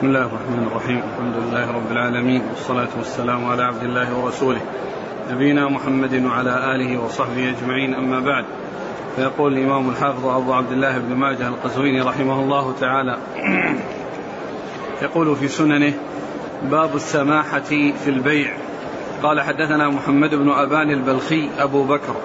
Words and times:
بسم 0.00 0.08
الله 0.08 0.26
الرحمن 0.26 0.66
الرحيم. 0.66 0.98
الحمد 0.98 1.34
لله 1.36 1.72
رب 1.72 1.92
العالمين 1.92 2.42
والصلاة 2.50 2.88
والسلام 2.98 3.44
على 3.44 3.62
عبد 3.62 3.82
الله 3.82 4.18
ورسوله. 4.18 4.60
نبينا 5.30 5.68
محمد 5.68 6.24
وعلى 6.24 6.74
آله 6.74 7.04
وصحبه 7.04 7.50
أجمعين 7.50 7.94
أما 7.94 8.20
بعد. 8.20 8.44
فيقول 9.16 9.58
الإمام 9.58 9.90
الحافظ 9.90 10.26
أبو 10.26 10.52
عبد 10.52 10.72
الله 10.72 10.98
بن 10.98 11.14
ماجه 11.14 11.48
القزويني 11.48 12.00
رحمه 12.00 12.40
الله 12.40 12.74
تعالى 12.80 13.18
يقول 15.02 15.36
في 15.36 15.48
سننه 15.48 15.92
باب 16.62 16.96
السماحة 16.96 17.70
في 18.04 18.10
البيع 18.10 18.56
قال 19.22 19.40
حدثنا 19.40 19.88
محمد 19.88 20.34
بن 20.34 20.50
أبان 20.50 20.90
البلخي 20.90 21.48
أبو 21.58 21.84
بكر. 21.84 22.16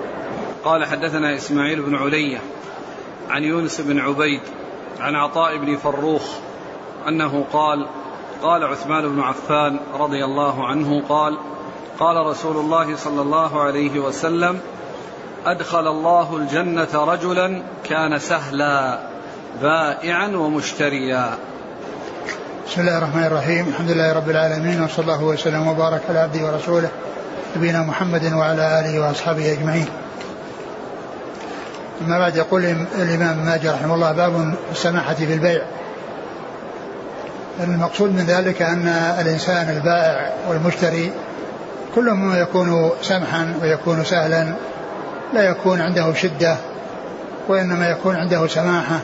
قال 0.63 0.85
حدثنا 0.85 1.35
إسماعيل 1.35 1.81
بن 1.81 1.95
علية 1.95 2.37
عن 3.29 3.43
يونس 3.43 3.81
بن 3.81 3.99
عبيد 3.99 4.41
عن 4.99 5.15
عطاء 5.15 5.57
بن 5.57 5.75
فروخ 5.75 6.44
أنه 7.07 7.45
قال 7.53 7.87
قال 8.43 8.63
عثمان 8.63 9.09
بن 9.15 9.21
عفان 9.21 9.79
رضي 9.99 10.25
الله 10.25 10.67
عنه 10.67 11.01
قال 11.09 11.37
قال 11.99 12.27
رسول 12.27 12.57
الله 12.57 12.95
صلى 12.95 13.21
الله 13.21 13.61
عليه 13.61 13.99
وسلم 13.99 14.59
أدخل 15.45 15.87
الله 15.87 16.37
الجنة 16.37 16.87
رجلا 16.93 17.61
كان 17.83 18.19
سهلا 18.19 18.99
بائعا 19.61 20.27
ومشتريا. 20.27 21.37
بسم 22.67 22.81
الله 22.81 22.97
الرحمن 22.97 23.23
الرحيم. 23.23 23.67
الحمد 23.67 23.91
لله 23.91 24.13
رب 24.13 24.29
العالمين 24.29 24.83
وصلى 24.83 25.03
الله 25.03 25.23
وسلم 25.23 25.67
وبارك 25.67 26.01
على 26.09 26.19
عبده 26.19 26.45
ورسوله 26.45 26.89
نبينا 27.57 27.81
محمد 27.81 28.33
وعلى 28.33 28.79
آله 28.79 29.07
وأصحابه 29.07 29.51
أجمعين. 29.51 29.87
أما 32.01 32.19
بعد 32.19 32.35
يقول 32.35 32.63
الإمام 32.95 33.45
ماجد 33.45 33.67
رحمه 33.67 33.95
الله 33.95 34.11
باب 34.11 34.55
السماحة 34.71 35.13
في 35.13 35.33
البيع. 35.33 35.65
المقصود 37.63 38.09
من 38.09 38.25
ذلك 38.25 38.61
أن 38.61 38.87
الإنسان 39.21 39.69
البائع 39.69 40.33
والمشتري 40.49 41.11
كل 41.95 42.11
ما 42.11 42.39
يكون 42.39 42.89
سمحا 43.01 43.53
ويكون 43.61 44.03
سهلا 44.03 44.53
لا 45.33 45.41
يكون 45.49 45.81
عنده 45.81 46.13
شدة 46.13 46.55
وإنما 47.47 47.89
يكون 47.89 48.15
عنده 48.15 48.47
سماحة 48.47 48.99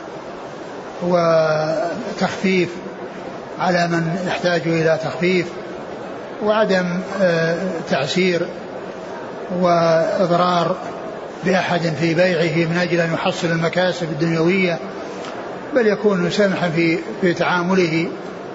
وتخفيف 1.02 2.68
على 3.58 3.88
من 3.88 4.24
يحتاج 4.26 4.62
إلى 4.66 4.98
تخفيف 5.04 5.46
وعدم 6.44 7.00
تعسير 7.90 8.46
وإضرار 9.60 10.76
بأحد 11.44 11.92
في 12.00 12.14
بيعه 12.14 12.68
من 12.68 12.78
أجل 12.78 13.00
أن 13.00 13.14
يحصل 13.14 13.48
المكاسب 13.48 14.10
الدنيوية 14.10 14.78
بل 15.74 15.86
يكون 15.86 16.30
سمحا 16.30 16.68
في 16.68 16.98
في 17.20 17.34
تعامله. 17.34 18.08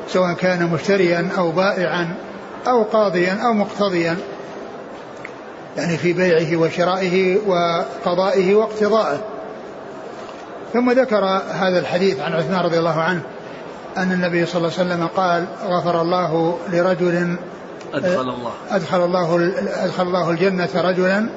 سواء 0.07 0.33
كان 0.33 0.67
مشتريا 0.67 1.29
أو 1.37 1.51
بائعا 1.51 2.15
أو 2.67 2.83
قاضيا 2.83 3.39
أو 3.45 3.53
مقتضيا 3.53 4.17
يعني 5.77 5.97
في 5.97 6.13
بيعه 6.13 6.61
وشرائه 6.61 7.37
وقضائه 7.47 8.55
واقتضائه. 8.55 9.19
ثم 10.73 10.91
ذكر 10.91 11.25
هذا 11.51 11.79
الحديث 11.79 12.19
عن 12.19 12.33
عثمان 12.33 12.59
رضي 12.59 12.79
الله 12.79 13.01
عنه 13.01 13.21
أن 13.97 14.11
النبي 14.11 14.45
صلى 14.45 14.57
الله 14.57 14.79
عليه 14.79 14.89
وسلم 14.89 15.07
قال 15.07 15.45
غفر 15.63 16.01
الله 16.01 16.57
لرجل 16.69 17.35
أدخل 17.93 18.29
الله. 18.29 18.51
أدخل 18.71 19.05
الله 19.05 19.53
أدخل 19.85 20.03
الله 20.03 20.29
الجنة 20.29 20.69
رجلا. 20.75 21.29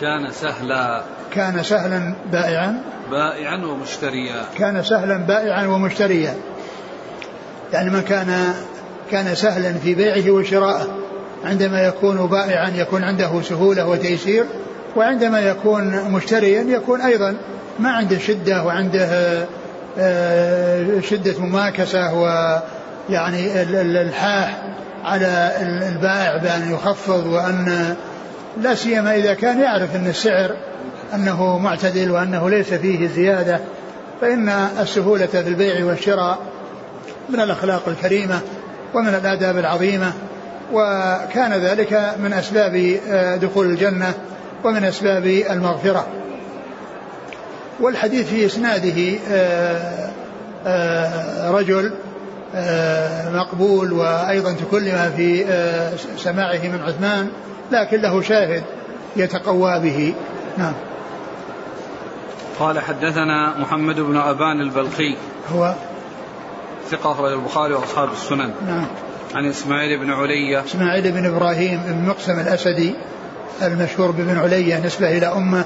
كان 0.00 0.30
سهلا. 0.32 1.02
كان 1.32 1.62
سهلا 1.62 2.14
بائعا. 2.32 2.82
بائعا 3.10 3.64
ومشتريا. 3.66 4.44
كان 4.58 4.82
سهلا 4.82 5.16
بائعا 5.16 5.66
ومشتريا. 5.66 6.34
يعني 7.72 7.90
من 7.90 8.00
كان 8.00 8.54
كان 9.10 9.34
سهلا 9.34 9.72
في 9.72 9.94
بيعه 9.94 10.30
وشرائه 10.30 10.86
عندما 11.44 11.80
يكون 11.82 12.26
بائعا 12.26 12.70
يكون 12.76 13.04
عنده 13.04 13.42
سهولة 13.42 13.86
وتيسير 13.86 14.44
وعندما 14.96 15.40
يكون 15.40 16.10
مشتريا 16.10 16.62
يكون 16.62 17.00
أيضا 17.00 17.36
ما 17.78 17.90
عنده 17.90 18.18
شدة 18.18 18.64
وعنده 18.64 19.08
شدة 21.00 21.38
مماكسة 21.38 22.14
ويعني 22.14 23.62
الحاح 24.02 24.62
على 25.04 25.52
البائع 25.88 26.36
بأن 26.36 26.72
يخفض 26.72 27.26
وأن 27.26 27.94
لا 28.62 28.74
سيما 28.74 29.16
إذا 29.16 29.34
كان 29.34 29.60
يعرف 29.60 29.96
أن 29.96 30.06
السعر 30.06 30.56
أنه 31.14 31.58
معتدل 31.58 32.10
وأنه 32.10 32.50
ليس 32.50 32.74
فيه 32.74 33.08
زيادة 33.08 33.60
فإن 34.20 34.48
السهولة 34.80 35.26
في 35.26 35.40
البيع 35.40 35.84
والشراء 35.84 36.38
من 37.32 37.40
الأخلاق 37.40 37.82
الكريمة 37.88 38.40
ومن 38.94 39.08
الآداب 39.08 39.58
العظيمة 39.58 40.12
وكان 40.72 41.52
ذلك 41.52 42.14
من 42.22 42.32
أسباب 42.32 43.00
دخول 43.42 43.66
الجنة 43.66 44.14
ومن 44.64 44.84
أسباب 44.84 45.26
المغفرة. 45.26 46.06
والحديث 47.80 48.28
في 48.28 48.46
إسناده 48.46 49.18
رجل 51.50 51.92
مقبول 53.34 53.92
وأيضا 53.92 54.52
تكلم 54.52 55.12
في 55.16 55.44
سماعه 56.16 56.58
من 56.62 56.80
عثمان 56.86 57.28
لكن 57.72 58.00
له 58.00 58.22
شاهد 58.22 58.62
يتقوى 59.16 59.80
به. 59.80 60.14
نعم. 60.58 60.72
قال 62.58 62.78
حدثنا 62.78 63.58
محمد 63.58 64.00
بن 64.00 64.16
أبان 64.16 64.60
البلخي. 64.60 65.16
هو؟ 65.54 65.74
ثقة 66.90 67.12
أخرج 67.12 67.32
البخاري 67.32 67.74
وأصحاب 67.74 68.08
السنن. 68.12 68.50
نعم. 68.66 68.86
عن 69.34 69.48
إسماعيل 69.48 69.98
بن 69.98 70.10
علية 70.10 70.64
إسماعيل 70.64 71.12
بن 71.12 71.26
إبراهيم 71.26 71.82
بن 71.86 72.08
مقسم 72.08 72.40
الأسدي 72.40 72.94
المشهور 73.62 74.10
بابن 74.10 74.38
علية 74.38 74.86
نسبة 74.86 75.18
إلى 75.18 75.26
أمة 75.26 75.64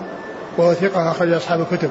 وهو 0.58 0.74
ثقة 0.74 1.10
أخرج 1.10 1.32
أصحاب 1.32 1.60
الكتب. 1.60 1.90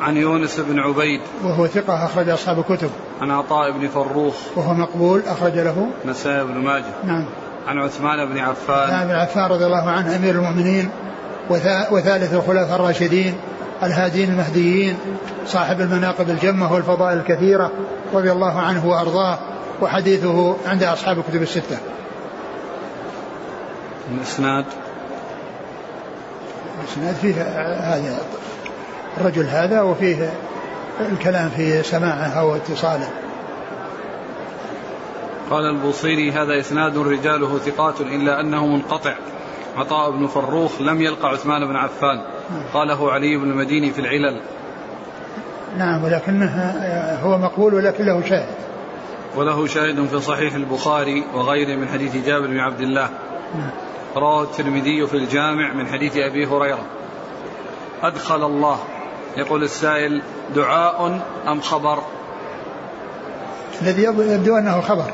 عن 0.00 0.16
يونس 0.16 0.60
بن 0.60 0.78
عبيد. 0.78 1.20
وهو 1.44 1.66
ثقة 1.66 2.04
أخرج 2.04 2.28
أصحاب 2.28 2.58
الكتب. 2.58 2.90
عن 3.20 3.30
عطاء 3.30 3.70
بن 3.70 3.88
فروخ. 3.88 4.34
وهو 4.56 4.74
مقبول 4.74 5.22
أخرج 5.26 5.58
له. 5.58 5.88
نسائي 6.06 6.44
بن 6.44 6.58
ماجه. 6.58 6.84
نعم. 7.04 7.24
عن 7.66 7.78
عثمان 7.78 8.26
بن 8.32 8.38
عفان. 8.38 8.90
عثمان 8.90 9.06
بن 9.06 9.14
عفان 9.14 9.50
رضي 9.50 9.66
الله 9.66 9.90
عنه 9.90 10.16
أمير 10.16 10.34
المؤمنين 10.34 10.90
وثالث 11.90 12.34
الخلفاء 12.34 12.76
الراشدين 12.76 13.34
الهادين 13.86 14.30
المهديين 14.30 14.96
صاحب 15.46 15.80
المناقب 15.80 16.30
الجمة 16.30 16.72
والفضائل 16.72 17.18
الكثيرة 17.18 17.70
رضي 18.14 18.32
الله 18.32 18.60
عنه 18.60 18.88
وأرضاه 18.88 19.38
وحديثه 19.82 20.56
عند 20.66 20.82
أصحاب 20.82 21.18
الكتب 21.18 21.42
الستة. 21.42 21.78
الإسناد؟ 24.14 24.64
الإسناد 26.84 27.14
فيه 27.14 27.34
هذا 27.94 28.18
الرجل 29.20 29.44
هذا 29.46 29.82
وفيه 29.82 30.30
الكلام 31.00 31.48
في 31.48 31.82
سماعه 31.82 32.28
أو 32.28 32.56
اتصاله. 32.56 33.10
قال 35.50 35.64
البوصيري 35.64 36.32
هذا 36.32 36.60
إسناد 36.60 36.98
رجاله 36.98 37.58
ثقات 37.58 38.00
إلا 38.00 38.40
أنه 38.40 38.66
منقطع. 38.66 39.14
عطاء 39.76 40.10
بن 40.10 40.26
فروخ 40.26 40.80
لم 40.80 41.02
يلقى 41.02 41.28
عثمان 41.28 41.66
بن 41.68 41.76
عفان. 41.76 42.22
قاله 42.74 43.12
علي 43.12 43.36
بن 43.36 43.50
المديني 43.50 43.90
في 43.90 44.00
العلل. 44.00 44.40
نعم 45.78 46.04
ولكنه 46.04 46.74
هو 47.22 47.38
مقبول 47.38 47.74
ولكن 47.74 48.04
له 48.04 48.22
شاهد. 48.28 48.54
وله 49.36 49.66
شاهد 49.66 50.06
في 50.06 50.20
صحيح 50.20 50.54
البخاري 50.54 51.24
وغيره 51.34 51.76
من 51.76 51.88
حديث 51.88 52.26
جابر 52.26 52.46
بن 52.46 52.58
عبد 52.58 52.80
الله. 52.80 53.08
رواه 54.16 54.42
الترمذي 54.42 55.06
في 55.06 55.16
الجامع 55.16 55.72
من 55.72 55.86
حديث 55.86 56.16
أبي 56.16 56.46
هريرة. 56.46 56.84
أدخل 58.02 58.46
الله. 58.46 58.78
يقول 59.36 59.62
السائل 59.62 60.22
دعاء 60.56 61.20
أم 61.48 61.60
خبر؟ 61.60 61.98
الذي 63.82 64.02
يبدو 64.02 64.56
أنه 64.58 64.80
خبر. 64.80 65.10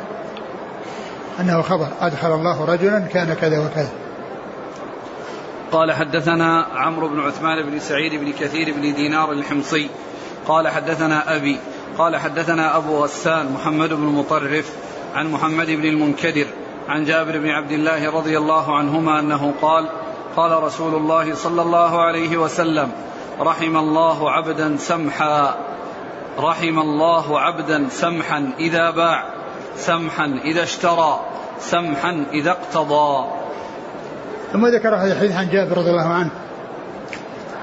أنه 1.41 1.63
خبر. 1.63 1.89
أدخل 2.01 2.35
الله 2.35 2.65
رجلا 2.65 2.99
كان 2.99 3.35
كذا 3.35 3.59
وكذا. 3.59 3.91
قال 5.72 5.93
حدثنا 5.93 6.67
عمرو 6.75 7.08
بن 7.08 7.20
عثمان 7.20 7.70
بن 7.70 7.78
سعيد 7.78 8.14
بن 8.14 8.32
كثير 8.32 8.75
بن 8.75 8.94
دينار 8.94 9.32
الحمصي. 9.32 9.88
قال 10.49 10.69
حدثنا 10.69 11.37
أبي 11.37 11.58
قال 11.99 12.17
حدثنا 12.17 12.76
أبو 12.76 13.05
غسان 13.05 13.52
محمد 13.52 13.93
بن 13.93 14.02
مطرف 14.02 14.72
عن 15.14 15.31
محمد 15.31 15.67
بن 15.67 15.84
المنكدر 15.84 16.46
عن 16.88 17.05
جابر 17.05 17.38
بن 17.38 17.49
عبد 17.49 17.72
الله 17.72 18.11
رضي 18.11 18.38
الله 18.38 18.76
عنهما 18.76 19.20
أنه 19.20 19.55
قال 19.62 19.88
قال 20.37 20.62
رسول 20.62 20.94
الله 20.94 21.34
صلى 21.34 21.62
الله 21.62 22.02
عليه 22.02 22.37
وسلم 22.37 22.93
رحم 23.40 23.76
الله 23.76 24.31
عبدا 24.31 24.76
سمحا. 24.76 25.55
رحم 26.38 26.78
الله 26.78 27.40
عبدا 27.40 27.88
سمحا 27.90 28.52
إذا 28.58 28.90
باع 28.90 29.25
سمحا 29.76 30.40
إذا 30.44 30.62
اشترى 30.62 31.20
سمحا 31.58 32.26
إذا 32.32 32.50
اقتضى. 32.50 33.40
ثم 34.52 34.67
ذكر 34.67 34.94
هذا 34.94 35.12
الحديث 35.12 35.37
عن 35.37 35.49
جابر 35.49 35.79
رضي 35.79 35.91
الله 35.91 36.08
عنه 36.08 36.31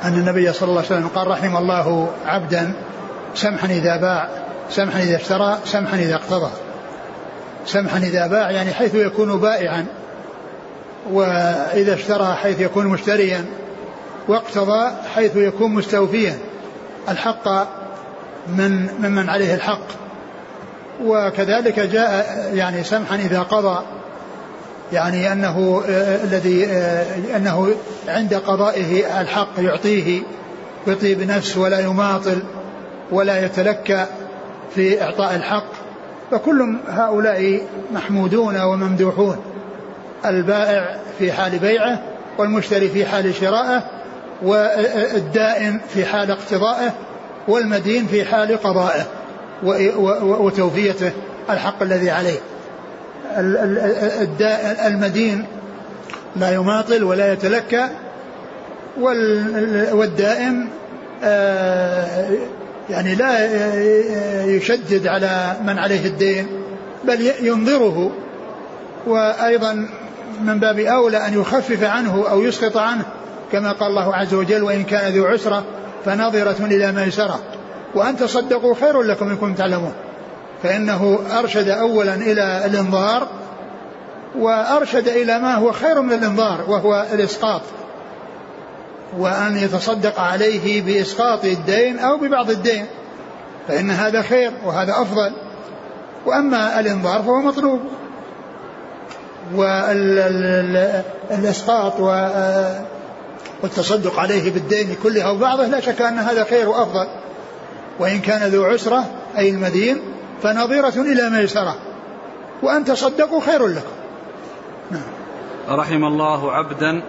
أن 0.04 0.13
النبي 0.13 0.54
صلى 0.54 0.69
الله 0.69 0.81
عليه 0.81 0.92
وسلم 0.92 1.07
قال 1.07 1.28
رحم 1.28 1.57
الله 1.57 2.10
عبدا 2.25 2.74
سمحا 3.36 3.68
إذا 3.68 3.98
باع 3.98 4.30
سمحا 4.69 5.00
إذا 5.00 5.16
اشترى 5.16 5.57
سمحا 5.66 5.98
إذا 5.98 6.16
اقتضى. 6.16 6.51
سمحا 7.66 7.98
إذا 7.98 8.28
باع 8.28 8.51
يعني 8.51 8.74
حيث 8.74 8.95
يكون 8.95 9.39
بائعا 9.39 9.86
وإذا 11.12 11.94
اشترى 11.94 12.34
حيث 12.34 12.60
يكون 12.60 12.88
مشتريا 12.88 13.45
واقتضى 14.28 14.92
حيث 15.16 15.36
يكون 15.36 15.74
مستوفيا. 15.74 16.38
الحق 17.10 17.48
من 18.48 18.90
ممن 19.00 19.30
عليه 19.30 19.56
الحق. 19.56 19.88
وكذلك 21.04 21.80
جاء 21.80 22.36
يعني 22.54 22.83
سمحا 22.83 23.16
إذا 23.16 23.42
قضى. 23.42 23.83
يعني 24.94 25.31
أنه 25.31 25.84
آه 25.89 26.24
الذي 26.24 26.66
آه 26.66 27.06
أنه 27.38 27.72
عند 28.07 28.34
قضائه 28.34 29.22
الحق 29.22 29.50
يعطيه 29.60 30.22
بطيب 30.88 31.22
نفس 31.22 31.57
ولا 31.57 31.80
يماطل 31.80 32.39
ولا 33.12 33.45
يتلكى 33.45 34.06
في 34.75 35.04
إعطاء 35.04 35.36
الحق. 35.36 35.88
فكل 36.31 36.78
هؤلاء 36.88 37.62
محمودون 37.94 38.62
وممدوحون 38.62 39.38
البائع 40.25 40.98
في 41.19 41.31
حال 41.31 41.60
بيعه 41.60 42.01
والمشتري 42.38 42.90
في 42.90 43.06
حال 43.06 43.36
شرائه 43.36 43.83
والدائن 44.44 45.80
في 45.94 46.06
حال 46.06 46.31
اقتضائه 46.31 46.94
والمدين 47.48 48.07
في 48.07 48.25
حال 48.25 48.57
قضائه 48.63 49.06
وتوفيته 50.24 51.12
الحق 51.50 51.83
الذي 51.83 52.10
عليه. 52.10 52.40
المدين 54.88 55.45
لا 56.36 56.54
يماطل 56.54 57.04
ولا 57.04 57.34
يتلكى 57.34 57.88
والدائم 59.92 60.69
آه، 61.24 62.28
يعني 62.89 63.16
لا 63.16 63.45
يشدد 64.45 65.07
على 65.07 65.57
من 65.66 65.80
عليه 65.80 66.06
الدين 66.06 66.48
بل 67.04 67.31
ينظره. 67.42 68.12
وأيضا 69.07 69.88
من 70.42 70.60
باب 70.60 70.80
أولى 70.80 71.28
أن 71.28 71.33
يخفف 71.33 71.83
عنه 71.83 72.30
أو 72.30 72.42
يسقط 72.42 72.78
عنه 72.78 73.06
كما 73.51 73.72
قال 73.72 73.90
الله 73.90 74.16
عز 74.16 74.33
وجل 74.33 74.63
وإن 74.63 74.83
كان 74.83 75.13
ذو 75.13 75.25
عسرة 75.25 75.63
فناظرة 76.06 76.66
إلى 76.66 76.92
ميسرة 76.92 77.40
وأن 77.95 78.18
تصدقوا 78.18 78.75
خير 78.75 79.01
لكم 79.01 79.30
إن 79.30 79.36
كنتم 79.36 79.54
تعلمون. 79.54 79.94
فإنه 80.63 81.19
أرشد 81.39 81.69
أولا 81.69 82.13
إلى 82.13 82.65
الإنظار 82.65 83.27
وأرشد 84.39 85.07
إلى 85.07 85.39
ما 85.39 85.56
هو 85.56 85.71
خير 85.71 86.01
من 86.01 86.13
الإنظار 86.13 86.65
وهو 86.68 87.06
الإسقاط. 87.13 87.62
وأن 89.18 89.57
يتصدق 89.57 90.19
عليه 90.19 90.81
بإسقاط 90.81 91.45
الدين 91.45 92.00
أو 92.00 92.18
ببعض 92.18 92.50
الدين 92.50 92.86
فإن 93.68 93.92
هذا 93.92 94.21
خير 94.21 94.51
وهذا 94.65 94.92
أفضل. 94.92 95.31
وأما 96.25 96.80
الإنظار 96.80 97.21
فهو 97.21 97.42
مطلوب. 97.42 97.80
والإسقاط 101.31 102.00
والتصدق 103.63 104.19
عليه 104.19 104.51
بالدين 104.51 104.95
كله 105.04 105.21
أو 105.21 105.38
بعضه 105.38 105.65
لا 105.65 105.80
شك 105.80 106.01
أن 106.01 106.18
هذا 106.18 106.44
خير 106.44 106.69
وأفضل. 106.69 107.07
وإن 108.00 108.19
كان 108.19 108.50
ذو 108.50 108.65
عسرة 108.65 109.06
أي 109.38 109.50
المدين 109.50 110.17
فنظيرة 110.44 110.94
إلى 110.98 111.30
ميسرة 111.30 111.75
وأن 112.63 112.86
تصدقوا 112.86 113.42
خير 113.42 113.68
لكم. 113.68 113.92
نعم. 114.92 115.01
رحم 115.69 116.06
الله 116.06 116.51
عبدا 116.51 117.01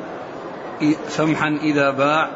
سمحا 1.08 1.48
إذا 1.62 1.90
باع 1.90 2.28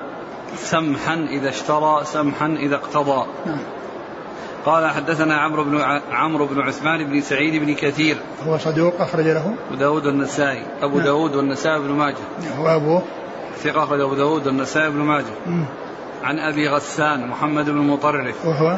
سمحا 0.57 1.15
إذا 1.15 1.49
اشترى 1.49 2.01
سمحا 2.05 2.47
إذا 2.47 2.75
اقتضى. 2.75 3.27
نعم. 3.47 3.59
قال 4.67 4.91
حدثنا 4.91 5.37
عمرو 5.37 5.65
بن 5.65 6.01
عمرو 6.13 6.47
بن 6.47 6.61
عثمان 6.61 7.11
بن 7.11 7.21
سعيد 7.21 7.65
بن 7.65 7.75
كثير. 7.75 8.17
هو 8.47 8.59
صدوق 8.59 9.01
أخرج 9.01 9.25
له. 9.25 9.55
أبو 9.69 9.75
داود 9.75 10.07
والنسائي. 10.07 10.63
أبو 10.83 10.97
نعم. 10.97 11.07
داود 11.07 11.37
والنسائي 11.37 11.79
بن 11.79 11.91
ماجه. 11.91 12.17
هو 12.59 12.77
أبوه. 12.77 13.03
ثقة 13.57 13.85
أخرج 13.85 14.01
أبو 14.01 14.15
داود 14.15 14.47
والنسائي 14.47 14.91
بن 14.91 14.99
ماجه. 14.99 15.65
عن 16.23 16.39
أبي 16.39 16.69
غسان 16.69 17.27
محمد 17.27 17.71
بن 17.71 17.77
المطرف. 17.77 18.47
وهو؟ 18.47 18.77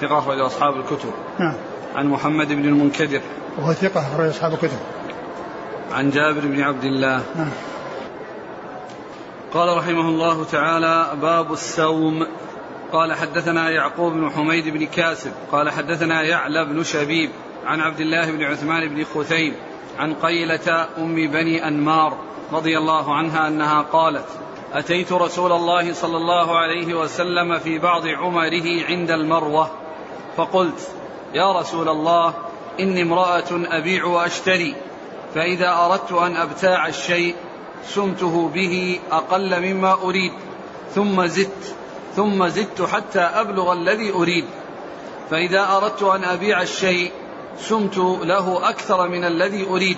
ثقة 0.00 0.18
أخرج 0.18 0.40
أصحاب 0.40 0.76
الكتب. 0.76 1.12
نعم. 1.38 1.54
عن 1.94 2.06
محمد 2.06 2.48
بن 2.48 2.64
المنكدر. 2.64 3.20
وهو 3.58 3.72
ثقة 3.72 4.00
أخرج 4.00 4.28
أصحاب 4.28 4.52
الكتب. 4.52 4.78
عن 5.92 6.10
جابر 6.10 6.40
بن 6.40 6.60
عبد 6.60 6.84
الله. 6.84 7.22
نعم. 7.36 7.50
قال 9.54 9.76
رحمه 9.76 10.08
الله 10.08 10.44
تعالى 10.44 11.10
باب 11.22 11.52
السوم. 11.52 12.26
قال 12.92 13.12
حدثنا 13.12 13.70
يعقوب 13.70 14.12
بن 14.12 14.30
حميد 14.30 14.68
بن 14.68 14.86
كاسب. 14.86 15.32
قال 15.52 15.70
حدثنا 15.70 16.22
يعلى 16.22 16.64
بن 16.64 16.82
شبيب 16.82 17.30
عن 17.66 17.80
عبد 17.80 18.00
الله 18.00 18.30
بن 18.30 18.44
عثمان 18.44 18.88
بن 18.88 19.04
خثيم 19.04 19.54
عن 19.98 20.14
قيلة 20.14 20.88
أم 20.98 21.14
بني 21.14 21.68
أنمار 21.68 22.16
رضي 22.52 22.78
الله 22.78 23.14
عنها 23.14 23.48
أنها 23.48 23.82
قالت 23.82 24.26
أتيت 24.72 25.12
رسول 25.12 25.52
الله 25.52 25.92
صلى 25.92 26.16
الله 26.16 26.58
عليه 26.58 26.94
وسلم 26.94 27.58
في 27.58 27.78
بعض 27.78 28.06
عمره 28.06 28.84
عند 28.88 29.10
المروة. 29.10 29.70
فقلت 30.38 30.88
يا 31.34 31.52
رسول 31.52 31.88
الله 31.88 32.34
إني 32.80 33.02
امرأة 33.02 33.50
أبيع 33.50 34.04
وأشتري 34.04 34.74
فإذا 35.34 35.70
أردت 35.72 36.12
أن 36.12 36.36
أبتاع 36.36 36.86
الشيء 36.86 37.34
سمته 37.86 38.48
به 38.54 39.00
أقل 39.12 39.60
مما 39.60 39.92
أريد 39.92 40.32
ثم 40.94 41.26
زدت 41.26 41.74
ثم 42.16 42.48
زدت 42.48 42.82
حتى 42.82 43.20
أبلغ 43.20 43.72
الذي 43.72 44.12
أريد. 44.12 44.44
فإذا 45.30 45.76
أردت 45.76 46.02
أن 46.02 46.24
أبيع 46.24 46.62
الشيء 46.62 47.12
سمت 47.58 47.96
له 48.22 48.68
أكثر 48.68 49.08
من 49.08 49.24
الذي 49.24 49.66
أريد 49.68 49.96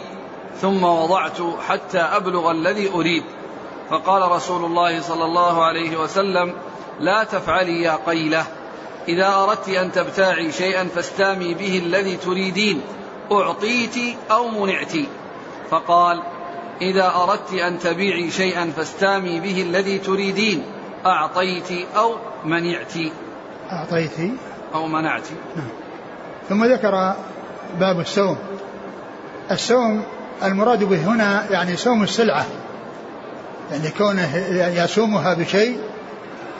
ثم 0.60 0.84
وضعت 0.84 1.38
حتى 1.68 1.98
أبلغ 1.98 2.50
الذي 2.50 2.90
أريد. 2.90 3.24
فقال 3.90 4.32
رسول 4.32 4.64
الله 4.64 5.00
صلى 5.00 5.24
الله 5.24 5.64
عليه 5.64 5.96
وسلم 5.96 6.54
لا 7.00 7.24
تفعلي 7.24 7.82
يا 7.82 7.98
قيلة. 8.06 8.46
إذا 9.08 9.34
أردت 9.34 9.68
أن 9.68 9.92
تبتاعي 9.92 10.52
شيئا 10.52 10.84
فاستامي 10.84 11.54
به 11.54 11.78
الذي 11.78 12.16
تريدين 12.16 12.80
أعطيت 13.32 13.94
أو 14.30 14.48
منعت. 14.48 14.92
فقال 15.70 16.22
إذا 16.82 17.12
أردت 17.16 17.52
أن 17.52 17.78
تبيعي 17.78 18.30
شيئا 18.30 18.72
فاستامي 18.76 19.40
به 19.40 19.62
الذي 19.62 19.98
تريدين 19.98 20.62
أعطيت 21.06 21.70
أو 21.96 22.16
منعت. 22.44 22.92
أعطيت 23.72 24.32
أو 24.74 24.86
منعت. 24.86 25.28
نعم. 25.56 25.68
ثم 26.48 26.64
ذكر 26.64 27.14
باب 27.80 28.00
السوم 28.00 28.36
السوم 29.50 30.02
المراد 30.42 30.84
به 30.84 30.96
هنا 30.96 31.50
يعني 31.50 31.76
سوم 31.76 32.02
السلعة 32.02 32.46
يعني 33.70 33.90
كونه 33.98 34.36
يسومها 34.84 35.34
بشيء 35.34 35.78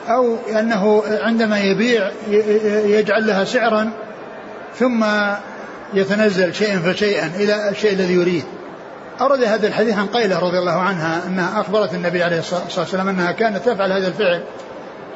أو 0.07 0.35
أنه 0.59 1.03
عندما 1.07 1.59
يبيع 1.59 2.11
يجعل 2.85 3.27
لها 3.27 3.43
سعرا 3.43 3.91
ثم 4.75 5.05
يتنزل 5.93 6.53
شيئا 6.53 6.79
فشيئا 6.79 7.31
إلى 7.35 7.69
الشيء 7.69 7.93
الذي 7.93 8.13
يريد. 8.13 8.43
أورد 9.21 9.43
هذا 9.43 9.67
الحديث 9.67 9.97
عن 9.97 10.07
قيلة 10.07 10.39
رضي 10.39 10.59
الله 10.59 10.71
عنها 10.71 11.21
أنها 11.27 11.61
أخبرت 11.61 11.93
النبي 11.93 12.23
عليه 12.23 12.39
الصلاة 12.39 12.61
والسلام 12.77 13.09
أنها 13.09 13.31
كانت 13.31 13.57
تفعل 13.57 13.91
هذا 13.91 14.07
الفعل 14.07 14.43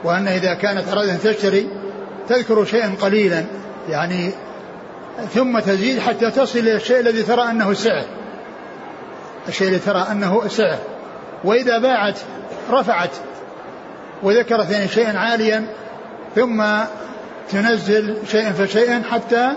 وأن 0.04 0.28
إذا 0.28 0.54
كانت 0.54 0.88
أرادت 0.88 1.10
أن 1.10 1.20
تشتري 1.20 1.70
تذكر 2.30 2.66
شيئا 2.66 2.96
قليلا 3.02 3.46
يعني 3.90 4.32
ثم 5.34 5.60
تزيد 5.60 6.00
حتى 6.00 6.32
تصل 6.32 6.60
إلى 6.60 6.76
الشيء 6.76 7.00
الذي 7.00 7.24
ترى 7.24 7.42
أنه 7.42 7.74
سعر. 7.74 8.06
الشيء 9.48 9.68
الذي 9.68 9.80
ترى 9.80 10.08
أنه 10.12 10.48
سعر. 10.48 10.78
وإذا 11.44 11.78
باعت 11.80 12.16
رفعت 12.72 13.10
وذكرت 14.24 14.72
يعني 14.72 14.88
شيئا 14.88 15.18
عاليا 15.18 15.66
ثم 16.36 16.64
تنزل 17.50 18.18
شيئا 18.32 18.52
فشيئا 18.52 19.04
حتى 19.12 19.52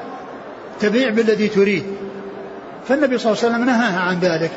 تبيع 0.81 1.11
بالذي 1.11 1.49
تريد. 1.49 1.85
فالنبي 2.89 3.19
صلى 3.19 3.33
الله 3.33 3.45
عليه 3.45 3.55
وسلم 3.55 3.67
نهاها 3.67 4.01
عن 4.01 4.21
ذلك 4.21 4.51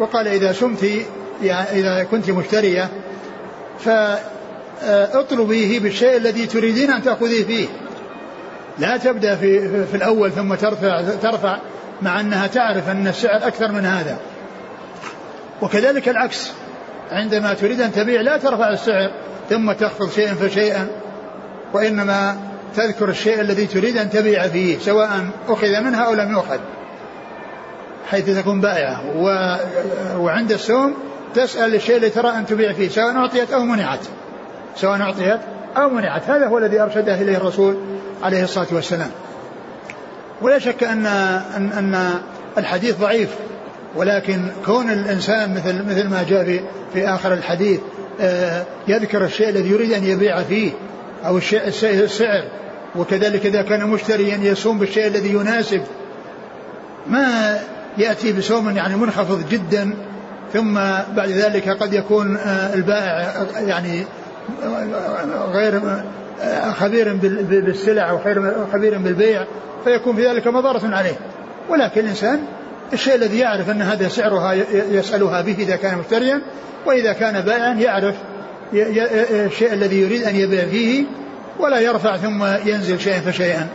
وقال 0.00 0.28
إذا 0.28 0.52
سمت 0.52 0.86
يعني 1.42 1.70
إذا 1.70 2.04
كنت 2.04 2.30
مشترية 2.30 2.88
فاطلبيه 3.78 5.80
بالشيء 5.80 6.16
الذي 6.16 6.46
تريدين 6.46 6.90
أن 6.90 7.02
تأخذيه 7.02 7.44
فيه. 7.44 7.66
لا 8.78 8.96
تبدأ 8.96 9.36
في, 9.36 9.84
في 9.86 9.96
الأول 9.96 10.32
ثم 10.32 10.54
ترفع, 10.54 11.02
ترفع 11.22 11.58
مع 12.02 12.20
أنها 12.20 12.46
تعرف 12.46 12.88
أن 12.88 13.06
السعر 13.06 13.46
أكثر 13.46 13.72
من 13.72 13.86
هذا. 13.86 14.18
وكذلك 15.62 16.08
العكس 16.08 16.50
عندما 17.10 17.54
تريد 17.54 17.80
أن 17.80 17.92
تبيع 17.92 18.20
لا 18.20 18.36
ترفع 18.36 18.72
السعر. 18.72 19.10
ثم 19.52 19.72
تخفض 19.72 20.10
شيئا 20.10 20.34
فشيئا 20.34 20.88
وإنما 21.72 22.36
تذكر 22.76 23.08
الشيء 23.08 23.40
الذي 23.40 23.66
تريد 23.66 23.96
أن 23.96 24.10
تبيع 24.10 24.48
فيه 24.48 24.78
سواء 24.78 25.08
أخذ 25.48 25.80
منها 25.80 26.04
أو 26.04 26.14
لم 26.14 26.32
يؤخذ. 26.32 26.58
حيث 28.10 28.38
تكون 28.38 28.60
بائعة. 28.60 29.00
و... 29.16 29.56
وعند 30.18 30.52
السوم 30.52 30.94
تسأل 31.34 31.74
الشيء 31.74 31.96
الذي 31.96 32.10
ترى 32.10 32.28
أن 32.28 32.46
تبيع 32.46 32.72
فيه 32.72 32.88
سواء 32.88 33.16
أعطيت 33.16 33.52
أو 33.52 33.64
منعت. 33.64 34.00
سواء 34.76 35.00
أعطيت 35.00 35.40
أو 35.76 35.88
منعت. 35.88 36.30
هذا 36.30 36.46
هو 36.46 36.58
الذي 36.58 36.80
أرشده 36.80 37.14
إليه 37.14 37.36
الرسول 37.36 37.76
عليه 38.22 38.44
الصلاة 38.44 38.66
والسلام. 38.72 39.10
ولا 40.42 40.58
شك 40.58 40.84
أن 40.84 41.06
أن, 41.56 41.72
أن 41.72 42.14
الحديث 42.58 43.00
ضعيف 43.00 43.28
ولكن 43.96 44.48
كون 44.66 44.90
الإنسان 44.90 45.54
مثل 45.54 45.84
مثل 45.84 46.08
ما 46.08 46.22
جاء 46.28 46.44
في, 46.44 46.60
في 46.92 47.08
آخر 47.08 47.32
الحديث 47.32 47.80
يذكر 48.88 49.24
الشيء 49.24 49.48
الذي 49.48 49.70
يريد 49.70 49.92
أن 49.92 50.04
يبيع 50.04 50.42
فيه 50.42 50.72
أو 51.26 51.38
الشيء 51.38 52.04
السعر 52.04 52.44
وكذلك 52.96 53.46
إذا 53.46 53.62
كان 53.62 53.86
مشتريا 53.86 54.36
يصوم 54.36 54.78
بالشيء 54.78 55.06
الذي 55.06 55.32
يناسب. 55.32 55.82
ما 57.06 57.58
يأتي 57.98 58.32
بصوم 58.32 58.76
يعني 58.76 58.96
منخفض 58.96 59.48
جدا 59.48 59.94
ثم 60.52 60.74
بعد 61.16 61.28
ذلك 61.28 61.68
قد 61.68 61.92
يكون 61.92 62.36
آه، 62.36 62.74
البائع 62.74 63.46
يعني 63.66 64.04
غير 65.52 65.80
آه، 66.40 66.72
خبير 66.72 67.14
بالسلع 67.42 68.10
أو 68.10 68.18
خبير 68.72 68.98
بالبيع 68.98 69.44
فيكون 69.84 70.16
في 70.16 70.28
ذلك 70.28 70.46
مضرة 70.46 70.94
عليه. 70.96 71.16
ولكن 71.68 72.00
الإنسان 72.00 72.40
الشيء 72.92 73.14
الذي 73.14 73.38
يعرف 73.38 73.70
أن 73.70 73.82
هذا 73.82 74.08
سعرها 74.08 74.52
يسألها 74.72 75.40
به 75.40 75.56
إذا 75.58 75.76
كان 75.76 75.98
مشتريا 75.98 76.40
وإذا 76.86 77.12
كان 77.12 77.40
بائعا 77.40 77.74
يعرف 77.74 78.14
الشيء 78.74 79.72
الذي 79.72 80.00
يريد 80.00 80.22
أن 80.22 80.36
يبيع 80.36 80.64
فيه 80.64 81.04
ولا 81.58 81.80
يرفع 81.80 82.16
ثم 82.16 82.44
ينزل 82.44 83.00
شيئا 83.00 83.20
فشيئا. 83.20 83.68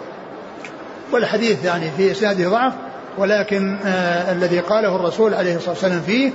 والحديث 1.12 1.66
يعني 1.66 1.92
في 1.98 2.12
إسناده 2.12 2.50
ضعف 2.50 2.74
ولكن 3.18 3.78
آه 3.86 4.32
الذي 4.32 4.60
قاله 4.60 4.96
الرسول 4.96 5.34
عليه 5.34 5.56
الصلاة 5.56 5.72
والسلام 5.72 6.02
فيه 6.02 6.32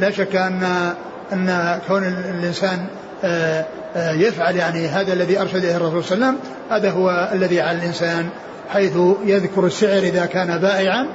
لا 0.00 0.10
شك 0.10 0.36
أن 0.36 0.92
أن 1.32 1.78
كون 1.88 2.04
الإنسان 2.04 2.86
آه 3.24 3.64
آه 3.96 4.12
يفعل 4.12 4.56
يعني 4.56 4.86
هذا 4.86 5.12
الذي 5.12 5.40
أرشد 5.40 5.56
إليه 5.56 5.76
الرسول 5.76 6.04
صلى 6.04 6.14
الله 6.14 6.26
عليه 6.26 6.36
وسلم 6.36 6.50
هذا 6.70 6.90
هو 6.90 7.30
الذي 7.32 7.60
على 7.60 7.78
الإنسان 7.78 8.28
حيث 8.70 8.96
يذكر 9.24 9.66
السعر 9.66 9.98
إذا 9.98 10.26
كان 10.26 10.58
بائعا 10.58 11.06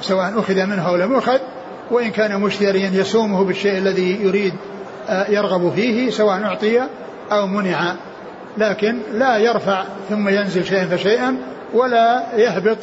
سواء 0.00 0.38
أخذ 0.38 0.66
منه 0.66 0.88
أو 0.88 0.96
لم 0.96 1.12
يؤخذ 1.12 1.38
وإن 1.90 2.10
كان 2.10 2.40
مشتريا 2.40 2.90
يسومه 2.94 3.44
بالشيء 3.44 3.78
الذي 3.78 4.22
يريد 4.22 4.54
آه، 5.08 5.30
يرغب 5.30 5.72
فيه 5.74 6.10
سواء 6.10 6.42
أعطي 6.44 6.82
أو 7.32 7.46
منع. 7.46 7.94
لكن 8.58 8.98
لا 9.12 9.36
يرفع 9.36 9.84
ثم 10.08 10.28
ينزل 10.28 10.64
شيئا 10.64 10.84
فشيئا 10.84 11.36
ولا 11.74 12.22
يهبط 12.36 12.78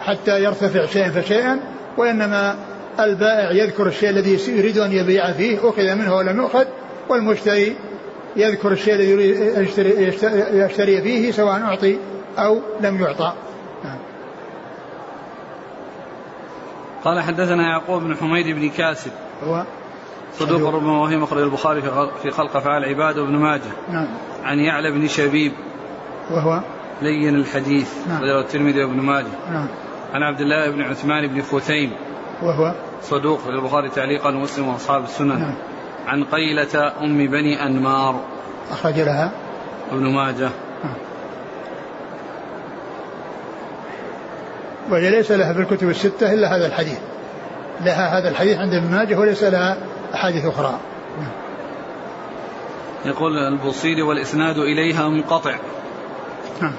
حتى 0.00 0.42
يرتفع 0.42 0.86
شيئا 0.86 1.10
فشيئا 1.10 1.60
وإنما 1.96 2.56
البائع 3.00 3.50
يذكر 3.50 3.86
الشيء 3.86 4.10
الذي 4.10 4.38
يريد 4.48 4.78
أن 4.78 4.92
يبيع 4.92 5.32
فيه 5.32 5.58
أخذ 5.68 5.94
منه 5.94 6.16
ولم 6.16 6.36
يؤخذ 6.36 6.64
والمشتري 7.08 7.76
يذكر 8.36 8.72
الشيء 8.72 8.94
الذي 8.94 9.10
يريد 9.10 9.36
يشتري, 9.58 10.14
يشتري 10.52 11.02
فيه 11.02 11.32
سواء 11.32 11.62
أعطي 11.62 11.98
أو 12.38 12.60
لم 12.80 13.00
يعطى. 13.00 13.32
قال 17.06 17.20
حدثنا 17.20 17.62
يعقوب 17.62 18.02
بن 18.02 18.16
حميد 18.16 18.46
بن 18.46 18.68
كاسب. 18.68 19.10
هو 19.44 19.64
صدوق 20.32 20.74
ربما 20.74 21.02
وهي 21.02 21.16
مخرج 21.16 21.42
البخاري 21.42 21.82
في 22.22 22.30
خلق 22.30 22.56
أفعال 22.56 22.84
العباد 22.84 23.18
وابن 23.18 23.36
ماجه. 23.36 23.72
نعم. 23.88 24.08
عن 24.44 24.58
يعلى 24.58 24.90
بن 24.90 25.08
شبيب. 25.08 25.52
وهو 26.30 26.60
لين 27.02 27.34
الحديث. 27.34 28.08
نعم. 28.08 28.22
الترمذي 28.22 28.84
وابن 28.84 29.00
ماجه. 29.00 29.26
نعم. 29.50 29.68
عن 30.14 30.22
عبد 30.22 30.40
الله 30.40 30.70
بن 30.70 30.82
عثمان 30.82 31.26
بن 31.26 31.42
خثيم 31.42 31.92
وهو 32.42 32.74
صدوق 33.02 33.48
للبخاري 33.48 33.88
تعليقا 33.88 34.28
ومسلم 34.28 34.68
وأصحاب 34.68 35.04
السنن. 35.04 35.38
نعم. 35.40 35.54
عن 36.06 36.24
قيلة 36.24 36.92
أم 37.00 37.26
بني 37.26 37.66
أنمار. 37.66 38.20
أخرج 38.70 39.00
لها 39.00 39.32
ابن 39.92 40.06
ماجه. 40.06 40.50
وهي 44.90 45.10
ليس 45.10 45.32
لها 45.32 45.52
في 45.52 45.60
الكتب 45.60 45.88
الستة 45.88 46.32
إلا 46.32 46.56
هذا 46.56 46.66
الحديث. 46.66 46.98
لها 47.84 48.18
هذا 48.18 48.28
الحديث 48.28 48.58
عند 48.58 48.74
ابن 48.74 48.90
ماجه 48.90 49.18
وليس 49.18 49.42
لها 49.42 49.76
أحاديث 50.14 50.46
أخرى. 50.46 50.78
يقول 53.04 53.38
البوصيري 53.38 54.02
والإسناد 54.02 54.58
إليها 54.58 55.08
منقطع. 55.08 55.54
نعم. 56.62 56.72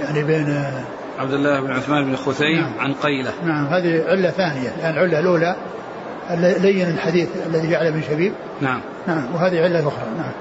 يعني 0.00 0.22
بين 0.22 0.74
عبد 1.18 1.32
الله 1.32 1.60
بن 1.60 1.72
عثمان 1.72 2.04
بن 2.04 2.16
خثيم 2.16 2.60
نعم. 2.60 2.72
عن 2.78 2.92
قيلة. 2.92 3.32
نعم 3.44 3.66
هذه 3.66 4.04
علة 4.08 4.30
ثانية. 4.30 4.76
لأن 4.82 4.92
العلة 4.92 5.18
الأولى 5.18 5.56
لين 6.60 6.88
الحديث 6.88 7.28
الذي 7.46 7.70
جعل 7.70 7.92
من 7.92 8.02
شبيب. 8.02 8.32
نعم. 8.60 8.80
نعم 9.06 9.34
وهذه 9.34 9.62
علة 9.62 9.88
أخرى. 9.88 10.06
نعم. 10.18 10.32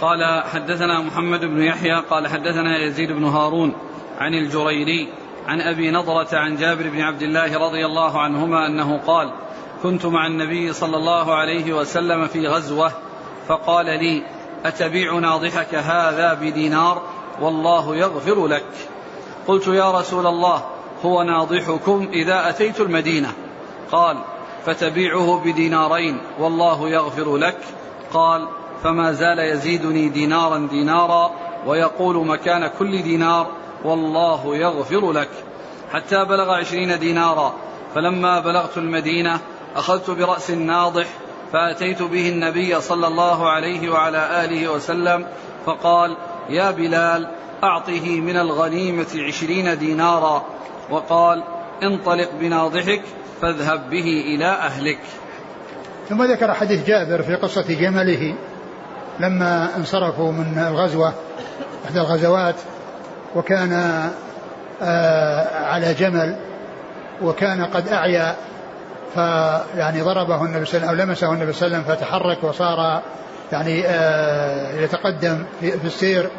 قال 0.00 0.42
حدثنا 0.52 1.00
محمد 1.00 1.44
بن 1.44 1.62
يحيى 1.62 1.94
قال 2.10 2.28
حدثنا 2.28 2.78
يزيد 2.78 3.12
بن 3.12 3.24
هارون 3.24 3.74
عن 4.18 4.34
الجريري 4.34 5.08
عن 5.46 5.60
أبي 5.60 5.90
نضرة 5.90 6.28
عن 6.32 6.56
جابر 6.56 6.88
بن 6.88 7.00
عبد 7.00 7.22
الله 7.22 7.58
رضي 7.58 7.86
الله 7.86 8.20
عنهما 8.20 8.66
أنه 8.66 8.98
قال 9.06 9.30
كنت 9.82 10.06
مع 10.06 10.26
النبي 10.26 10.72
صلى 10.72 10.96
الله 10.96 11.34
عليه 11.34 11.72
وسلم 11.72 12.26
في 12.26 12.46
غزوة 12.46 12.92
فقال 13.48 13.86
لي 13.86 14.22
اتبيع 14.64 15.18
ناضحك 15.18 15.74
هذا 15.74 16.34
بدينار؟ 16.34 17.02
والله 17.40 17.96
يغفر 17.96 18.46
لك. 18.46 18.66
قلت 19.46 19.66
يا 19.66 19.90
رسول 19.90 20.26
الله 20.26 20.64
هو 21.04 21.22
ناضحكم 21.22 22.08
إذا 22.12 22.48
أتيت 22.48 22.80
المدينة. 22.80 23.32
قال 23.92 24.16
فتبيعه 24.66 25.42
بدينارين 25.44 26.20
والله 26.38 26.88
يغفر 26.88 27.36
لك. 27.36 27.58
قال 28.12 28.48
فما 28.82 29.12
زال 29.12 29.38
يزيدني 29.38 30.08
دينارا 30.08 30.68
دينارا 30.70 31.30
ويقول 31.66 32.26
مكان 32.26 32.70
كل 32.78 33.02
دينار 33.02 33.46
والله 33.84 34.56
يغفر 34.56 35.12
لك. 35.12 35.28
حتى 35.92 36.24
بلغ 36.24 36.50
عشرين 36.50 36.98
دينارا 36.98 37.54
فلما 37.94 38.40
بلغت 38.40 38.78
المدينة 38.78 39.40
أخذت 39.76 40.10
برأس 40.10 40.50
الناضح 40.50 41.06
فأتيت 41.52 42.02
به 42.02 42.28
النبي 42.28 42.80
صلى 42.80 43.06
الله 43.06 43.50
عليه 43.50 43.90
وعلى 43.90 44.44
آله 44.44 44.68
وسلم 44.68 45.26
فقال 45.66 46.16
يا 46.50 46.70
بلال 46.70 47.28
أعطه 47.64 48.20
من 48.20 48.36
الغنيمة 48.36 49.06
عشرين 49.26 49.78
دينارا. 49.78 50.44
وقال 50.90 51.42
انطلق 51.82 52.30
بناضحك 52.40 53.02
فاذهب 53.42 53.90
به 53.90 54.24
إلى 54.26 54.46
أهلك. 54.46 54.98
ثم 56.08 56.22
ذكر 56.22 56.54
حديث 56.54 56.86
جابر 56.86 57.22
في 57.22 57.34
قصة 57.34 57.66
جمله 57.68 58.34
لما 59.20 59.68
انصرفوا 59.76 60.32
من 60.32 60.66
الغزوة 60.68 61.12
إحدى 61.86 62.00
الغزوات 62.00 62.54
وكان 63.36 63.72
آه 64.82 65.64
على 65.64 65.94
جمل 65.94 66.36
وكان 67.22 67.64
قد 67.64 67.88
أعيا 67.88 68.34
فيعني 69.14 70.00
ضربه 70.00 70.44
النبي 70.44 70.64
صلى 70.64 70.78
الله 70.78 70.88
عليه 70.88 70.88
وسلم 70.88 70.88
أو 70.88 70.94
لمسه 70.94 71.32
النبي 71.32 71.52
صلى 71.52 71.66
الله 71.66 71.76
عليه 71.76 71.86
وسلم 71.86 71.96
فتحرك 71.96 72.44
وصار 72.44 73.02
يعني 73.52 73.86
آه 73.86 74.80
يتقدم 74.80 75.44
في, 75.60 75.74
السير 75.84 76.30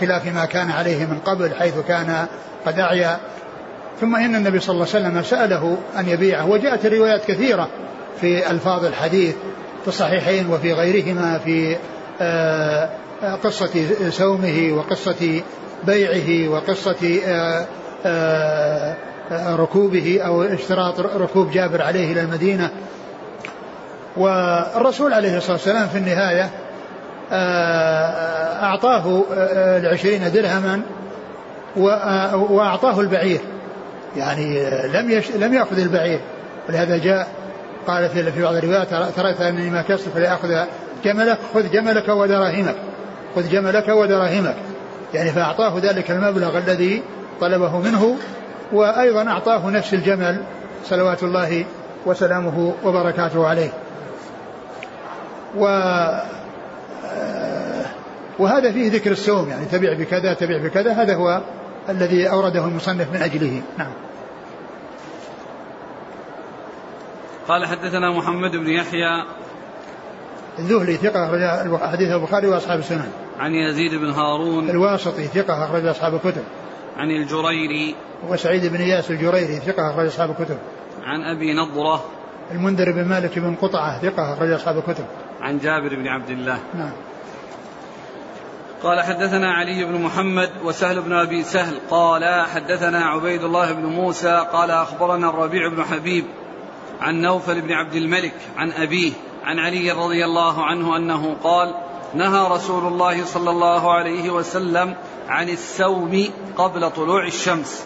خلاف 0.00 0.26
ما 0.26 0.44
كان 0.44 0.70
عليه 0.70 1.06
من 1.06 1.18
قبل 1.18 1.54
حيث 1.54 1.78
كان 1.88 2.26
قد 2.66 2.78
أعيا. 2.78 3.18
ثم 4.00 4.16
إن 4.16 4.34
النبي 4.34 4.60
صلى 4.60 4.74
الله 4.74 4.86
عليه 4.94 5.06
وسلم 5.06 5.22
سأله 5.22 5.78
أن 5.98 6.08
يبيعه 6.08 6.46
وجاءت 6.46 6.86
الروايات 6.86 7.24
كثيرة 7.24 7.68
في 8.20 8.50
ألفاظ 8.50 8.84
الحديث 8.84 9.34
في 9.82 9.88
الصحيحين 9.88 10.50
وفي 10.50 10.72
غيرهما 10.72 11.38
في 11.38 11.76
قصة 13.42 14.10
سومه 14.10 14.72
وقصة 14.76 15.42
بيعه 15.86 16.48
وقصة 16.48 17.20
آه، 17.26 17.66
آه، 18.06 19.56
ركوبه 19.56 20.20
أو 20.26 20.42
اشتراط 20.42 21.00
ركوب 21.00 21.50
جابر 21.50 21.82
عليه 21.82 22.12
إلى 22.12 22.20
المدينة. 22.20 22.70
والرسول 24.16 25.12
عليه 25.12 25.36
الصلاة 25.36 25.52
والسلام 25.52 25.88
في 25.88 25.98
النهاية 25.98 26.50
أعطاه 28.62 29.24
العشرين 29.76 30.32
درهما 30.32 30.80
وأعطاه 31.76 33.00
البعير. 33.00 33.40
يعني 34.16 34.70
لم 34.86 35.22
لم 35.34 35.54
يأخذ 35.54 35.78
البعير. 35.78 36.20
ولهذا 36.68 36.98
جاء 36.98 37.28
قال 37.86 38.08
في 38.08 38.42
بعض 38.42 38.54
الروايات 38.54 38.88
تركت 39.16 39.40
أنني 39.40 39.70
ما 39.70 39.82
كسر 39.82 40.10
فليأخذ 40.10 40.64
جملك 41.04 41.38
خذ 41.54 41.70
جملك 41.70 42.08
ودراهمك. 42.08 42.76
خذ 43.36 43.48
جملك 43.48 43.88
ودراهمك. 43.88 44.56
يعني 45.14 45.30
فأعطاه 45.30 45.78
ذلك 45.78 46.10
المبلغ 46.10 46.58
الذي 46.58 47.02
طلبه 47.40 47.78
منه 47.78 48.16
وأيضا 48.72 49.28
أعطاه 49.28 49.70
نفس 49.70 49.94
الجمل 49.94 50.42
صلوات 50.84 51.22
الله 51.22 51.64
وسلامه 52.06 52.74
وبركاته 52.84 53.46
عليه. 53.46 53.70
و 55.56 55.66
آه، 57.04 57.86
وهذا 58.38 58.72
فيه 58.72 58.90
ذكر 58.92 59.10
السوم 59.10 59.48
يعني 59.48 59.64
تبع 59.64 59.92
بكذا 59.92 60.34
تبع 60.34 60.58
بكذا 60.58 60.92
هذا 60.92 61.14
هو 61.14 61.40
الذي 61.88 62.30
أورده 62.30 62.64
المصنف 62.64 63.12
من 63.12 63.22
أجله. 63.22 63.62
نعم. 63.78 63.92
قال 67.48 67.66
حدثنا 67.66 68.10
محمد 68.10 68.50
بن 68.50 68.68
يحيى 68.68 69.24
الذهلي 70.58 70.96
ثقة 70.96 71.26
أخرج 71.26 71.80
حديث 71.80 72.10
البخاري 72.10 72.48
وأصحاب 72.48 72.78
السنن. 72.78 73.10
عن 73.38 73.54
يزيد 73.54 73.94
بن 73.94 74.10
هارون. 74.10 74.70
الواسطي 74.70 75.24
ثقة 75.24 75.64
أخرج 75.64 75.86
أصحاب 75.86 76.14
الكتب. 76.14 76.44
عن 76.96 77.10
الجريري. 77.10 77.94
وسعيد 78.28 78.66
بن 78.66 78.80
إياس 78.80 79.10
الجريري 79.10 79.56
ثقة 79.56 79.90
أخرج 79.90 80.06
أصحاب 80.06 80.30
الكتب. 80.30 80.58
عن 81.04 81.36
أبي 81.36 81.54
نضرة. 81.54 82.04
المنذر 82.50 82.92
بن 82.92 83.04
مالك 83.04 83.38
بن 83.38 83.54
قطعة 83.54 84.02
ثقة 84.02 84.32
أخرج 84.32 84.50
أصحاب 84.50 84.78
الكتب. 84.78 85.04
عن 85.40 85.58
جابر 85.58 85.96
بن 85.96 86.06
عبد 86.06 86.30
الله. 86.30 86.58
نعم. 86.74 86.92
قال 88.82 89.00
حدثنا 89.00 89.52
علي 89.52 89.84
بن 89.84 90.00
محمد 90.00 90.50
وسهل 90.64 91.02
بن 91.02 91.12
أبي 91.12 91.42
سهل. 91.42 91.74
قال 91.90 92.46
حدثنا 92.46 93.04
عبيد 93.04 93.44
الله 93.44 93.72
بن 93.72 93.86
موسى 93.86 94.46
قال 94.52 94.70
أخبرنا 94.70 95.30
الربيع 95.30 95.68
بن 95.68 95.84
حبيب 95.84 96.24
عن 97.00 97.20
نوفل 97.20 97.60
بن 97.60 97.72
عبد 97.72 97.94
الملك 97.94 98.32
عن 98.56 98.72
أبيه 98.72 99.12
عن 99.44 99.58
علي 99.58 99.90
رضي 99.92 100.24
الله 100.24 100.64
عنه 100.64 100.96
أنه 100.96 101.36
قال 101.44 101.74
نهى 102.14 102.48
رسول 102.50 102.86
الله 102.86 103.24
صلى 103.24 103.50
الله 103.50 103.92
عليه 103.92 104.30
وسلم 104.30 104.94
عن 105.28 105.48
السوم 105.48 106.24
قبل 106.56 106.90
طلوع 106.90 107.26
الشمس 107.26 107.84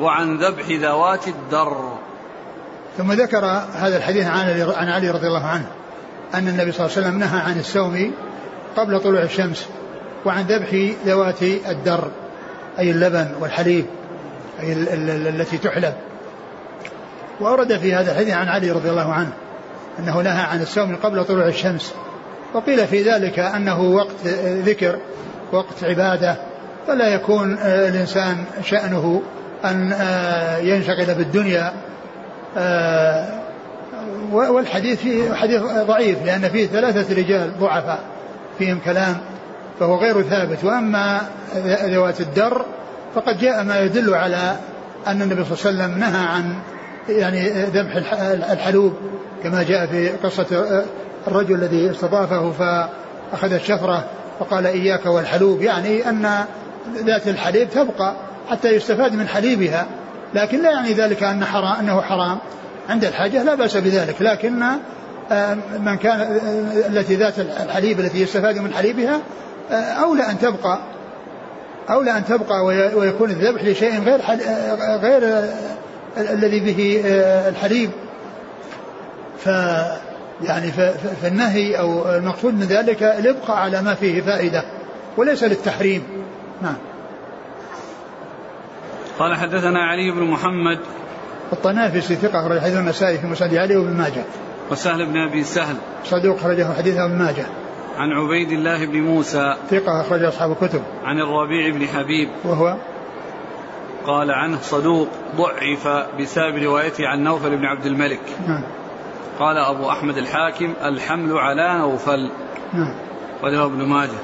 وعن 0.00 0.36
ذبح 0.36 0.64
ذوات 0.70 1.28
الدر. 1.28 1.98
ثم 2.98 3.12
ذكر 3.12 3.44
هذا 3.72 3.96
الحديث 3.96 4.26
عن 4.76 4.88
علي 4.88 5.10
رضي 5.10 5.26
الله 5.26 5.46
عنه 5.46 5.66
أن 6.34 6.48
النبي 6.48 6.72
صلى 6.72 6.86
الله 6.86 6.96
عليه 6.96 7.06
وسلم 7.06 7.18
نهى 7.18 7.40
عن 7.40 7.58
السوم 7.58 8.12
قبل 8.76 9.00
طلوع 9.00 9.22
الشمس 9.22 9.68
وعن 10.24 10.44
ذبح 10.44 10.94
ذوات 11.06 11.42
الدر 11.42 12.10
أي 12.78 12.90
اللبن 12.90 13.34
والحليب 13.40 13.86
أي 14.60 14.72
التي 15.28 15.58
تحلب. 15.58 15.94
وأورد 17.40 17.76
في 17.78 17.94
هذا 17.94 18.12
الحديث 18.12 18.34
عن 18.34 18.48
علي 18.48 18.70
رضي 18.70 18.90
الله 18.90 19.12
عنه 19.12 19.32
أنه 19.98 20.20
نهى 20.20 20.42
عن 20.42 20.62
الصوم 20.62 20.96
قبل 20.96 21.24
طلوع 21.24 21.46
الشمس 21.46 21.94
وقيل 22.54 22.86
في 22.86 23.02
ذلك 23.02 23.38
أنه 23.38 23.80
وقت 23.80 24.26
ذكر 24.44 24.98
وقت 25.52 25.84
عبادة 25.84 26.36
فلا 26.86 27.08
يكون 27.08 27.58
الإنسان 27.62 28.44
شأنه 28.64 29.22
أن 29.64 29.94
ينشغل 30.62 31.14
بالدنيا 31.14 31.72
والحديث 34.32 35.00
فيه 35.00 35.34
حديث 35.34 35.62
ضعيف 35.62 36.26
لأن 36.26 36.48
فيه 36.48 36.66
ثلاثة 36.66 37.14
رجال 37.14 37.58
ضعفاء 37.60 38.00
فيهم 38.58 38.80
كلام 38.84 39.16
فهو 39.80 39.96
غير 39.96 40.22
ثابت. 40.22 40.64
وأما 40.64 41.20
ذوات 41.84 42.20
الدر 42.20 42.64
فقد 43.14 43.38
جاء 43.38 43.62
ما 43.62 43.80
يدل 43.80 44.14
على 44.14 44.56
أن 45.06 45.22
النبي 45.22 45.44
صلى 45.44 45.70
الله 45.70 45.82
عليه 45.84 45.94
وسلم 45.94 45.98
نهى 45.98 46.26
عن 46.26 46.54
يعني 47.08 47.50
ذبح 47.50 47.96
الحلوب 48.50 48.92
كما 49.42 49.62
جاء 49.62 49.86
في 49.86 50.08
قصة 50.08 50.82
الرجل 51.26 51.54
الذي 51.54 51.90
استضافه 51.90 52.50
فأخذ 52.50 53.52
الشفرة 53.52 54.04
وقال 54.40 54.66
إياك 54.66 55.06
والحلوب 55.06 55.62
يعني 55.62 56.08
أن 56.08 56.44
ذات 56.96 57.28
الحليب 57.28 57.70
تبقى 57.70 58.14
حتى 58.50 58.68
يستفاد 58.68 59.14
من 59.14 59.28
حليبها 59.28 59.86
لكن 60.34 60.62
لا 60.62 60.70
يعني 60.70 60.92
ذلك 60.92 61.22
أن 61.22 61.44
حرام 61.44 61.78
أنه 61.80 62.00
حرام. 62.00 62.38
عند 62.88 63.04
الحاجة 63.04 63.42
لا 63.42 63.54
بأس 63.54 63.76
بذلك 63.76 64.22
لكن 64.22 64.62
آه، 65.32 65.54
من 65.78 65.96
كان 65.96 66.20
آه، 66.20 66.86
التي 66.86 67.14
ذات 67.14 67.38
الحليب 67.38 68.00
التي 68.00 68.22
يستفاد 68.22 68.58
من 68.58 68.72
حليبها 68.74 69.20
آه، 69.70 69.74
أولى 69.74 70.22
أن 70.30 70.38
تبقى 70.38 70.78
أولى 71.90 72.10
أن 72.10 72.24
تبقى 72.24 72.64
ويكون 72.94 73.30
الذبح 73.30 73.64
لشيء 73.64 74.02
غير 74.02 74.20
غير 75.02 75.44
الذي 76.16 76.60
به 76.60 77.02
الحليب. 77.48 77.90
ف 79.38 79.46
يعني 80.42 80.72
فالنهي 81.22 81.78
أو 81.78 82.16
المقصود 82.16 82.54
من 82.54 82.62
ذلك 82.62 83.02
الإبقاء 83.02 83.56
على 83.56 83.82
ما 83.82 83.94
فيه 83.94 84.20
فائدة 84.20 84.64
وليس 85.16 85.44
للتحريم. 85.44 86.02
نعم. 86.62 86.76
قال 89.18 89.34
حدثنا 89.34 89.78
علي 89.78 90.10
بن 90.10 90.22
محمد. 90.22 90.78
الطنافسي 91.52 92.14
ثقة 92.14 92.40
أخرج 92.40 92.58
حديث 92.58 92.76
النسائي 92.76 93.18
في 93.18 93.26
مسند 93.26 93.54
علي 93.54 93.76
وابن 93.76 93.96
ماجه. 93.96 94.22
وسهل 94.70 95.06
بن 95.06 95.16
أبي 95.16 95.44
سهل. 95.44 95.76
صدوق 96.04 96.36
أخرجه 96.36 96.74
حديثه 96.74 97.04
ابن 97.04 97.18
ماجه. 97.18 97.46
عن 97.98 98.12
عبيد 98.12 98.52
الله 98.52 98.86
بن 98.86 99.00
موسى. 99.00 99.56
ثقة 99.70 100.00
أخرج 100.00 100.22
أصحاب 100.22 100.52
الكتب. 100.52 100.82
عن 101.04 101.18
الربيع 101.18 101.70
بن 101.70 101.86
حبيب. 101.86 102.28
وهو 102.44 102.76
قال 104.06 104.30
عنه 104.30 104.58
صدوق 104.60 105.08
ضعف 105.36 105.88
بسبب 106.20 106.56
روايته 106.56 107.08
عن 107.08 107.24
نوفل 107.24 107.56
بن 107.56 107.64
عبد 107.64 107.86
الملك. 107.86 108.20
نعم. 108.46 108.64
قال 109.38 109.58
أبو 109.58 109.90
أحمد 109.90 110.18
الحاكم 110.18 110.72
الحمل 110.84 111.38
على 111.38 111.78
نوفل. 111.78 112.30
نعم. 112.72 112.94
أخرجه 113.40 113.64
ابن 113.64 113.86
ماجه. 113.86 114.18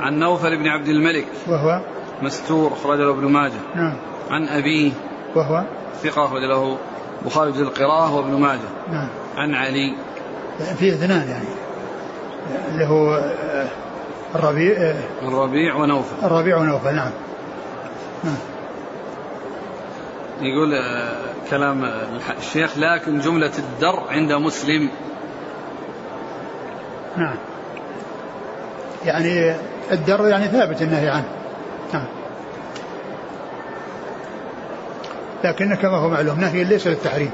عن 0.00 0.18
نوفل 0.18 0.56
بن 0.56 0.66
عبد 0.66 0.88
الملك. 0.88 1.26
وهو؟ 1.48 1.80
مستور 2.22 2.72
أخرجه 2.72 3.10
ابن 3.10 3.32
ماجه. 3.32 3.60
نعم. 3.74 3.96
عن 4.30 4.48
أبيه. 4.48 4.92
وهو؟ 5.36 5.64
ثقة 6.02 6.24
أخرج 6.24 6.42
له 6.42 6.78
بخاري 7.26 7.52
في 7.52 7.60
القراءة 7.60 8.14
وابن 8.14 8.40
ماجه. 8.40 8.68
نعم. 8.90 9.08
عن 9.36 9.54
علي. 9.54 9.94
في 10.78 10.88
اثنان 10.88 11.28
يعني. 11.28 11.48
اللي 12.72 12.86
هو 12.86 13.14
آه، 13.14 13.68
الربيع 14.34 14.76
آه، 14.76 15.02
الربيع 15.22 15.74
ونوفل. 15.74 16.26
الربيع 16.26 16.56
ونوفل 16.56 16.94
نعم. 16.94 17.10
نعم. 18.24 18.36
يقول 20.40 20.74
آه، 20.74 21.16
كلام 21.50 21.90
الشيخ 22.38 22.78
لكن 22.78 23.20
جملة 23.20 23.52
الدر 23.58 24.04
عند 24.08 24.32
مسلم. 24.32 24.90
نعم. 27.16 27.36
يعني 29.04 29.54
الدر 29.92 30.28
يعني 30.28 30.48
ثابت 30.48 30.82
النهي 30.82 31.08
عنه. 31.08 31.28
نعم. 31.92 32.06
لكن 35.44 35.74
كما 35.74 35.96
هو 35.96 36.08
معلوم 36.08 36.40
نهي 36.40 36.64
ليس 36.64 36.86
للتحريم. 36.86 37.30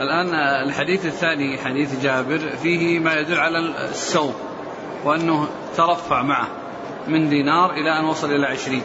الآن 0.00 0.34
الحديث 0.68 1.06
الثاني 1.06 1.58
حديث 1.58 2.02
جابر 2.02 2.38
فيه 2.38 2.98
ما 2.98 3.14
يدل 3.14 3.38
على 3.38 3.58
السوم 3.90 4.34
وأنه 5.04 5.48
ترفع 5.76 6.22
معه 6.22 6.46
من 7.08 7.28
دينار 7.28 7.70
إلى 7.70 7.98
أن 7.98 8.04
وصل 8.04 8.30
إلى 8.30 8.46
عشرين. 8.46 8.82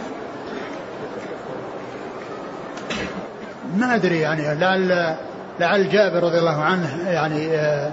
ما 3.77 3.95
أدري 3.95 4.19
يعني 4.19 4.55
لعل 4.55 5.15
لعل 5.59 5.89
جابر 5.89 6.23
رضي 6.23 6.39
الله 6.39 6.61
عنه 6.61 7.09
يعني 7.09 7.55
آه، 7.55 7.91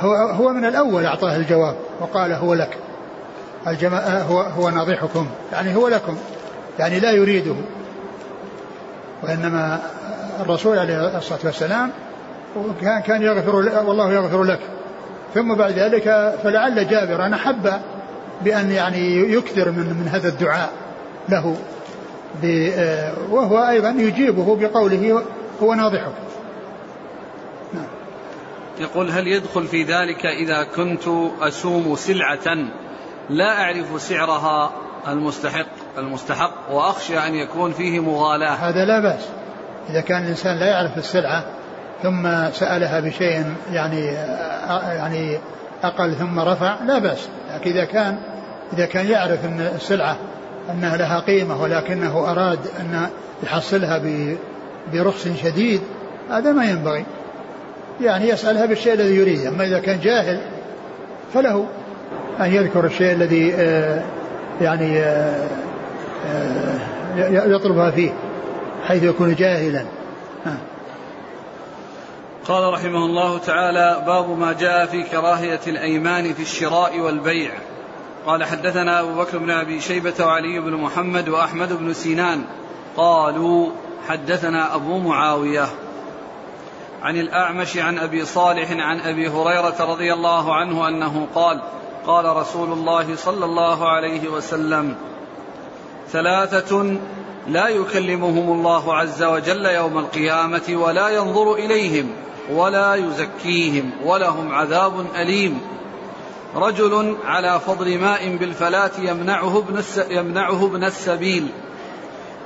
هو 0.00 0.14
هو 0.14 0.48
من 0.48 0.64
الأول 0.64 1.06
أعطاه 1.06 1.36
الجواب 1.36 1.74
وقال 2.00 2.32
هو 2.32 2.54
لك. 2.54 2.76
الجماعة 3.66 4.22
هو 4.22 4.40
هو 4.40 4.70
ناضحكم. 4.70 5.26
يعني 5.52 5.76
هو 5.76 5.88
لكم. 5.88 6.16
يعني 6.78 7.00
لا 7.00 7.10
يريده. 7.10 7.54
وإنما 9.22 9.80
الرسول 10.40 10.78
عليه 10.78 11.18
الصلاة 11.18 11.40
والسلام 11.44 11.90
كان 12.80 13.00
كان 13.00 13.22
يغفر 13.22 13.56
والله 13.56 14.12
يغفر 14.12 14.44
لك. 14.44 14.60
ثم 15.34 15.54
بعد 15.54 15.72
ذلك 15.72 16.34
فلعل 16.42 16.88
جابر 16.88 17.26
أنا 17.26 17.36
حب 17.36 17.72
بأن 18.44 18.70
يعني 18.70 19.32
يكثر 19.32 19.70
من 19.70 19.86
من 19.86 20.08
هذا 20.12 20.28
الدعاء 20.28 20.70
له. 21.28 21.56
وهو 23.30 23.68
أيضا 23.68 23.90
يجيبه 23.90 24.56
بقوله 24.56 25.22
هو 25.62 25.74
ناضحك 25.74 26.12
نعم. 27.74 27.86
يقول 28.80 29.10
هل 29.10 29.26
يدخل 29.28 29.66
في 29.66 29.82
ذلك 29.82 30.26
إذا 30.26 30.64
كنت 30.64 31.02
أسوم 31.40 31.96
سلعة؟ 31.96 32.56
لا 33.30 33.62
أعرف 33.62 34.02
سعرها 34.02 34.72
المستحق 35.08 35.66
المستحق 35.98 36.72
وأخشى 36.72 37.18
أن 37.18 37.34
يكون 37.34 37.72
فيه 37.72 38.00
مغالاة. 38.00 38.54
هذا 38.54 38.84
لا 38.84 39.00
بأس. 39.00 39.28
إذا 39.90 40.00
كان 40.00 40.22
الإنسان 40.22 40.60
لا 40.60 40.66
يعرف 40.66 40.98
السلعة 40.98 41.44
ثم 42.02 42.50
سألها 42.50 43.00
بشيء 43.00 43.54
يعني 43.72 44.04
يعني 44.96 45.38
أقل 45.82 46.14
ثم 46.14 46.40
رفع 46.40 46.82
لا 46.84 46.98
بأس. 46.98 47.28
لكن 47.54 47.70
إذا 47.70 47.84
كان 47.84 48.18
إذا 48.72 48.86
كان 48.86 49.06
يعرف 49.06 49.44
أن 49.44 49.60
السلعة 49.60 50.16
أنها 50.70 50.96
لها 50.96 51.20
قيمة 51.20 51.62
ولكنه 51.62 52.30
أراد 52.30 52.58
أن 52.80 53.08
يحصلها 53.42 54.02
برخص 54.92 55.28
شديد 55.42 55.80
هذا 56.30 56.52
ما 56.52 56.64
ينبغي. 56.64 57.04
يعني 58.00 58.28
يسألها 58.28 58.66
بالشيء 58.66 58.92
الذي 58.92 59.14
يريده 59.14 59.48
أما 59.48 59.64
إذا 59.64 59.78
كان 59.78 60.00
جاهل 60.00 60.40
فله 61.34 61.66
أن 62.40 62.54
يذكر 62.54 62.84
الشيء 62.84 63.12
الذي 63.12 63.54
آه، 63.54 64.02
يعني 64.60 64.98
آه، 64.98 65.48
آه، 66.26 67.46
يطلبها 67.46 67.90
فيه 67.90 68.10
حيث 68.88 69.02
يكون 69.02 69.34
جاهلا. 69.34 69.84
قال 72.48 72.72
رحمه 72.72 73.04
الله 73.06 73.38
تعالى 73.38 74.02
باب 74.06 74.38
ما 74.38 74.52
جاء 74.52 74.86
في 74.86 75.02
كراهية 75.02 75.60
الأيمان 75.66 76.32
في 76.34 76.42
الشراء 76.42 77.00
والبيع. 77.00 77.50
قال 78.26 78.44
حدثنا 78.44 79.00
أبو 79.00 79.14
بكر 79.14 79.38
بن 79.38 79.50
أبي 79.50 79.80
شيبة 79.80 80.14
وعلي 80.20 80.60
بن 80.60 80.72
محمد 80.72 81.28
وأحمد 81.28 81.72
بن 81.72 81.92
سينان 81.92 82.44
قالوا 82.96 83.70
حدثنا 84.08 84.74
أبو 84.74 84.98
معاوية 84.98 85.68
عن 87.02 87.16
الأعمش 87.16 87.76
عن 87.76 87.98
أبي 87.98 88.24
صالح 88.24 88.70
عن 88.70 89.00
أبي 89.00 89.28
هريرة 89.28 89.76
رضي 89.80 90.12
الله 90.12 90.54
عنه 90.54 90.88
أنه 90.88 91.26
قال 91.34 91.62
قال 92.06 92.36
رسول 92.36 92.72
الله 92.72 93.16
صلى 93.16 93.44
الله 93.44 93.88
عليه 93.88 94.28
وسلم 94.28 94.94
ثلاثة 96.08 96.96
لا 97.48 97.68
يكلمهم 97.68 98.52
الله 98.52 98.94
عز 98.94 99.22
وجل 99.22 99.66
يوم 99.66 99.98
القيامة 99.98 100.62
ولا 100.70 101.08
ينظر 101.08 101.54
إليهم 101.54 102.10
ولا 102.50 102.94
يزكيهم 102.94 103.90
ولهم 104.04 104.52
عذاب 104.52 105.06
أليم. 105.16 105.60
رجل 106.54 107.16
على 107.24 107.60
فضل 107.60 107.98
ماء 107.98 108.36
بالفلاة 108.36 108.90
يمنعه 108.98 109.58
ابن, 109.58 109.82
يمنعه 110.10 110.64
ابن 110.64 110.84
السبيل. 110.84 111.48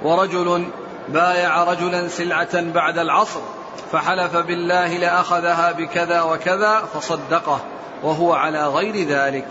ورجل 0.02 0.64
بايع 1.08 1.64
رجلا 1.64 2.08
سلعة 2.08 2.60
بعد 2.62 2.98
العصر 2.98 3.40
فحلف 3.92 4.36
بالله 4.36 4.96
لأخذها 4.98 5.72
بكذا 5.72 6.22
وكذا 6.22 6.82
فصدقه 6.94 7.60
وهو 8.02 8.32
على 8.32 8.66
غير 8.66 9.08
ذلك. 9.08 9.48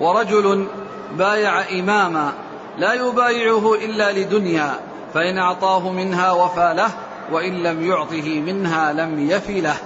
ورجل 0.00 0.66
بايع 1.12 1.70
إماما 1.70 2.32
لا 2.78 2.92
يبايعه 2.92 3.74
إلا 3.74 4.12
لدنيا 4.12 4.80
فإن 5.14 5.38
أعطاه 5.38 5.90
منها 5.92 6.32
وفى 6.32 6.74
له 6.76 6.90
وإن 7.32 7.62
لم 7.62 7.86
يعطه 7.86 8.40
منها 8.40 8.92
لم 8.92 9.30
يف 9.30 9.50
له. 9.50 9.76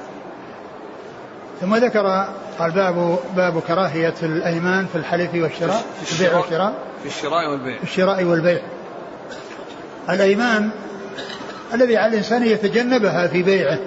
ثم 1.62 1.77
ذكر 1.77 2.25
الباب 2.61 3.18
باب 3.37 3.61
كراهية 3.61 4.14
الأيمان 4.22 4.87
في 4.87 4.98
الحلف 4.98 5.31
والشراء 5.35 5.83
في 6.05 6.22
البيع 6.22 6.38
والشراء. 6.38 6.75
في 7.03 7.09
الشراء 7.09 7.51
والبيع. 7.51 7.79
في 7.79 7.85
الشراء 7.85 8.25
والبيع. 8.25 8.61
الأيمان 10.11 10.70
الذي 11.75 11.96
على 11.96 12.12
الإنسان 12.12 12.46
يتجنبها 12.46 13.27
في 13.27 13.42
بيعه 13.42 13.79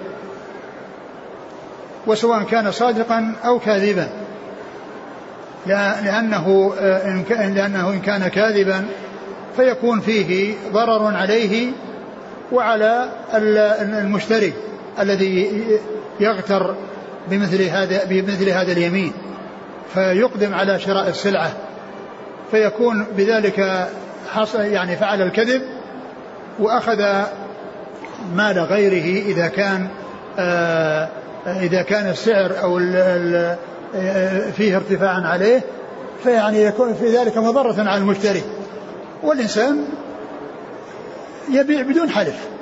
وسواء 2.08 2.44
كان 2.44 2.72
صادقا 2.72 3.36
أو 3.46 3.60
كاذبا. 3.60 4.10
لأنه 5.68 6.74
إن 6.80 7.54
لأنه 7.56 7.90
إن 7.90 8.00
كان 8.00 8.28
كاذبا 8.28 8.86
فيكون 9.58 10.00
فيه 10.00 10.56
ضرر 10.72 11.16
عليه 11.16 11.72
وعلى 12.52 13.10
المشتري 13.34 14.54
الذي 15.00 15.64
يغتر 16.20 16.76
بمثل 17.30 17.62
هذا 17.62 18.06
بمثل 18.06 18.50
هذا 18.50 18.72
اليمين 18.72 19.14
فيقدم 19.94 20.54
على 20.54 20.80
شراء 20.80 21.10
السلعة 21.10 21.52
فيكون 22.52 23.06
بذلك 23.18 23.88
حصل 24.34 24.62
يعني 24.62 24.96
فعل 24.96 25.22
الكذب 25.22 25.62
وأخذ 26.60 27.04
مال 28.36 28.60
غيره 28.60 29.26
إذا 29.26 29.48
كان 29.48 29.88
آه 30.40 31.10
إذا 31.48 31.82
كان 31.82 32.10
السعر 32.10 32.52
أو 32.64 32.80
فيه 34.52 34.76
ارتفاع 34.76 35.28
عليه 35.28 35.62
فيعني 36.24 36.64
يكون 36.64 36.94
في 36.94 37.18
ذلك 37.18 37.38
مضرة 37.38 37.90
على 37.90 37.98
المشتري. 37.98 38.42
والإنسان 39.24 39.86
يبيع 41.52 41.82
بدون 41.82 42.10
حلف. 42.10 42.55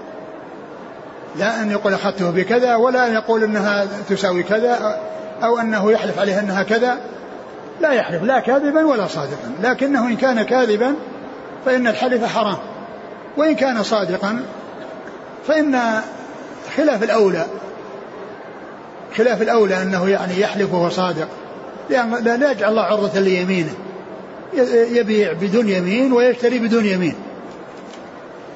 لا 1.35 1.61
أن 1.61 1.71
يقول 1.71 1.93
أخذته 1.93 2.29
بكذا 2.29 2.75
ولا 2.75 3.07
أن 3.07 3.13
يقول 3.13 3.43
أنها 3.43 3.87
تساوي 4.09 4.43
كذا 4.43 4.99
أو 5.43 5.59
أنه 5.59 5.91
يحلف 5.91 6.19
عليها 6.19 6.39
أنها 6.39 6.63
كذا. 6.63 6.97
لا 7.81 7.91
يحلف 7.91 8.23
لا 8.23 8.39
كاذبا 8.39 8.85
ولا 8.85 9.07
صادقا. 9.07 9.51
لكنه 9.63 10.07
إن 10.07 10.15
كان 10.15 10.43
كاذبا 10.43 10.95
فإن 11.65 11.87
الحلف 11.87 12.25
حرام. 12.25 12.57
وإن 13.37 13.55
كان 13.55 13.83
صادقا 13.83 14.39
فإن 15.47 15.79
خلاف 16.77 17.03
الأولى 17.03 17.45
خلاف 19.17 19.41
الأولى 19.41 19.81
أنه 19.81 20.09
يعني 20.09 20.39
يحلف 20.39 20.73
وهو 20.73 20.89
صادق. 20.89 21.27
لأن 21.89 22.23
لا 22.23 22.51
يجعل 22.51 22.69
الله 22.69 22.81
عرضة 22.81 23.19
ليمينه. 23.19 23.73
يبيع 24.91 25.33
بدون 25.33 25.69
يمين 25.69 26.13
ويشتري 26.13 26.59
بدون 26.59 26.85
يمين. 26.85 27.15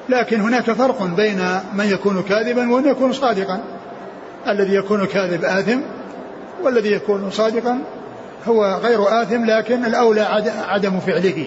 لكن 0.08 0.40
هناك 0.40 0.70
فرق 0.72 1.02
بين 1.02 1.40
من 1.74 1.86
يكون 1.86 2.22
كاذبا 2.22 2.72
ومن 2.72 2.88
يكون 2.88 3.12
صادقا. 3.12 3.60
الذي 4.48 4.74
يكون 4.74 5.06
كاذب 5.06 5.44
آثم 5.44 5.80
والذي 6.62 6.92
يكون 6.92 7.30
صادقا 7.30 7.78
هو 8.48 8.80
غير 8.82 9.22
آثم 9.22 9.44
لكن 9.44 9.84
الأولى 9.84 10.20
عدم 10.68 11.00
فعله. 11.00 11.46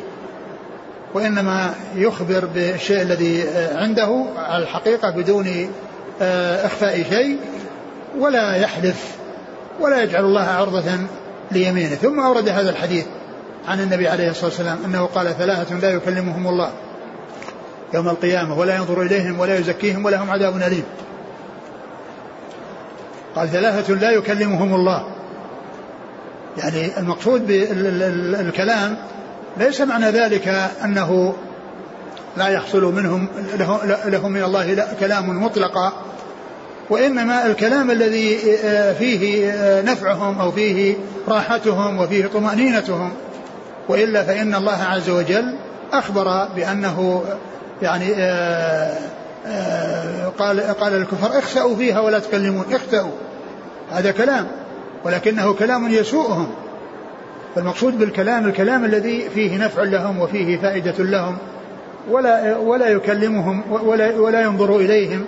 وإنما 1.13 1.73
يخبر 1.95 2.45
بالشيء 2.45 3.01
الذي 3.01 3.43
عنده 3.75 4.25
على 4.37 4.63
الحقيقة 4.63 5.09
بدون 5.09 5.69
آه، 6.21 6.65
إخفاء 6.65 7.03
شيء 7.09 7.37
ولا 8.19 8.55
يحلف 8.55 9.15
ولا 9.79 10.03
يجعل 10.03 10.25
الله 10.25 10.41
عرضة 10.41 10.91
ليمينه. 11.51 11.95
ثم 11.95 12.19
أورد 12.19 12.49
هذا 12.49 12.69
الحديث 12.69 13.05
عن 13.67 13.79
النبي 13.79 14.07
عليه 14.07 14.29
الصلاة 14.29 14.45
والسلام 14.45 14.77
أنه 14.85 15.05
قال 15.05 15.37
ثلاثة 15.37 15.75
لا 15.75 15.89
يكلمهم 15.89 16.47
الله. 16.47 16.71
يوم 17.93 18.09
القيامة 18.09 18.59
ولا 18.59 18.75
ينظر 18.75 19.01
إليهم 19.01 19.39
ولا 19.39 19.59
يزكيهم 19.59 20.05
ولهم 20.05 20.31
عذاب 20.31 20.55
أليم. 20.55 20.83
قال 23.35 23.49
ثلاثة 23.49 23.93
لا 23.93 24.11
يكلمهم 24.11 24.75
الله. 24.75 25.07
يعني 26.57 26.97
المقصود 26.97 27.47
بالكلام 27.47 28.97
ليس 29.57 29.81
معنى 29.81 30.05
ذلك 30.05 30.47
أنه 30.83 31.35
لا 32.37 32.47
يحصل 32.47 32.83
منهم 32.83 33.27
لهم 34.05 34.31
من 34.31 34.43
الله 34.43 34.87
كلام 34.99 35.43
مطلقا 35.43 35.93
وإنما 36.89 37.45
الكلام 37.45 37.91
الذي 37.91 38.37
فيه 38.99 39.51
نفعهم 39.81 40.39
أو 40.39 40.51
فيه 40.51 40.95
راحتهم 41.27 41.99
وفيه 41.99 42.27
طمأنينتهم 42.27 43.11
وإلا 43.89 44.23
فإن 44.23 44.55
الله 44.55 44.83
عز 44.83 45.09
وجل 45.09 45.55
أخبر 45.93 46.47
بأنه 46.55 47.23
يعني 47.81 48.13
آه، 48.17 48.97
آه، 49.47 50.27
قال 50.39 50.59
قال 50.59 50.93
الكفر 50.93 51.37
اخسأوا 51.37 51.75
فيها 51.75 51.99
ولا 51.99 52.19
تكلمون 52.19 52.65
اخسأوا. 52.71 53.11
هذا 53.91 54.11
كلام. 54.11 54.47
ولكنه 55.05 55.53
كلام 55.53 55.89
يسوءهم. 55.89 56.47
فالمقصود 57.55 57.99
بالكلام 57.99 58.45
الكلام 58.45 58.85
الذي 58.85 59.29
فيه 59.29 59.57
نفع 59.65 59.83
لهم 59.83 60.19
وفيه 60.19 60.57
فائدة 60.57 61.03
لهم 61.03 61.37
ولا 62.09 62.57
ولا 62.57 62.87
يكلمهم 62.87 63.63
ولا 63.71 64.19
ولا 64.19 64.41
ينظر 64.41 64.75
إليهم. 64.75 65.25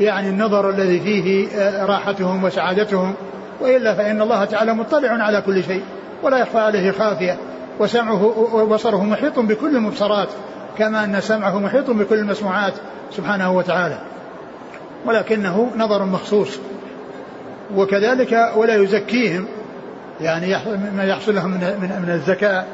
يعني 0.00 0.28
النظر 0.28 0.70
الذي 0.70 1.00
فيه 1.00 1.48
آه، 1.56 1.86
راحتهم 1.86 2.44
وسعادتهم. 2.44 3.14
وإلا 3.60 3.94
فإن 3.94 4.22
الله 4.22 4.44
تعالى 4.44 4.74
مطلع 4.74 5.10
على 5.24 5.40
كل 5.40 5.64
شيء 5.64 5.82
ولا 6.22 6.38
يخفى 6.38 6.58
عليه 6.58 6.90
خافية. 6.90 7.38
وسمعه 7.78 8.24
وبصره 8.54 9.04
محيط 9.04 9.38
بكل 9.38 9.76
المبصرات 9.76 10.28
كما 10.78 11.04
أن 11.04 11.20
سمعه 11.20 11.58
محيط 11.58 11.90
بكل 11.90 12.18
المسموعات 12.18 12.74
سبحانه 13.10 13.52
وتعالى. 13.52 13.98
ولكنه 15.06 15.70
نظر 15.76 16.04
مخصوص. 16.04 16.58
وكذلك 17.74 18.52
ولا 18.56 18.74
يزكيهم 18.74 19.46
يعني 20.20 20.56
ما 20.96 21.04
يحصل 21.04 21.34
لهم 21.34 21.50
من, 21.50 21.58
من 22.02 22.10
الزكاة. 22.10 22.64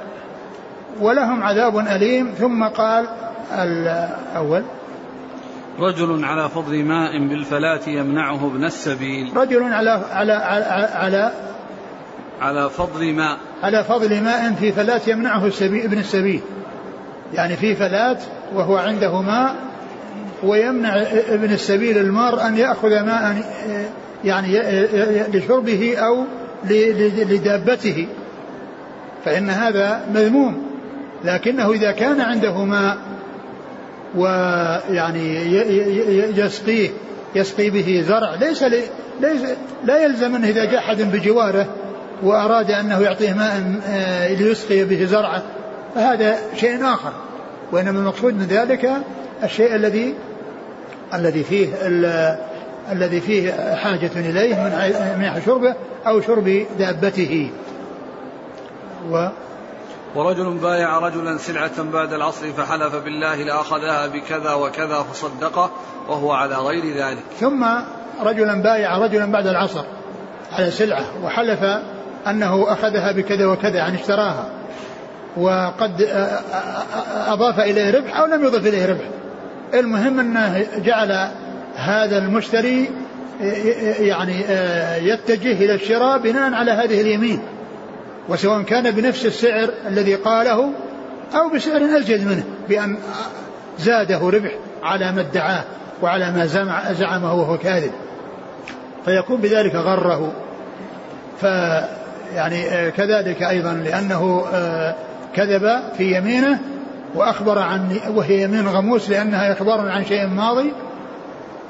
ولهم 1.01 1.43
عذاب 1.43 1.79
أليم. 1.79 2.27
ثم 2.39 2.65
قال 2.65 3.07
الأول 3.53 4.63
رجل 5.81 6.25
على 6.25 6.49
فضل 6.49 6.85
ماء 6.85 7.29
بالفلاة 7.29 7.81
يمنعه 7.87 8.47
ابن 8.47 8.65
السبيل. 8.65 9.37
رجل 9.37 9.73
على 9.73 9.91
على 10.13 10.33
على, 10.33 10.65
على 10.95 11.33
على 12.41 12.71
فضل 12.71 13.15
ماء. 13.15 13.39
على 13.63 13.85
فضل 13.85 14.21
ماء 14.23 14.53
في 14.53 14.73
فلاة 14.73 15.01
يمنعه 15.07 15.47
السبيل 15.47 15.85
ابن 15.85 15.99
السبيل. 15.99 16.41
يعني 17.35 17.57
في 17.57 17.75
فلاة 17.75 18.19
وهو 18.55 18.77
عنده 18.77 19.21
ماء 19.21 19.55
ويمنع 20.43 21.03
ابن 21.29 21.53
السبيل 21.53 21.99
المار 21.99 22.47
أن 22.47 22.57
يأخذ 22.57 23.01
ماء 23.01 23.43
يعني 24.25 24.59
لشربه 25.33 25.97
أو 25.97 26.25
لدابته. 27.31 28.07
فإن 29.25 29.51
هذا 29.51 30.01
مذموم. 30.15 30.63
لكنه 31.25 31.73
إذا 31.73 31.93
كان 31.93 32.21
عنده 32.21 32.65
ماء 32.65 32.97
ويعني 34.17 35.57
يسقيه 36.37 36.91
يسقي 37.35 37.71
به 37.71 38.05
زرع 38.09 38.35
ليس 38.35 38.63
ليس 39.21 39.43
لا 39.85 40.05
يلزم 40.05 40.37
أنه 40.37 40.49
إذا 40.49 40.65
جاء 40.65 40.79
أحد 40.79 41.03
بجواره 41.03 41.67
وأراد 42.23 42.71
أنه 42.71 43.01
يعطيه 43.01 43.33
ماء 43.33 43.81
آه، 43.89 44.35
ليسقي 44.35 44.85
به 44.85 45.05
زرعه. 45.05 45.43
فهذا 45.95 46.39
شيء 46.57 46.85
آخر. 46.85 47.13
وإنما 47.73 47.99
المقصود 47.99 48.35
من 48.35 48.47
ذلك 48.47 48.91
الشيء 49.43 49.75
الذي 49.75 50.15
الذي 51.15 51.45
فيه 51.45 51.69
الذي 52.93 53.21
فيه 53.21 53.53
حاجة 53.75 54.11
إليه 54.17 54.55
من 54.55 55.19
من 55.19 55.43
شربه 55.47 55.75
أو 56.07 56.21
شرب 56.21 56.67
دابته. 56.79 57.51
و 59.11 59.29
ورجل 60.15 60.59
بايع 60.59 60.99
رجلا 60.99 61.39
سلعة 61.39 61.83
بعد 61.83 62.13
العصر 62.13 62.53
فحلف 62.53 62.95
بالله 62.97 63.37
لأخذها 63.37 64.07
بكذا 64.07 64.53
وكذا 64.53 65.03
فصدقه 65.03 65.71
وهو 66.09 66.33
على 66.33 66.55
غير 66.55 66.97
ذلك. 66.97 67.23
ثم 67.41 67.67
رجلا 68.23 68.63
بايع 68.63 68.99
رجلا 68.99 69.33
بعد 69.33 69.47
العصر 69.47 69.85
على 70.53 70.71
سلعة 70.71 71.05
وحلف 71.25 71.61
أنه 72.27 72.73
أخذها 72.73 73.13
بكذا 73.13 73.47
وكذا 73.47 73.77
يعني 73.77 74.01
اشتراها. 74.01 74.51
وقد 75.37 76.09
أضاف 77.27 77.61
إليه 77.61 77.91
ربح 77.91 78.19
أو 78.19 78.27
لم 78.27 78.45
يضف 78.45 78.67
إليه 78.67 78.87
ربح. 78.87 79.05
المهم 79.75 80.21
أنه 80.21 80.67
جعل 80.77 81.29
هذا 81.77 82.19
المشتري 82.19 82.91
يعني 83.99 84.45
يتجه 85.09 85.53
إلى 85.53 85.75
الشراء 85.75 86.19
بناء 86.19 86.55
على 86.55 86.71
هذه 86.71 87.01
اليمين. 87.01 87.43
وسواء 88.29 88.63
كان 88.63 88.91
بنفس 88.91 89.27
السعر 89.27 89.71
الذي 89.87 90.15
قاله 90.15 90.73
أو 91.35 91.49
بسعر 91.55 91.81
أزيد 91.99 92.27
منه 92.27 92.45
بأن 92.69 92.97
زاده 93.79 94.19
ربح 94.19 94.51
على 94.83 95.13
ما 95.13 95.21
ادعاه 95.21 95.65
وعلى 96.03 96.31
ما 96.31 96.47
زعمه 96.93 97.35
وهو 97.35 97.59
كاذب. 97.59 97.93
فيكون 99.05 99.41
بذلك 99.41 99.75
غره. 99.75 100.33
ف 101.41 101.45
يعني 102.35 102.91
كذلك 102.91 103.43
أيضا 103.43 103.73
لأنه 103.73 104.45
كذب 105.37 105.81
في 105.97 106.17
يمينه 106.17 106.59
وأخبر 107.15 107.59
عن 107.59 107.97
وهي 108.15 108.43
يمين 108.43 108.69
غموس 108.69 109.11
لأنها 109.11 109.53
إخبار 109.53 109.89
عن 109.89 110.05
شيء 110.05 110.27
ماضي. 110.27 110.73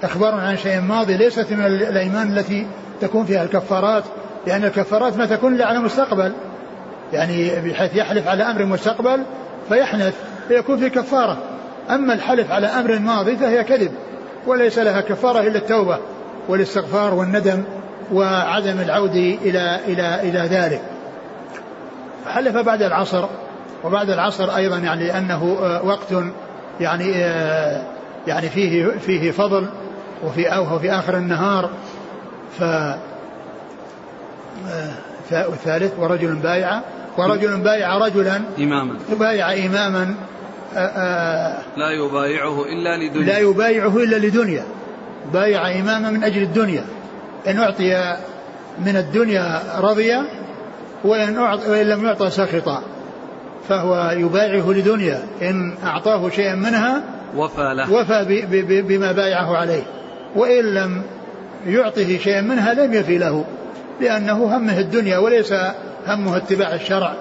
إخبار 0.03 0.35
عن 0.35 0.57
شيء 0.57 0.81
ماضي 0.81 1.16
ليست 1.16 1.53
من 1.53 1.66
الأيمان 1.66 2.38
التي 2.38 2.66
تكون 3.01 3.25
فيها 3.25 3.42
الكفارات 3.42 4.05
لأن 4.46 4.64
الكفارات 4.64 5.16
ما 5.16 5.27
تكون 5.27 5.55
إلا 5.55 5.66
على 5.66 5.79
مستقبل 5.79 6.33
يعني 7.12 7.51
بحيث 7.61 7.96
يحلف 7.96 8.29
على 8.29 8.42
أمر 8.42 8.64
مستقبل 8.64 9.23
فيحنث 9.68 10.14
فيكون 10.49 10.77
في 10.77 10.90
كفارة. 10.90 11.38
أما 11.90 12.14
الحلف 12.14 12.53
على 12.53 12.66
أمر 12.66 12.99
ماضي 12.99 13.37
فهي 13.37 13.64
كذب 13.64 13.92
وليس 14.46 14.79
لها 14.79 15.01
كفارة 15.01 15.40
إلا 15.40 15.59
التوبة 15.59 15.99
والاستغفار 16.49 17.14
والندم 17.14 17.62
وعدم 18.12 18.81
العود 18.81 19.16
إلى 19.16 19.81
إلى 19.88 20.20
إلى 20.23 20.38
ذلك. 20.38 20.83
حلف 22.27 22.57
بعد 22.57 22.83
العصر. 22.83 23.29
وبعد 23.85 24.11
العصر 24.11 24.57
أيضا 24.57 24.79
يعني 24.79 25.07
لأنه 25.07 25.45
وقت 25.85 26.25
يعني 26.81 27.11
يعني 28.27 28.49
فيه 28.49 28.90
فيه 28.99 29.31
فضل 29.31 29.66
وفي 30.25 30.47
أو 30.47 30.79
في 30.79 30.93
آخر 30.93 31.16
النهار. 31.16 31.71
ف 32.59 32.62
والثالث 35.33 35.93
ورجل 35.99 36.35
بايع 36.35 36.81
ورجل 37.19 37.57
بايع 37.57 37.99
رجلا. 37.99 38.40
إماما. 38.59 38.99
بايع 39.21 39.53
إماما 39.53 40.14
لا 41.77 41.90
يبايعه 41.90 42.62
إلا 42.62 42.97
لدنيا. 42.97 43.27
لا 43.27 43.38
يبايعه 43.38 43.97
إلا 43.97 44.16
لدنيا. 44.16 44.64
بايع 45.33 45.81
إماما 45.81 46.11
من 46.11 46.25
أجل 46.25 46.43
الدنيا. 46.43 46.85
إن 47.49 47.59
أعطي 47.59 48.16
من 48.79 48.97
الدنيا 48.97 49.62
رضي 49.79 50.16
وإن, 51.05 51.38
وإن 51.38 51.87
لم 51.87 52.05
يعطى 52.05 52.31
سخط 52.31 52.83
فهو 53.68 54.11
يبايعه 54.11 54.70
لدنيا. 54.70 55.23
إن 55.42 55.75
أعطاه 55.85 56.31
شيئا 56.31 56.55
منها 56.55 57.03
وفى 57.37 57.75
له. 57.77 57.92
وفى 57.92 58.46
بما 58.83 59.12
بايعه 59.12 59.57
عليه. 59.57 59.83
وإن 60.37 60.64
لم 60.75 61.03
يعطه 61.66 62.18
شيئا 62.18 62.40
منها 62.40 62.75
لم 62.75 62.94
يفي 62.94 63.18
له 63.18 63.44
لأنه 64.01 64.57
همه 64.57 64.79
الدنيا 64.79 65.18
وليس 65.18 65.55
همه 66.07 66.37
اتباع 66.37 66.75
الشرع. 66.75 67.14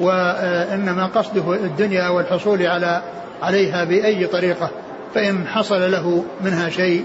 وإنما 0.00 1.06
قصده 1.06 1.54
الدنيا 1.54 2.08
والحصول 2.08 2.66
على 2.66 3.02
عليها 3.42 3.84
بأي 3.84 4.26
طريقة. 4.26 4.70
فإن 5.14 5.46
حصل 5.46 5.92
له 5.92 6.24
منها 6.44 6.68
شيء 6.68 7.04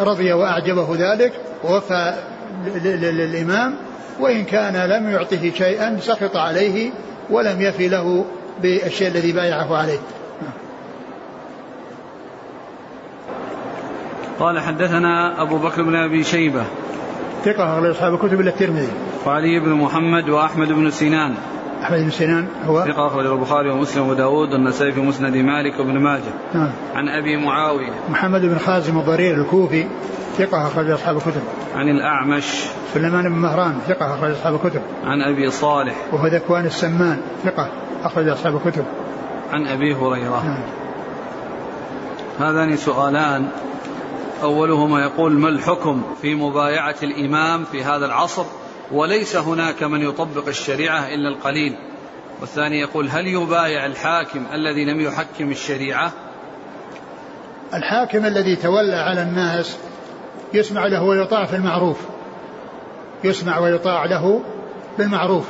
رضي 0.00 0.32
وأعجبه 0.32 0.96
ذلك 0.98 1.32
ووفى 1.64 2.14
للإمام 2.84 3.74
وإن 4.20 4.44
كان 4.44 4.76
لم 4.76 5.10
يعطه 5.10 5.52
شيئا 5.58 5.98
سخط 6.00 6.36
عليه 6.36 6.90
ولم 7.30 7.60
يفي 7.60 7.88
له 7.88 8.24
بالشيء 8.62 9.08
الذي 9.08 9.32
بايعه 9.32 9.76
عليه. 9.76 9.98
قال 14.40 14.60
حدثنا 14.60 15.42
أبو 15.42 15.58
بكر 15.58 15.82
بن 15.82 15.94
أبي 15.94 16.24
شيبة. 16.24 16.64
ثقة 17.44 17.76
أغلب 17.76 17.90
أصحاب 17.90 18.14
الكتب 18.14 18.40
إلا 18.40 18.50
الترمذي. 18.50 18.92
وعلي 19.26 19.60
بن 19.60 19.72
محمد 19.72 20.28
وأحمد 20.28 20.72
بن 20.72 20.90
سنان. 20.90 21.34
أحمد 21.82 21.98
بن 21.98 22.10
سنان 22.10 22.46
هو؟ 22.66 22.84
ثقة 22.84 23.06
أخرج 23.06 23.26
البخاري 23.26 23.70
ومسلم 23.70 24.08
وداود 24.08 24.52
والنسائي 24.52 24.92
في 24.92 25.00
مسند 25.00 25.36
مالك 25.36 25.78
وابن 25.78 25.98
ماجه. 25.98 26.32
نعم. 26.54 26.70
عن 26.94 27.08
أبي 27.08 27.36
معاوية. 27.36 27.92
محمد 28.10 28.40
بن 28.40 28.58
خازم 28.58 28.98
الضرير 28.98 29.34
الكوفي 29.34 29.86
ثقة 30.38 30.66
أخرج 30.66 30.90
أصحاب 30.90 31.16
الكتب. 31.16 31.42
عن 31.76 31.88
الأعمش. 31.88 32.64
سليمان 32.94 33.22
بن 33.22 33.38
مهران 33.38 33.78
ثقة 33.88 34.14
أخرج 34.14 34.30
أصحاب 34.30 34.54
الكتب. 34.54 34.82
عن 35.04 35.22
أبي 35.22 35.50
صالح. 35.50 35.94
وهو 36.12 36.26
ذكوان 36.26 36.66
السمان 36.66 37.20
ثقة 37.44 37.68
أخرج 38.04 38.28
أصحاب 38.28 38.56
الكتب. 38.56 38.84
عن 39.52 39.66
أبي 39.66 39.94
هريرة. 39.94 40.44
نعم. 40.44 40.62
هذان 42.38 42.76
سؤالان. 42.76 43.48
أولهما 44.42 45.02
يقول 45.02 45.32
ما 45.32 45.48
الحكم 45.48 46.02
في 46.22 46.34
مبايعة 46.34 46.96
الإمام 47.02 47.64
في 47.64 47.84
هذا 47.84 48.06
العصر؟ 48.06 48.44
وليس 48.92 49.36
هناك 49.36 49.82
من 49.82 50.02
يطبق 50.02 50.48
الشريعة 50.48 51.08
إلا 51.08 51.28
القليل. 51.28 51.76
والثاني 52.40 52.80
يقول 52.80 53.08
هل 53.08 53.26
يبايع 53.26 53.86
الحاكم 53.86 54.46
الذي 54.52 54.84
لم 54.84 55.00
يحكم 55.00 55.50
الشريعة؟ 55.50 56.12
الحاكم 57.74 58.26
الذي 58.26 58.56
تولى 58.56 58.96
على 58.96 59.22
الناس 59.22 59.76
يسمع 60.54 60.86
له 60.86 61.02
ويطاع 61.02 61.44
في 61.44 61.56
المعروف. 61.56 61.96
يسمع 63.24 63.58
ويطاع 63.58 64.04
له 64.04 64.42
بالمعروف. 64.98 65.44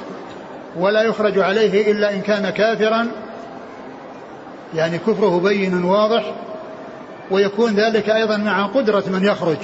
ولا 0.77 1.03
يخرج 1.03 1.39
عليه 1.39 1.93
إلا 1.93 2.15
إن 2.15 2.21
كان 2.21 2.51
كافرا. 2.51 3.09
يعني 4.75 4.99
كفره 4.99 5.41
بين 5.41 5.85
واضح 5.85 6.35
ويكون 7.31 7.75
ذلك 7.75 8.11
أيضا 8.11 8.37
مع 8.37 8.67
قدرة 8.67 9.05
من 9.07 9.25
يخرج. 9.25 9.59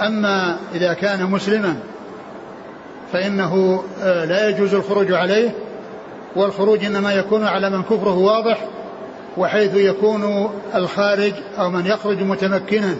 أما 0.00 0.58
إذا 0.74 0.92
كان 0.92 1.30
مسلما 1.30 1.80
فإنه 3.12 3.84
آه، 4.02 4.24
لا 4.24 4.48
يجوز 4.48 4.74
الخروج 4.74 5.12
عليه 5.12 5.50
والخروج 6.36 6.84
إنما 6.84 7.12
يكون 7.12 7.44
على 7.44 7.70
من 7.70 7.82
كفره 7.82 8.18
واضح 8.18 8.64
وحيث 9.36 9.74
يكون 9.74 10.50
الخارج 10.74 11.32
أو 11.58 11.70
من 11.70 11.86
يخرج 11.86 12.22
متمكنا 12.22 12.96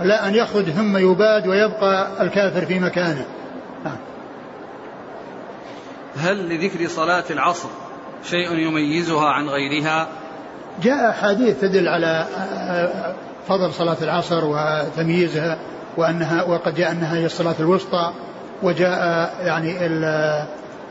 لا 0.00 0.28
أن 0.28 0.34
يخرج 0.34 0.64
ثم 0.64 0.96
يباد 0.96 1.46
ويبقى 1.46 2.22
الكافر 2.22 2.66
في 2.66 2.78
مكانه 2.78 3.26
نعم. 3.84 3.96
هل 6.16 6.48
لذكر 6.48 6.88
صلاة 6.88 7.24
العصر 7.30 7.68
شيء 8.24 8.52
يميزها 8.52 9.28
عن 9.28 9.48
غيرها 9.48 10.08
جاء 10.82 11.10
أحاديث 11.10 11.60
تدل 11.60 11.88
على 11.88 12.26
آه، 12.36 13.14
فضل 13.48 13.72
صلاة 13.72 13.96
العصر 14.02 14.44
وتمييزها 14.44 15.58
وأنها 15.96 16.42
وقد 16.42 16.74
جاء 16.74 16.92
أنها 16.92 17.16
هي 17.16 17.26
الصلاة 17.26 17.54
الوسطى 17.60 18.12
وجاء 18.62 19.34
يعني 19.44 19.70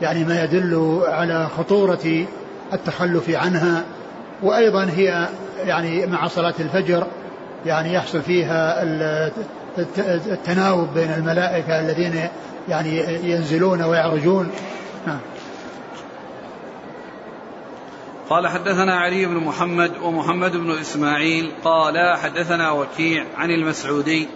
يعني 0.00 0.24
ما 0.24 0.44
يدل 0.44 1.02
على 1.06 1.48
خطورة 1.58 2.26
التخلف 2.72 3.30
عنها. 3.30 3.84
وأيضا 4.42 4.84
هي 4.84 5.28
يعني 5.64 6.06
مع 6.06 6.28
صلاة 6.28 6.54
الفجر 6.60 7.06
يعني 7.66 7.94
يحصل 7.94 8.22
فيها 8.22 8.82
التناوب 10.32 10.88
بين 10.94 11.10
الملائكة 11.10 11.80
الذين 11.80 12.28
يعني 12.68 12.98
ينزلون 13.30 13.82
ويعرجون. 13.82 14.50
نعم. 15.06 15.20
قال 18.30 18.48
حدثنا 18.48 18.94
علي 18.94 19.26
بن 19.26 19.36
محمد 19.36 19.92
ومحمد 20.02 20.52
بن 20.52 20.70
إسماعيل. 20.70 21.52
قال 21.64 22.16
حدثنا 22.16 22.70
وكيع 22.70 23.24
عن 23.36 23.50
المسعودي 23.50 24.28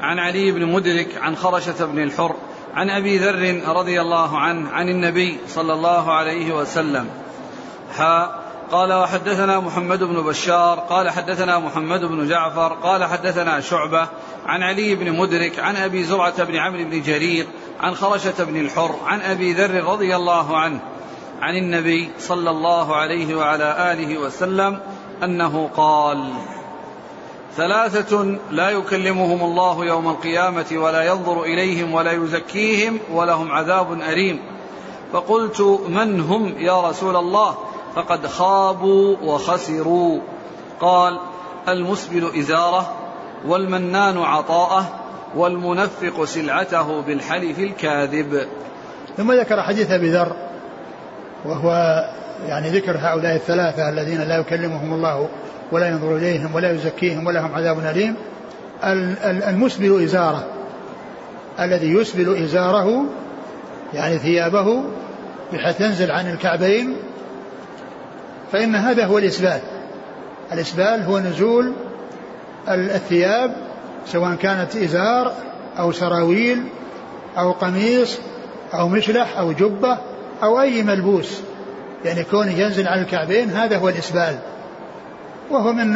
عن 0.00 0.18
علي 0.18 0.52
بن 0.52 0.66
مدرك 0.66 1.08
عن 1.20 1.36
خرشة 1.36 1.86
بن 1.86 2.02
الحر 2.02 2.36
عن 2.76 2.90
أبي 2.90 3.18
ذر 3.18 3.62
رضي 3.76 4.00
الله 4.00 4.38
عنه 4.38 4.70
عن 4.70 4.88
النبي 4.88 5.38
صلى 5.48 5.72
الله 5.72 6.12
عليه 6.12 6.54
وسلم. 6.54 7.08
ها 7.96 8.46
قال 8.70 8.92
وحدثنا 8.92 9.60
محمد 9.60 10.02
بن 10.02 10.22
بشار 10.22 10.78
قال 10.78 11.10
حدثنا 11.10 11.58
محمد 11.58 12.04
بن 12.04 12.28
جعفر 12.28 12.72
قال 12.72 13.04
حدثنا 13.04 13.60
شعبة 13.60 14.08
عن 14.46 14.62
علي 14.62 14.94
بن 14.94 15.12
مدرك 15.12 15.58
عن 15.58 15.76
أبي 15.76 16.04
زرعة 16.04 16.44
بن 16.44 16.56
عمرو 16.56 16.84
بن 16.84 17.02
جرير 17.02 17.46
عن 17.80 17.94
خرشة 17.94 18.44
بن 18.44 18.56
الحر 18.60 18.96
عن 19.06 19.20
أبي 19.20 19.52
ذر 19.52 19.84
رضي 19.84 20.16
الله 20.16 20.56
عنه 20.56 20.80
عن 21.40 21.56
النبي 21.56 22.10
صلى 22.18 22.50
الله 22.50 22.96
عليه 22.96 23.34
وعلى 23.34 23.92
آله 23.92 24.18
وسلم 24.18 24.80
أنه 25.22 25.70
قال 25.76 26.32
ثلاثة 27.56 28.38
لا 28.50 28.70
يكلمهم 28.70 29.44
الله 29.44 29.84
يوم 29.84 30.08
القيامة 30.08 30.66
ولا 30.72 31.02
ينظر 31.02 31.42
إليهم 31.42 31.94
ولا 31.94 32.12
يزكيهم 32.12 32.98
ولهم 33.12 33.52
عذاب 33.52 33.92
أليم. 33.92 34.40
فقلت 35.12 35.80
من 35.88 36.20
هم 36.20 36.54
يا 36.58 36.88
رسول 36.88 37.16
الله؟ 37.16 37.54
فقد 37.94 38.26
خابوا 38.26 39.16
وخسروا. 39.22 40.20
قال 40.80 41.20
المسبل 41.68 42.30
إزارة 42.38 42.94
والمنان 43.46 44.18
عطاءة 44.18 44.84
والمنفق 45.36 46.24
سلعته 46.24 47.00
بالحلف 47.00 47.58
الكاذب. 47.58 48.46
ثم 49.16 49.32
ذكر 49.32 49.62
حديث 49.62 49.90
أبي 49.90 50.10
ذر 50.10 50.36
وهو 51.44 51.70
يعني 52.46 52.70
ذكر 52.70 52.96
هؤلاء 52.96 53.36
الثلاثة 53.36 53.88
الذين 53.88 54.20
لا 54.20 54.38
يكلمهم 54.40 54.92
الله 54.92 55.28
ولا 55.72 55.88
ينظر 55.88 56.16
إليهم 56.16 56.54
ولا 56.54 56.72
يزكيهم 56.72 57.26
ولهم 57.26 57.54
عذاب 57.54 57.78
أليم. 57.78 58.14
المسبل 59.48 60.02
إزاره. 60.04 60.46
الذي 61.60 61.92
يسبل 61.92 62.42
إزاره 62.44 63.04
يعني 63.94 64.18
ثيابه 64.18 64.84
بحيث 65.52 65.78
تنزل 65.78 66.10
عن 66.10 66.30
الكعبين. 66.30 66.96
فإن 68.52 68.74
هذا 68.74 69.04
هو 69.04 69.18
الإسبال. 69.18 69.60
الإسبال 70.52 71.02
هو 71.02 71.18
نزول 71.18 71.72
الثياب 72.68 73.56
سواء 74.06 74.34
كانت 74.34 74.76
إزار 74.76 75.32
أو 75.78 75.92
سراويل 75.92 76.62
أو 77.38 77.52
قميص 77.52 78.18
أو 78.74 78.88
مشلح 78.88 79.38
أو 79.38 79.52
جبة 79.52 79.98
أو 80.42 80.60
أي 80.60 80.82
ملبوس. 80.82 81.40
يعني 82.04 82.24
كونه 82.24 82.52
ينزل 82.52 82.88
على 82.88 83.00
الكعبين 83.00 83.50
هذا 83.50 83.76
هو 83.76 83.88
الإسبال. 83.88 84.38
وهو 85.50 85.72
من 85.72 85.92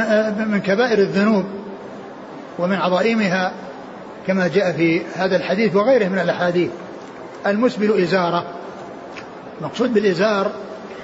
من 0.48 0.60
كبائر 0.60 0.98
الذنوب 0.98 1.44
ومن 2.58 2.76
عظائمها 2.76 3.52
كما 4.26 4.48
جاء 4.48 4.72
في 4.72 5.02
هذا 5.16 5.36
الحديث 5.36 5.76
وغيره 5.76 6.08
من 6.08 6.18
الأحاديث. 6.18 6.70
المسبل 7.46 8.02
إزارة. 8.02 8.44
مقصود 9.60 9.94
بالإزار 9.94 10.50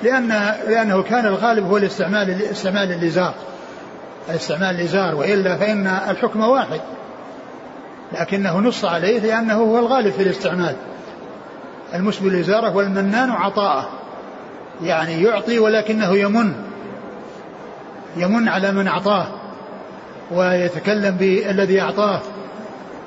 لأن 0.03 0.29
لأنه 0.69 1.03
كان 1.03 1.27
الغالب 1.27 1.67
هو 1.67 1.77
الاستعمال 1.77 2.43
استعمال 2.43 2.93
الإزار. 2.93 3.35
استعمال 4.29 4.75
الإزار 4.75 5.15
وإلا 5.15 5.57
فإن 5.57 5.87
الحكم 5.87 6.41
واحد. 6.41 6.81
لكنه 8.13 8.59
نص 8.59 8.85
عليه 8.85 9.21
لأنه 9.21 9.55
هو 9.55 9.79
الغالب 9.79 10.13
في 10.13 10.23
الاستعمال. 10.23 10.77
المسبل 11.95 12.29
الإزارة 12.35 12.77
والمنان 12.77 13.31
عطاءه. 13.31 13.89
يعني 14.83 15.23
يعطي 15.23 15.59
ولكنه 15.59 16.17
يمن. 16.17 16.66
يمن 18.17 18.49
على 18.49 18.73
من 18.73 18.87
أعطاه 18.89 19.27
ويتكلم 20.31 21.17
بالذي 21.17 21.81
أعطاه. 21.81 22.21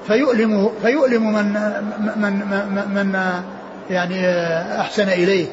فيؤلم 0.08 0.72
فيؤلم 0.82 1.34
من 1.34 1.54
من 2.16 2.34
من, 2.34 3.14
من 3.14 3.20
يعني 3.90 4.28
أحسن 4.80 5.08
إليه. 5.10 5.48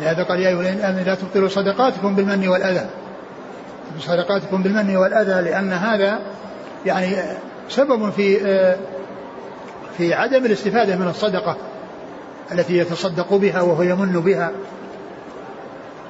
لهذا 0.00 0.22
قال 0.22 0.40
يا 0.40 0.48
أيها 0.48 0.90
الذين 0.90 1.04
لا 1.04 1.14
تبطلوا 1.14 1.48
صدقاتكم 1.48 2.14
بالمن 2.16 2.48
والأذى. 2.48 2.86
صدقاتكم 4.00 4.62
بالمن 4.62 4.96
والأذى 4.96 5.50
لأن 5.50 5.72
هذا 5.72 6.18
يعني 6.86 7.16
سبب 7.68 8.10
في 8.10 8.38
في 9.98 10.14
عدم 10.14 10.46
الاستفادة 10.46 10.96
من 10.96 11.08
الصدقة 11.08 11.56
التي 12.52 12.78
يتصدق 12.78 13.34
بها 13.34 13.60
وهو 13.60 13.82
يمن 13.82 14.20
بها. 14.20 14.50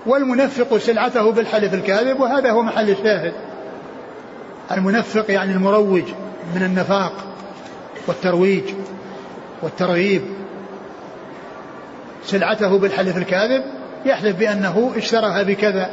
والمنفق 0.06 0.76
سلعته 0.76 1.32
بالحلف 1.32 1.74
الكاذب 1.74 2.20
وهذا 2.20 2.50
هو 2.50 2.62
محل 2.62 2.90
الشاهد. 2.90 3.32
المنفق 4.72 5.30
يعني 5.30 5.52
المروج 5.52 6.04
من 6.54 6.62
النفاق 6.62 7.12
والترويج 8.06 8.64
والترغيب. 9.62 10.22
سلعته 12.24 12.78
بالحلف 12.78 13.16
الكاذب 13.16 13.62
يحلف 14.04 14.36
بأنه 14.36 14.92
اشتراها 14.96 15.42
بكذا 15.42 15.90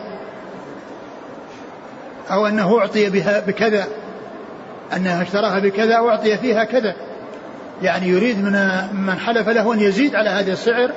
أو 2.31 2.47
أنه 2.47 2.79
أعطي 2.79 3.09
بها 3.09 3.39
بكذا 3.39 3.87
أنه 4.95 5.21
اشتراها 5.21 5.59
بكذا 5.59 5.93
أو 5.95 6.09
أعطي 6.09 6.37
فيها 6.37 6.63
كذا. 6.63 6.95
يعني 7.81 8.07
يريد 8.07 8.43
من 8.43 8.53
من 8.93 9.15
حلف 9.15 9.49
له 9.49 9.73
أن 9.73 9.79
يزيد 9.79 10.15
على 10.15 10.29
هذا 10.29 10.53
السعر 10.53 10.91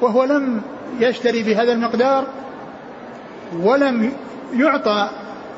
وهو 0.00 0.24
لم 0.24 0.62
يشتري 1.00 1.42
بهذا 1.42 1.72
المقدار 1.72 2.26
ولم 3.56 4.12
يعطى 4.54 5.10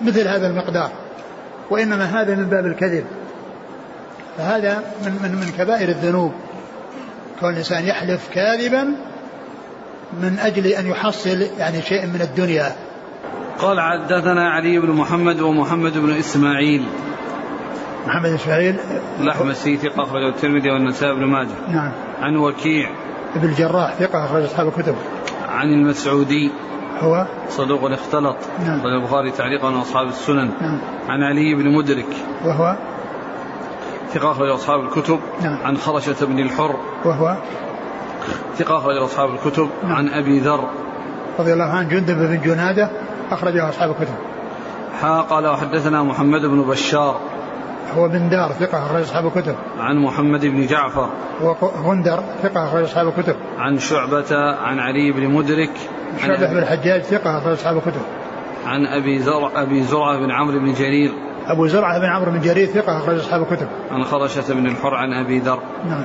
مثل 0.03 0.29
هذا 0.29 0.47
المقدار 0.47 0.91
وإنما 1.71 2.05
هذا 2.05 2.35
من 2.35 2.45
باب 2.45 2.67
الكذب. 2.67 3.05
فهذا 4.39 4.83
من 5.05 5.13
من 5.23 5.35
من 5.35 5.53
كبائر 5.59 5.89
الذنوب. 5.89 6.33
كون 7.41 7.53
الإنسان 7.53 7.85
يحلف 7.85 8.29
كاذبا 8.35 8.85
من 10.23 10.39
أجل 10.39 10.67
أن 10.67 10.87
يحصل 10.87 11.47
يعني 11.59 11.83
شيء 11.83 12.07
من 12.07 12.21
الدنيا. 12.21 12.73
قال 13.59 13.81
حدثنا 13.81 14.51
علي 14.51 14.79
بن 14.79 14.91
محمد 14.91 15.41
ومحمد 15.41 15.99
بن 15.99 16.13
إسماعيل. 16.19 16.85
محمد 18.07 18.31
إسماعيل. 18.31 18.77
الأحمسي 19.21 19.77
ثقة 19.77 20.03
أخرجه 20.03 20.29
الترمذي 20.29 20.71
والنسائي 20.71 21.15
بن 21.15 21.25
ماجه. 21.25 21.73
نعم. 21.73 21.93
عن 22.21 22.37
وكيع. 22.37 22.91
ابن 23.37 23.49
الجراح 23.49 23.95
ثقة 23.95 24.25
أخرج 24.25 24.43
أصحاب 24.43 24.69
الكتب. 24.69 24.95
عن 25.49 25.67
المسعودي. 25.67 26.51
هو 27.01 27.27
صدوق 27.49 27.93
اختلط. 27.93 28.37
نعم. 28.65 28.81
البخاري 28.87 29.31
تعليقا 29.31 29.69
واصحاب 29.69 30.07
السنن. 30.07 30.51
نعم. 30.61 30.81
عن 31.09 31.23
علي 31.23 31.55
بن 31.55 31.73
مدرك. 31.73 32.17
وهو 32.45 32.77
ثقة 34.13 34.31
أخرج 34.31 34.49
أصحاب 34.49 34.81
الكتب. 34.81 35.19
نعم. 35.43 35.59
عن 35.65 35.77
خرشة 35.77 36.27
بن 36.27 36.39
الحر. 36.39 36.77
وهو 37.05 37.37
ثقة 38.57 38.79
أخرج 38.79 38.97
أصحاب 38.97 39.31
الكتب. 39.31 39.69
نعم. 39.83 39.93
عن 39.93 40.09
أبي 40.09 40.39
ذر. 40.39 40.65
رضي 41.39 41.53
الله 41.53 41.65
عنه 41.65 41.89
جندب 41.89 42.19
بن 42.19 42.41
جنادة 42.41 42.91
أخرجه 43.31 43.69
أصحاب 43.69 43.91
الكتب. 43.91 44.15
حا 45.01 45.21
قال 45.21 45.47
وحدثنا 45.47 46.03
محمد 46.03 46.41
بن 46.41 46.63
بشار. 46.63 47.21
هو 47.97 48.09
بن 48.09 48.29
دار 48.29 48.53
ثقة 48.53 48.87
أخرج 48.87 49.03
أصحاب 49.03 49.27
الكتب. 49.27 49.55
عن 49.79 49.99
محمد 49.99 50.47
بن 50.47 50.67
جعفر. 50.67 51.09
وغندر 51.41 52.23
ثقة 52.43 52.65
أخرج 52.65 52.83
أصحاب 52.83 53.09
الكتب. 53.09 53.37
عن 53.59 53.79
شعبة 53.79 54.37
عن 54.63 54.79
علي 54.79 55.13
بن 55.13 55.31
مدرك. 55.31 55.73
شعبة 56.19 56.47
بن 56.47 56.59
الحجاج 56.59 57.03
ثقة 57.03 57.39
أخرج 57.39 57.53
أصحاب 57.53 57.77
الكتب. 57.77 58.03
عن 58.67 58.87
أبي 58.87 59.19
زرع 59.19 59.63
أبي 59.63 59.83
زرعة 59.83 60.19
بن 60.19 60.31
عمرو 60.31 60.59
بن 60.59 60.73
جرير. 60.73 61.13
أبو 61.47 61.67
زرعة 61.67 61.99
بن 61.99 62.05
عمرو 62.05 62.31
بن 62.31 62.41
جرير 62.41 62.67
ثقة 62.67 62.99
أخرج 62.99 63.19
أصحاب 63.19 63.43
الكتب. 63.43 63.69
عن 63.91 64.05
خرشة 64.05 64.55
بن 64.55 64.67
الحر 64.67 64.95
عن 64.95 65.13
أبي 65.13 65.39
ذر. 65.39 65.63
نعم. 65.89 66.05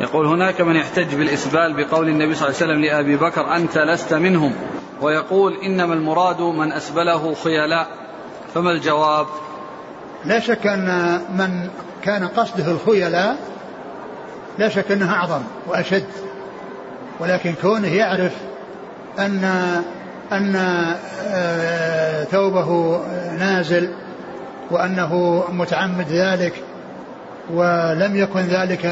يقول 0.00 0.26
هناك 0.26 0.60
من 0.60 0.76
يحتج 0.76 1.14
بالإسبال 1.14 1.76
بقول 1.76 2.08
النبي 2.08 2.34
صلى 2.34 2.48
الله 2.48 2.60
عليه 2.62 2.72
وسلم 2.72 2.84
لأبي 2.84 3.16
بكر 3.16 3.56
أنت 3.56 3.78
لست 3.78 4.14
منهم. 4.14 4.52
ويقول 5.00 5.56
إنما 5.66 5.94
المراد 5.94 6.40
من 6.40 6.72
أسبله 6.72 7.34
خيلاء. 7.34 7.88
فما 8.54 8.70
الجواب؟ 8.70 9.26
لا 10.24 10.40
شك 10.40 10.66
أن 10.66 11.20
من 11.38 11.68
كان 12.02 12.24
قصده 12.24 12.70
الخيلاء 12.70 13.36
لا 14.58 14.68
شك 14.68 14.92
أنها 14.92 15.14
أعظم 15.14 15.42
وأشد. 15.66 16.04
ولكن 17.20 17.54
كونه 17.62 17.94
يعرف 17.94 18.32
أن 19.18 19.44
أن 20.32 20.56
آه، 21.28 22.24
ثوبه 22.24 23.00
نازل 23.38 23.88
وأنه 24.70 25.44
متعمد 25.52 26.08
ذلك 26.08 26.52
ولم 27.50 28.16
يكن 28.16 28.40
ذلك 28.40 28.90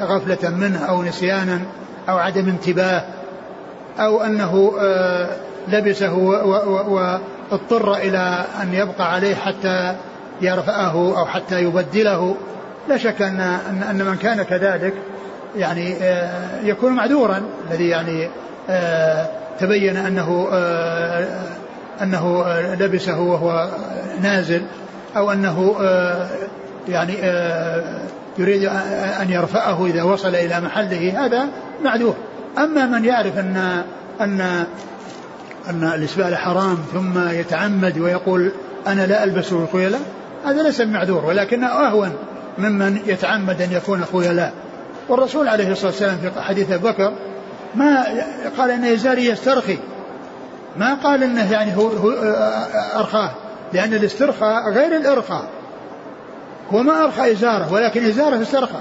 غفلة 0.00 0.48
منه 0.50 0.84
أو 0.84 1.02
نسيانا 1.02 1.60
أو 2.08 2.18
عدم 2.18 2.48
انتباه 2.48 3.02
أو 3.98 4.22
أنه 4.22 4.72
آه، 4.80 5.28
لبسه 5.68 6.14
واضطر 7.50 7.94
إلى 7.94 8.44
أن 8.62 8.74
يبقى 8.74 9.12
عليه 9.12 9.34
حتى 9.34 9.96
يرفعه 10.40 11.18
أو 11.18 11.26
حتى 11.26 11.62
يبدله. 11.62 12.36
لا 12.88 12.96
شك 12.96 13.22
أن 13.22 13.40
أن 13.90 14.04
من 14.04 14.16
كان 14.16 14.42
كذلك 14.42 14.94
يعني 15.56 15.96
آه، 16.02 16.60
يكون 16.62 16.92
معذورا. 16.92 17.42
الذي 17.70 17.88
يعني 17.88 18.28
آه، 18.70 19.26
تبين 19.60 19.96
أنه 19.96 20.48
آه، 20.52 21.26
آه، 22.46 22.74
لبسه 22.74 23.20
وهو 23.20 23.68
نازل 24.22 24.62
أنه 25.32 25.76
آه، 25.80 26.28
يعني 26.88 27.14
يريد 28.38 28.64
أن 29.22 29.30
يرفعه 29.30 29.86
إذا 29.86 30.02
وصل 30.02 30.34
إلى 30.34 30.60
محله 30.60 31.26
هذا 31.26 31.48
معذور. 31.84 32.14
أما 32.58 32.86
من 32.86 33.04
يعرف 33.04 33.38
أن 33.38 33.82
أن 34.20 34.64
أن 35.70 35.84
الإسبال 35.84 36.36
حرام 36.36 36.78
ثم 36.92 37.28
يتعمد 37.28 37.98
ويقول 37.98 38.52
أنا 38.86 39.06
لا 39.06 39.24
ألبس 39.24 39.52
الخيلاء 39.52 40.00
هذا 40.44 40.62
ليس 40.62 40.80
معذور 40.80 41.24
ولكنه 41.24 41.66
أهون 41.66 42.12
ممن 42.58 43.00
يتعمد 43.06 43.62
أن 43.62 43.72
يكون 43.72 44.04
خيلاء 44.04 44.52
والرسول 45.10 45.48
عليه 45.48 45.72
الصلاة 45.72 45.90
والسلام 45.90 46.18
في 46.18 46.40
حديث 46.40 46.72
أبي 46.72 46.88
بكر 46.88 47.12
ما 47.74 48.06
قال 48.58 48.70
أن 48.70 48.84
إزاري 48.84 49.26
يسترخي. 49.26 49.78
ما 50.76 50.94
قال 50.94 51.22
أنه 51.22 51.52
يعني 51.52 51.76
هو, 51.76 51.88
هو 51.88 52.10
أرخاه 52.96 53.30
لأن 53.72 53.94
الاسترخاء 53.94 54.70
غير 54.70 54.96
الإرخاء. 54.96 55.44
هو 56.72 56.82
ما 56.82 57.04
أرخى 57.04 57.32
إزاره 57.32 57.72
ولكن 57.72 58.04
إزاره 58.04 58.42
استرخى. 58.42 58.80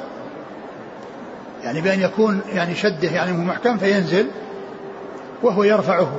يعني 1.64 1.82
بأن 1.82 2.02
يكون 2.02 2.42
يعني 2.54 2.76
شده 2.76 3.10
يعني 3.10 3.32
محكم 3.32 3.78
فينزل 3.78 4.28
وهو 5.44 5.64
يرفعه. 5.64 6.12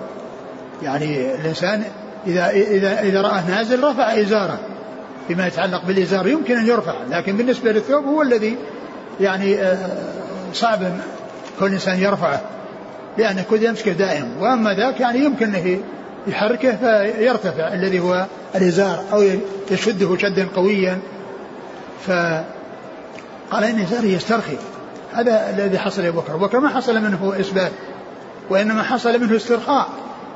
يعني 0.82 1.34
الإنسان 1.34 1.84
إذا 2.26 2.50
إذا 2.50 3.00
إذا 3.00 3.22
رآه 3.22 3.50
نازل 3.50 3.84
رفع 3.84 4.20
إزاره. 4.20 4.58
فيما 5.28 5.46
يتعلق 5.46 5.84
بالإزار 5.84 6.26
يمكن 6.26 6.58
أن 6.58 6.66
يرفع 6.66 6.94
لكن 7.10 7.36
بالنسبة 7.36 7.72
للثوب 7.72 8.04
هو 8.04 8.22
الذي 8.22 8.56
يعني 9.20 9.76
صعب 10.52 10.80
كل 11.60 11.66
إنسان 11.66 11.98
يرفعه 11.98 12.40
لأنه 13.18 13.44
كل 13.50 13.62
يمسكه 13.62 13.92
دائم. 13.92 14.28
وأما 14.40 14.74
ذاك 14.74 15.00
يعني 15.00 15.18
يمكن 15.18 15.54
أنه 15.54 15.78
يحركه 16.26 16.76
فيرتفع 16.76 17.74
الذي 17.74 18.00
هو 18.00 18.26
الإزار 18.54 19.04
أو 19.12 19.24
يشده 19.70 20.16
شدا 20.16 20.48
قويا. 20.56 20.98
فقال 22.06 22.44
إن 23.64 23.80
إزاري 23.80 24.12
يسترخي. 24.12 24.56
هذا 25.12 25.50
الذي 25.50 25.78
حصل 25.78 26.02
لأبو 26.02 26.20
بكر. 26.20 26.44
وكما 26.44 26.68
حصل 26.68 27.02
منه 27.02 27.34
إثبات 27.40 27.72
وإنما 28.50 28.82
حصل 28.82 29.20
منه 29.20 29.36
استرخاء. 29.36 29.88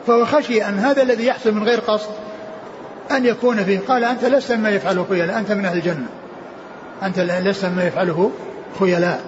فهو 0.07 0.25
خشي 0.25 0.69
أن 0.69 0.79
هذا 0.79 1.03
الذي 1.03 1.27
يحصل 1.27 1.55
من 1.55 1.63
غير 1.63 1.81
قصد 1.81 2.11
أن 3.11 3.27
يكون 3.27 3.65
فيه. 3.65 3.81
قال 3.89 4.05
أنت 4.05 4.25
لست 4.25 4.53
مما 4.53 4.71
يفعله 4.71 5.07
خيلاء 5.09 5.39
أنت 5.39 5.53
من 5.53 5.65
أهل 5.65 5.77
الجنة. 5.77 6.07
أنت 7.03 7.19
لست 7.19 7.65
مما 7.65 7.85
يفعله 7.85 8.31
خيلاء 8.81 9.21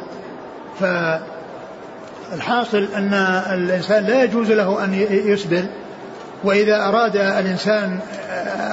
فالحاصل 2.31 2.89
أن 2.97 3.15
الإنسان 3.53 4.05
لا 4.05 4.25
يجوز 4.25 4.53
له 4.53 4.85
أن 4.85 4.95
يسبل 5.11 5.67
وإذا 6.45 6.89
أراد 6.89 7.17
الإنسان 7.17 7.99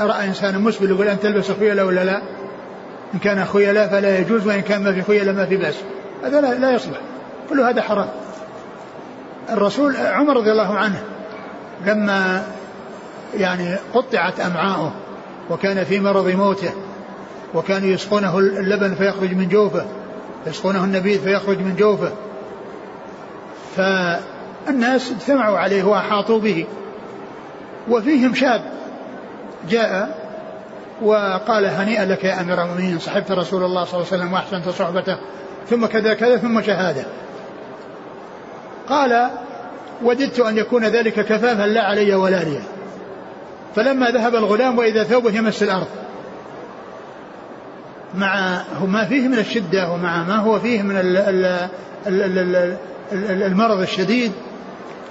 رأى 0.01 0.27
إنسانا 0.27 0.57
مسبل 0.57 0.89
يقول 0.89 1.07
أن 1.07 1.19
تلبس 1.19 1.51
خيلاء 1.51 1.85
ولا 1.85 2.03
لا؟ 2.03 2.21
إن 3.13 3.19
كان 3.19 3.45
خيلاء 3.45 3.87
فلا 3.87 4.19
يجوز 4.19 4.47
وإن 4.47 4.61
كان 4.61 4.83
ما 4.83 4.93
في 4.93 5.01
خيلاء 5.01 5.35
ما 5.35 5.45
في 5.45 5.57
بأس. 5.57 5.75
هذا 6.23 6.41
لا, 6.41 6.53
لا 6.53 6.71
يصلح. 6.71 6.97
كل 7.49 7.59
هذا 7.59 7.81
حرام. 7.81 8.07
الرسول 9.49 9.95
عمر 9.97 10.37
رضي 10.37 10.51
الله 10.51 10.77
عنه 10.77 11.03
لما 11.85 12.43
يعني 13.37 13.75
قطعت 13.93 14.39
أمعاؤه 14.39 14.93
وكان 15.49 15.83
في 15.83 15.99
مرض 15.99 16.27
موته 16.27 16.71
وكانوا 17.53 17.87
يسقونه 17.87 18.39
اللبن 18.39 18.95
فيخرج 18.95 19.33
من 19.33 19.49
جوفه 19.49 19.85
يسقونه 20.47 20.83
النبيذ 20.83 21.21
فيخرج 21.21 21.57
من 21.57 21.75
جوفه. 21.75 22.11
فالناس 23.75 25.11
اجتمعوا 25.11 25.57
عليه 25.57 25.83
وأحاطوا 25.83 26.39
به. 26.39 26.65
وفيهم 27.89 28.35
شاب 28.35 28.61
جاء 29.69 30.23
وقال 31.01 31.65
هنيئا 31.65 32.05
لك 32.05 32.23
يا 32.23 32.41
أمير 32.41 32.61
المؤمنين 32.63 32.99
صحبت 32.99 33.31
رسول 33.31 33.63
الله 33.63 33.83
صلى 33.83 33.93
الله 33.93 34.07
عليه 34.11 34.21
وسلم 34.21 34.33
وأحسنت 34.33 34.69
صحبته 34.69 35.17
ثم 35.69 35.85
كذا 35.85 36.13
كذا 36.13 36.37
ثم 36.37 36.61
شهادة. 36.61 37.05
قال 38.89 39.29
وددت 40.03 40.39
أن 40.39 40.57
يكون 40.57 40.85
ذلك 40.85 41.13
كفافا 41.13 41.67
لا 41.67 41.81
علي 41.81 42.15
ولا 42.15 42.43
لي 42.43 42.59
فلما 43.75 44.09
ذهب 44.09 44.35
الغلام 44.35 44.77
وإذا 44.77 45.03
ثوبه 45.03 45.37
يمس 45.37 45.63
الأرض. 45.63 45.87
مع 48.15 48.61
ما 48.85 49.05
فيه 49.05 49.27
من 49.27 49.39
الشدة 49.39 49.91
ومع 49.91 50.23
ما 50.23 50.35
هو 50.35 50.59
فيه 50.59 50.81
من 50.81 50.95
المرض 53.21 53.81
الشديد 53.81 54.31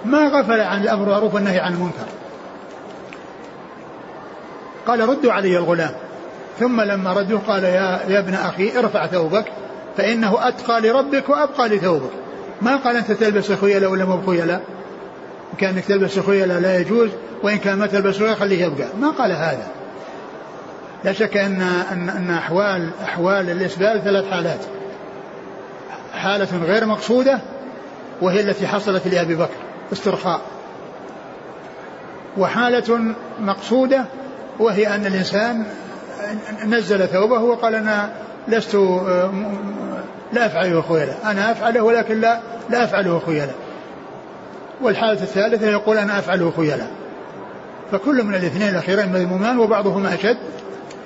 ما 0.05 0.29
غفل 0.29 0.61
عن 0.61 0.83
الأمر 0.83 1.03
المعروف 1.03 1.35
والنهي 1.35 1.61
عن 1.61 1.75
المنكر. 1.75 2.07
قال 4.87 5.09
ردوا 5.09 5.33
علي 5.33 5.59
الغلام. 5.59 5.91
ثم 6.61 6.81
لما 6.81 7.13
ردوه 7.13 7.41
قال 7.49 7.65
يا, 7.65 8.01
يا 8.09 8.19
ابن 8.19 8.35
أخي 8.35 8.79
ارفع 8.79 9.07
ثوبك 9.07 9.45
فإنه 9.97 10.49
أتقى 10.49 10.81
لربك 10.81 11.29
وأبقى 11.29 11.69
لثوبك. 11.69 12.11
ما 12.63 12.77
قال 12.77 12.97
أنت 12.97 13.13
تلبس 13.13 13.53
خيلاء 13.53 13.91
ولا 13.91 14.05
مو 14.05 14.37
كان 15.59 15.75
انك 15.75 15.85
تلبس 15.85 16.19
خيلاء 16.19 16.61
لا 16.61 16.79
يجوز 16.79 17.11
وإن 17.43 17.57
كان 17.57 17.79
ما 17.79 17.87
تلبس 17.87 18.19
خيلاء 18.19 18.35
خليه 18.35 18.65
يبقى. 18.65 18.87
ما 19.01 19.11
قال 19.11 19.33
هذا. 19.33 19.82
لا 21.05 21.13
شك 21.13 21.37
أن 21.37 21.63
أن, 21.93 22.09
أن 22.09 22.31
أحوال 22.31 22.91
أحوال 23.03 23.51
الإسبال 23.51 24.01
ثلاث 24.05 24.31
حالات. 24.31 24.61
حالة 26.15 26.65
غير 26.65 26.87
مقصودة 26.87 27.41
وهي 28.21 28.41
التي 28.41 28.67
حصلت 28.67 29.07
لأبي 29.07 29.35
بكر 29.35 29.57
استرخاء. 29.93 30.41
وحالة 32.39 33.15
مقصودة 33.41 34.05
وهي 34.59 34.95
أن 34.95 35.07
الإنسان 35.07 35.65
نزل 36.67 37.09
ثوبه 37.09 37.39
وقال 37.39 37.75
أنا 37.75 38.13
لست 38.49 38.75
لا 40.33 40.47
أفعله 40.47 40.83
خيلا 40.83 41.31
أنا 41.31 41.53
أفعله 41.53 41.83
ولكن 41.83 42.21
لا 42.21 42.41
لا 42.71 42.85
أفعله 42.85 43.23
خيلا 43.27 43.51
والحالة 44.83 45.23
الثالثة 45.23 45.71
يقول 45.71 45.99
أنا 45.99 46.19
أفعله 46.19 46.53
خيلا 46.57 46.87
فكل 47.93 48.23
من 48.25 48.35
الاثنين 48.35 48.69
الأخيرين 48.69 49.13
مذمومان 49.13 49.59
وبعضهما 49.59 50.15
أشد. 50.15 50.39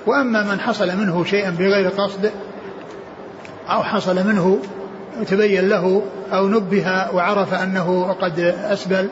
وأما 0.07 0.43
من 0.43 0.59
حصل 0.59 0.97
منه 0.97 1.23
شيئا 1.23 1.49
بغير 1.49 1.89
قصد 1.89 2.31
أو 3.69 3.83
حصل 3.83 4.27
منه 4.27 4.59
تبين 5.27 5.69
له 5.69 6.01
أو 6.33 6.47
نبه 6.47 7.07
وعرف 7.13 7.53
أنه 7.53 8.15
قد 8.21 8.39
أسبل 8.63 9.09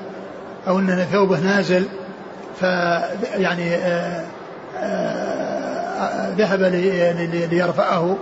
أو 0.67 0.79
أن 0.79 1.05
ثوبه 1.11 1.39
نازل 1.39 1.85
فيعني 2.59 3.75
آه، 3.75 4.23
آه، 4.77 6.29
ذهب 6.37 6.61
ليرفعه 7.51 8.17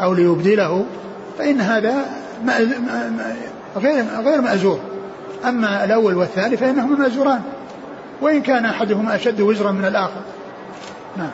أو 0.00 0.14
ليبدله 0.14 0.84
فإن 1.38 1.60
هذا 1.60 1.94
غير 3.76 4.04
غير 4.24 4.40
مأزور. 4.40 4.80
أما 5.44 5.84
الأول 5.84 6.14
والثاني 6.14 6.56
فإنهما 6.56 6.96
مأزوران 6.96 7.40
وإن 8.20 8.42
كان 8.42 8.64
أحدهما 8.64 9.14
أشد 9.14 9.40
وزرا 9.40 9.70
من 9.70 9.84
الآخر. 9.84 10.20
نعم. 11.16 11.30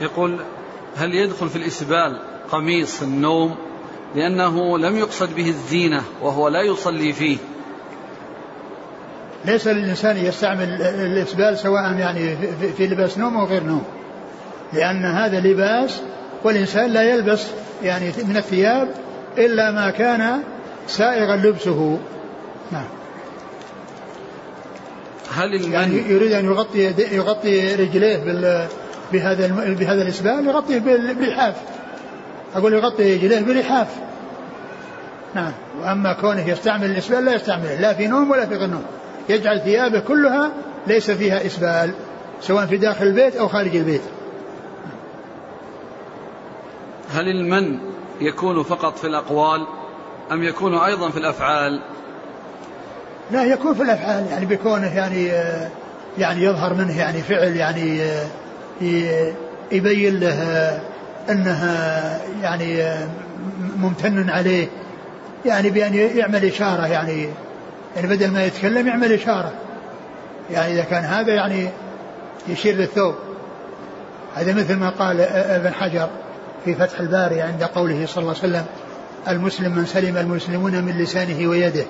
يقول 0.00 0.38
هل 0.96 1.14
يدخل 1.14 1.48
في 1.48 1.56
الإسبال 1.56 2.18
قميص 2.50 3.02
النوم 3.02 3.56
لأنه 4.14 4.78
لم 4.78 4.96
يقصد 4.96 5.34
به 5.34 5.48
الزينة 5.48 6.02
وهو 6.22 6.48
لا 6.48 6.62
يصلي 6.62 7.12
فيه؟ 7.12 7.36
ليس 9.44 9.66
للإنسان 9.66 10.16
يستعمل 10.16 10.82
الإسبال 10.82 11.58
سواء 11.58 11.98
يعني 11.98 12.36
في 12.76 12.86
لباس 12.86 13.18
نوم 13.18 13.36
أو 13.36 13.44
غير 13.44 13.62
نوم 13.62 13.84
لأن 14.72 15.04
هذا 15.04 15.40
لباس 15.40 16.00
والإنسان 16.44 16.90
لا 16.90 17.02
يلبس 17.02 17.46
يعني 17.82 18.12
من 18.28 18.36
الثياب 18.36 18.94
إلا 19.38 19.70
ما 19.70 19.90
كان 19.90 20.42
سائغا 20.86 21.36
لبسه. 21.36 21.98
نعم. 22.72 22.88
هل 25.34 25.54
المن 25.54 25.72
يعني 25.72 25.94
يريد 26.08 26.32
أن 26.32 26.44
يغطي 26.44 26.94
يغطي 27.12 27.74
رجليه 27.74 28.16
بال 28.16 28.66
بهذا 29.12 29.46
بهذا 29.74 30.02
الإسبال 30.02 30.46
يغطيه 30.46 30.78
باللحاف 30.78 31.54
أقول 32.54 32.74
يغطي 32.74 33.16
رجليه 33.16 33.40
بلحاف 33.40 33.88
نعم. 35.34 35.52
وأما 35.80 36.12
كونه 36.12 36.48
يستعمل 36.48 36.90
الإسبال 36.90 37.24
لا 37.24 37.34
يستعمله 37.34 37.80
لا 37.80 37.94
في 37.94 38.06
نوم 38.06 38.30
ولا 38.30 38.46
في 38.46 38.54
غير 38.54 38.68
نوم. 38.68 38.84
يجعل 39.28 39.60
ثيابه 39.60 40.00
كلها 40.00 40.50
ليس 40.86 41.10
فيها 41.10 41.46
إسبال 41.46 41.94
سواء 42.40 42.66
في 42.66 42.76
داخل 42.76 43.06
البيت 43.06 43.36
أو 43.36 43.48
خارج 43.48 43.76
البيت. 43.76 44.02
هل 47.14 47.28
المن 47.28 47.78
يكون 48.20 48.62
فقط 48.62 48.98
في 48.98 49.06
الأقوال 49.06 49.66
أم 50.32 50.42
يكون 50.42 50.74
أيضا 50.74 51.10
في 51.10 51.16
الأفعال؟ 51.16 51.80
لا 53.30 53.44
يكون 53.44 53.74
في 53.74 53.82
الأفعال 53.82 54.26
يعني 54.30 54.46
بكونه 54.46 54.96
يعني 54.96 55.26
يعني 56.18 56.44
يظهر 56.44 56.74
منه 56.74 56.98
يعني 56.98 57.22
فعل 57.22 57.56
يعني 57.56 58.00
يبين 59.72 60.20
له 60.20 60.80
أنها 61.30 62.20
يعني 62.42 62.94
ممتن 63.76 64.30
عليه 64.30 64.66
يعني 65.46 65.70
بأن 65.70 65.94
يعمل 65.94 66.44
إشارة 66.44 66.86
يعني 66.86 67.28
يعني 67.96 68.08
بدل 68.08 68.30
ما 68.30 68.44
يتكلم 68.44 68.86
يعمل 68.86 69.12
إشارة 69.12 69.52
يعني 70.50 70.72
إذا 70.72 70.82
كان 70.82 71.04
هذا 71.04 71.34
يعني 71.34 71.68
يشير 72.48 72.76
للثوب. 72.76 73.14
هذا 74.36 74.54
مثل 74.54 74.76
ما 74.76 74.90
قال 74.90 75.20
ابن 75.20 75.74
حجر 75.74 76.08
في 76.64 76.74
فتح 76.74 77.00
الباري 77.00 77.40
عند 77.40 77.62
قوله 77.62 78.06
صلى 78.06 78.22
الله 78.22 78.34
عليه 78.42 78.48
وسلم 78.52 78.64
المسلم 79.28 79.72
من 79.72 79.86
سلم 79.86 80.16
المسلمون 80.16 80.72
من 80.84 80.98
لسانه 80.98 81.48
ويده 81.48 81.84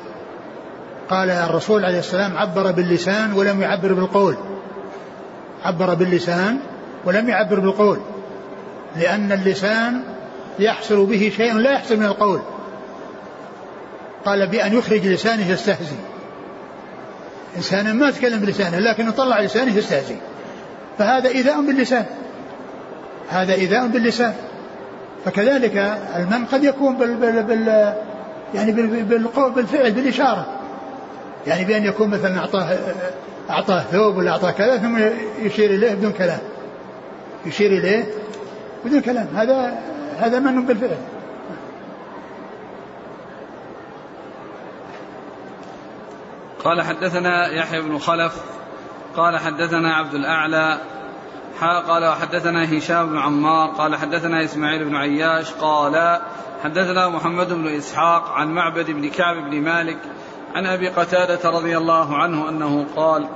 قال 1.11 1.31
الرسول 1.31 1.85
عليه 1.85 1.99
السلام 1.99 2.37
عبر 2.37 2.71
باللسان 2.71 3.33
ولم 3.33 3.63
يعبر 3.63 3.93
بالقول 3.93 4.37
عبر 5.65 5.95
باللسان 5.95 6.59
ولم 7.09 7.29
يعبر 7.29 7.61
بالقول 7.61 7.99
لأن 8.97 9.33
اللسان 9.33 10.03
يحصل 10.59 11.07
به 11.07 11.33
شيء 11.37 11.55
لا 11.55 11.73
يحصل 11.73 11.97
من 11.97 12.05
القول. 12.05 12.41
قال 14.25 14.47
بأن 14.47 14.79
يخرج 14.79 15.07
لسانه 15.07 15.51
يستهزي 15.51 15.97
إنسان 17.57 17.97
ما 17.97 18.11
تكلم 18.11 18.41
بلسانه 18.41 18.79
لكن 18.79 19.11
طلع 19.11 19.41
لسانه 19.41 19.77
يستهزي 19.77 20.17
فهذا 20.99 21.29
إيذاء 21.29 21.61
باللسان. 21.61 22.05
هذا 23.29 23.55
إيذاء 23.55 23.87
باللسان. 23.87 24.35
فكذلك 25.25 25.77
المن 26.17 26.47
قد 26.47 26.65
يكون 26.65 26.97
بال 26.97 27.15
بال 27.15 27.43
بال 27.43 27.95
يعني 28.55 28.73
بالقول 29.03 29.53
بالفعل 29.53 29.93
بالإشارة. 29.93 30.47
يعني 31.47 31.65
بأن 31.65 31.85
يكون 31.85 32.09
مثلا 32.09 32.39
أعطاه 32.39 32.79
أعطاه 33.51 33.81
ثوب 33.81 34.17
ولا 34.17 34.31
أعطاه 34.31 34.51
كذا 34.51 34.79
ثم 34.79 34.99
يشير 35.43 35.71
إليه 35.71 35.95
بدون 35.95 36.13
كلام. 36.13 36.39
يشير 37.49 37.71
إليه 37.71 38.05
بدون 38.85 39.01
كلام. 39.01 39.27
هذا 39.35 39.83
هذا 40.19 40.39
من 40.39 40.67
بالفعل. 40.67 40.97
قال 46.65 46.83
حدثنا 46.83 47.49
يحيى 47.49 47.81
بن 47.81 47.99
خلف 47.99 48.43
قال 49.17 49.39
حدثنا 49.39 49.95
عبد 49.95 50.15
الأعلى 50.15 50.79
قال 51.61 52.05
وحدثنا 52.05 52.79
هشام 52.79 53.07
بن 53.07 53.19
عمار 53.19 53.69
قال 53.69 53.97
حدثنا 53.97 54.45
إسماعيل 54.45 54.85
بن 54.85 54.97
عياش 54.97 55.53
قال 55.53 56.21
حدثنا 56.65 57.09
محمد 57.09 57.53
بن 57.53 57.67
إسحاق 57.67 58.29
عن 58.29 58.49
معبد 58.49 58.91
بن 58.91 59.09
كعب 59.11 59.51
بن 59.51 59.61
مالك 59.61 59.99
عن 60.55 60.67
أبي 60.67 60.89
قتادة 60.89 61.51
رضي 61.51 61.77
الله 61.77 62.17
عنه 62.17 62.49
أنه 62.49 62.87
قال 62.97 63.29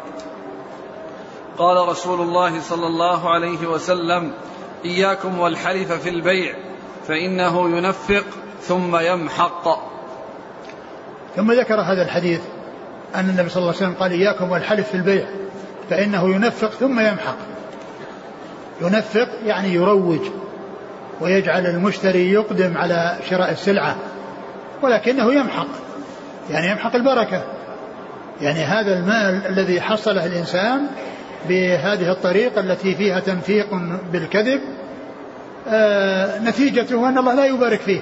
قال 1.59 1.89
رسول 1.89 2.21
الله 2.21 2.61
صلى 2.61 2.87
الله 2.87 3.31
عليه 3.31 3.67
وسلم 3.67 4.33
إياكم 4.85 5.41
والحلف 5.41 5.93
في 5.93 6.09
البيع 6.09 6.55
فإنه 7.09 7.77
ينفق 7.77 8.25
ثم 8.61 8.97
يمحق. 8.97 9.79
ثم 11.37 11.53
ذكر 11.53 11.81
هذا 11.81 12.03
الحديث 12.03 12.41
أن 13.15 13.29
النبي 13.29 13.49
صلى 13.49 13.61
الله 13.61 13.75
عليه 13.75 13.87
وسلم 13.87 13.95
قال 13.95 14.11
إياكم 14.13 14.51
والحلف 14.51 14.89
في 14.89 14.95
البيع 14.95 15.27
فإنه 15.91 16.35
ينفق 16.35 16.71
ثم 16.71 17.01
يمحق. 17.01 17.37
ينفق 18.81 19.29
يعني 19.45 19.69
يروج 19.69 20.21
ويجعل 21.21 21.67
المشتري 21.67 22.33
يقدم 22.33 22.79
على 22.79 23.17
شراء 23.31 23.51
السلعة 23.51 23.97
ولكنه 24.83 25.33
يمحق 25.33 25.69
يعني 26.51 26.71
يمحق 26.71 26.95
البركة. 26.95 27.45
يعني 28.41 28.65
هذا 28.65 28.99
المال 28.99 29.47
الذي 29.47 29.81
حصله 29.81 30.27
الإنسان 30.27 30.87
بهذه 31.49 32.13
الطريقة 32.13 32.61
التي 32.61 32.95
فيها 32.95 33.21
تنفيق 33.21 33.67
بالكذب 34.13 34.61
آه 35.69 36.39
نتيجته 36.39 37.09
أن 37.09 37.19
الله 37.19 37.35
لا 37.35 37.47
يبارك 37.47 37.81
فيه 37.81 38.01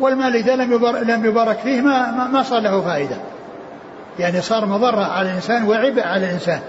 والمال 0.00 0.36
إذا 0.36 0.56
لم 0.56 0.72
يبارك, 0.72 1.02
لم 1.02 1.24
يبارك 1.24 1.58
فيه 1.58 1.80
ما, 1.80 2.28
ما 2.32 2.42
صار 2.42 2.60
له 2.60 2.80
فائدة. 2.80 3.16
يعني 4.18 4.40
صار 4.40 4.66
مضرة 4.66 5.04
على 5.04 5.30
الإنسان 5.30 5.64
وعبء 5.64 6.02
على 6.02 6.26
الإنسان. 6.26 6.60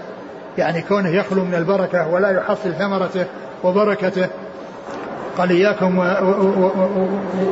يعني 0.58 0.82
كونه 0.82 1.08
يخلو 1.08 1.44
من 1.44 1.54
البركة 1.54 2.08
ولا 2.08 2.30
يحصل 2.30 2.74
ثمرته 2.78 3.26
وبركته. 3.64 4.26
قال 5.38 5.50
إياكم 5.50 5.98
و... 5.98 6.02
و... 6.02 6.70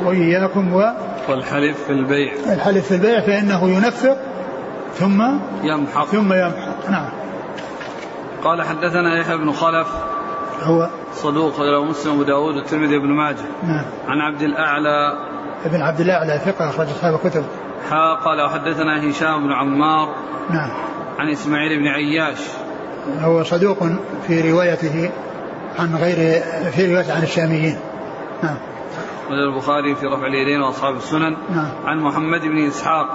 وإياكم 0.04 0.74
و... 0.74 0.92
والحلف 1.28 1.84
في 1.86 1.92
البيع. 1.92 2.32
الحلف 2.52 2.86
في 2.86 2.94
البيع 2.94 3.20
فإنه 3.20 3.70
ينفق 3.70 4.16
ثم 4.94 5.22
يمحق. 5.62 6.06
ثم 6.06 6.32
يمحق. 6.32 6.90
نعم. 6.90 7.08
قال 8.44 8.62
حدثنا 8.62 9.18
يحيى 9.18 9.36
بن 9.36 9.52
خلف. 9.52 9.88
هو 10.62 10.88
صدوق 11.14 11.60
رواه 11.60 11.84
مسلم 11.84 12.12
وأبو 12.12 12.22
داود 12.22 12.56
والترمذي 12.56 12.98
بن 12.98 13.08
ماجه. 13.08 13.44
نعم. 13.62 13.84
عن 14.06 14.20
عبد 14.20 14.42
الأعلى. 14.42 15.12
ابن 15.64 15.82
عبد 15.82 16.00
الأعلى 16.00 16.40
ثقة 16.44 16.70
أخرج 16.70 16.86
أصحاب 16.88 17.14
الكتب. 17.14 17.44
حا 17.90 18.14
قال 18.14 18.40
وحدثنا 18.40 19.10
هشام 19.10 19.46
بن 19.46 19.52
عمار. 19.52 20.08
نعم. 20.50 20.70
عن 21.18 21.28
إسماعيل 21.28 21.80
بن 21.80 21.88
عياش. 21.88 22.38
هو 23.20 23.44
صدوق 23.44 23.78
في 24.26 24.52
روايته 24.52 25.10
عن 25.78 25.94
غير 25.94 26.42
في 26.70 26.92
رواية 26.92 27.12
عن 27.12 27.22
الشاميين. 27.22 27.78
نعم. 28.42 28.56
البخاري 29.30 29.94
في 29.94 30.06
رفع 30.06 30.26
اليدين 30.26 30.62
وأصحاب 30.62 30.96
السنن. 30.96 31.36
نعم. 31.50 31.70
عن 31.84 31.98
محمد 31.98 32.40
بن 32.40 32.66
إسحاق. 32.66 33.06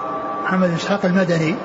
محمد 0.43 0.67
بن 0.67 0.75
إسحاق 0.75 1.05
المدني. 1.05 1.55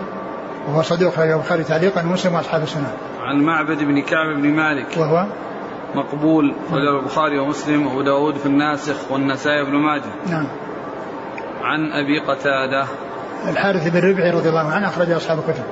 وهو 0.69 0.83
صدوق 0.83 1.19
البخاري 1.19 1.65
تعليقا 1.65 2.03
ومسلم 2.03 2.35
وأصحاب 2.35 2.63
السنن. 2.63 2.93
عن 3.23 3.43
معبد 3.43 3.83
بن 3.83 4.03
كعب 4.03 4.37
بن 4.37 4.49
مالك. 4.49 4.97
وهو 4.97 5.27
مقبول 5.95 6.55
رواه 6.73 7.01
البخاري 7.01 7.39
ومسلم 7.39 7.87
وأبو 7.87 8.03
داود 8.03 8.37
في 8.37 8.47
الناسخ 8.47 9.13
والنسائي 9.13 9.65
بن 9.65 9.77
ماجه. 9.77 10.31
نعم. 10.31 10.49
عن 11.63 11.93
أبي 11.93 12.19
قتادة. 12.19 12.87
الحارث 13.49 13.89
بن 13.89 14.11
ربعي 14.11 14.31
رضي 14.31 14.49
الله 14.49 14.73
عنه 14.73 14.89
اخرج 14.89 15.11
أصحاب 15.11 15.39
الكتب. 15.39 15.65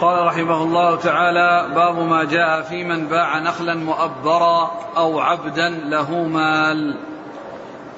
قال 0.00 0.26
رحمه 0.26 0.62
الله 0.62 0.96
تعالى 0.96 1.74
باب 1.74 1.98
ما 1.98 2.24
جاء 2.24 2.62
في 2.62 2.84
من 2.84 3.06
باع 3.06 3.38
نخلا 3.38 3.74
مؤبرا 3.74 4.70
أو 4.96 5.20
عبدا 5.20 5.68
له 5.68 6.14
مال. 6.14 6.98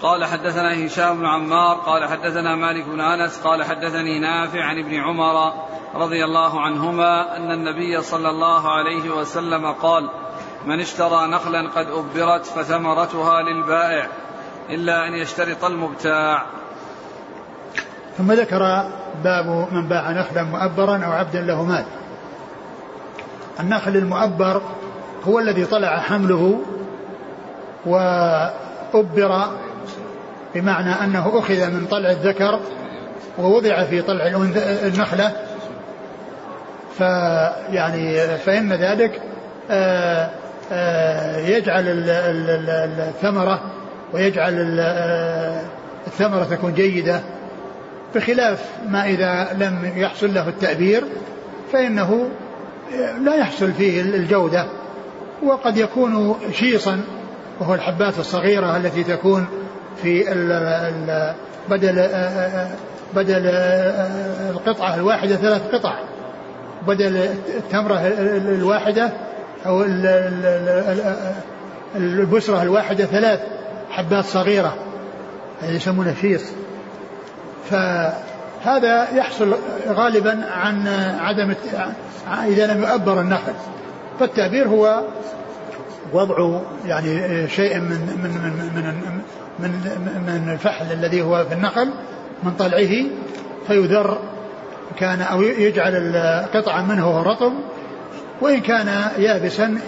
قال 0.02 0.24
حدثنا 0.24 0.86
هشام 0.86 1.18
بن 1.18 1.26
عمار 1.26 1.76
قال 1.76 2.08
حدثنا 2.08 2.54
مالك 2.54 2.84
بن 2.84 3.00
أنس 3.00 3.40
قال 3.40 3.64
حدثني 3.64 4.18
نافع 4.18 4.64
عن 4.64 4.78
ابن 4.78 4.94
عمر 4.94 5.52
رضي 5.94 6.24
الله 6.24 6.60
عنهما 6.60 7.36
أن 7.36 7.50
النبي 7.52 8.00
صلى 8.00 8.30
الله 8.30 8.70
عليه 8.70 9.10
وسلم 9.10 9.72
قال 9.72 10.10
من 10.66 10.80
اشترى 10.80 11.26
نخلا 11.26 11.68
قد 11.68 11.86
أبرت 11.86 12.46
فثمرتها 12.46 13.42
للبائع 13.42 14.08
إلا 14.70 15.08
أن 15.08 15.14
يشترط 15.14 15.64
المبتاع. 15.64 16.46
ثم 18.18 18.32
ذكر 18.32 18.90
باب 19.24 19.68
من 19.72 19.88
باع 19.88 20.10
نخلا 20.10 20.42
مؤبرا 20.42 21.04
أو 21.04 21.12
عبدا 21.12 21.40
له 21.40 21.62
مال. 21.62 21.84
النخل 23.60 23.96
المؤبر 23.96 24.62
هو 25.24 25.38
الذي 25.38 25.64
طلع 25.64 25.98
حمله 25.98 26.60
وأبر 27.86 29.46
بمعنى 30.56 31.04
أنه 31.04 31.38
أخذ 31.38 31.70
من 31.70 31.86
طلع 31.90 32.10
الذكر 32.10 32.60
ووضع 33.38 33.84
في 33.84 34.02
طلع 34.02 34.26
النخلة. 34.84 35.32
فيعني 36.98 38.38
فإن 38.38 38.72
ذلك 38.72 39.20
آه، 39.70 40.30
آه، 40.72 41.38
يجعل 41.38 41.84
الثمرة 42.98 43.60
ويجعل 44.12 44.76
آه، 44.80 45.62
الثمرة 46.06 46.44
تكون 46.44 46.74
جيدة. 46.74 47.20
بخلاف 48.14 48.64
ما 48.88 49.06
إذا 49.06 49.48
لم 49.52 49.92
يحصل 49.96 50.34
له 50.34 50.48
التأبير 50.48 51.04
فإنه 51.72 52.28
لا 53.24 53.34
يحصل 53.34 53.72
فيه 53.72 54.00
الجودة. 54.00 54.66
وقد 55.42 55.76
يكون 55.76 56.36
شيصا 56.52 57.00
وهو 57.60 57.74
الحبات 57.74 58.18
الصغيرة 58.18 58.76
التي 58.76 59.04
تكون 59.04 59.46
في 60.02 60.32
ال 60.32 60.52
ال 60.52 61.34
بدل 61.70 62.08
بدل 63.14 63.46
القطعة 64.50 64.94
الواحدة 64.94 65.36
ثلاث 65.36 65.62
قطع. 65.74 65.94
بدل 66.86 67.16
التمرة 67.56 68.00
الواحدة 68.36 69.10
أو 69.66 69.84
البسرة 71.96 72.62
الواحدة 72.62 73.04
ثلاث 73.04 73.40
حبات 73.90 74.24
صغيرة. 74.24 74.74
هذه 75.62 75.76
يسمونها 75.76 76.14
شيص. 76.20 76.42
فهذا 77.70 79.08
يحصل 79.14 79.54
غالبا 79.88 80.44
عن 80.50 80.88
عدم 81.20 81.54
إذا 82.46 82.66
لم 82.66 82.82
يؤبر 82.82 83.20
النخل 83.20 83.52
فالتأبير 84.20 84.68
هو 84.68 85.02
وضع 86.12 86.60
يعني 86.86 87.48
شيء 87.48 87.78
من 87.78 88.18
من 88.22 88.30
من 88.30 88.84
من 88.84 88.94
من, 89.58 89.70
من 90.26 90.52
الفحل 90.52 90.92
الذي 90.92 91.22
هو 91.22 91.44
في 91.48 91.54
النخل 91.54 91.90
من 92.42 92.52
طلعه 92.58 93.04
فيذر 93.66 94.18
كان 94.98 95.22
أو 95.22 95.42
يجعل 95.42 96.16
قطعا 96.54 96.82
منه 96.82 97.22
رطب 97.22 97.52
وإن 98.40 98.60
كان 98.60 99.10
يابسا 99.18 99.78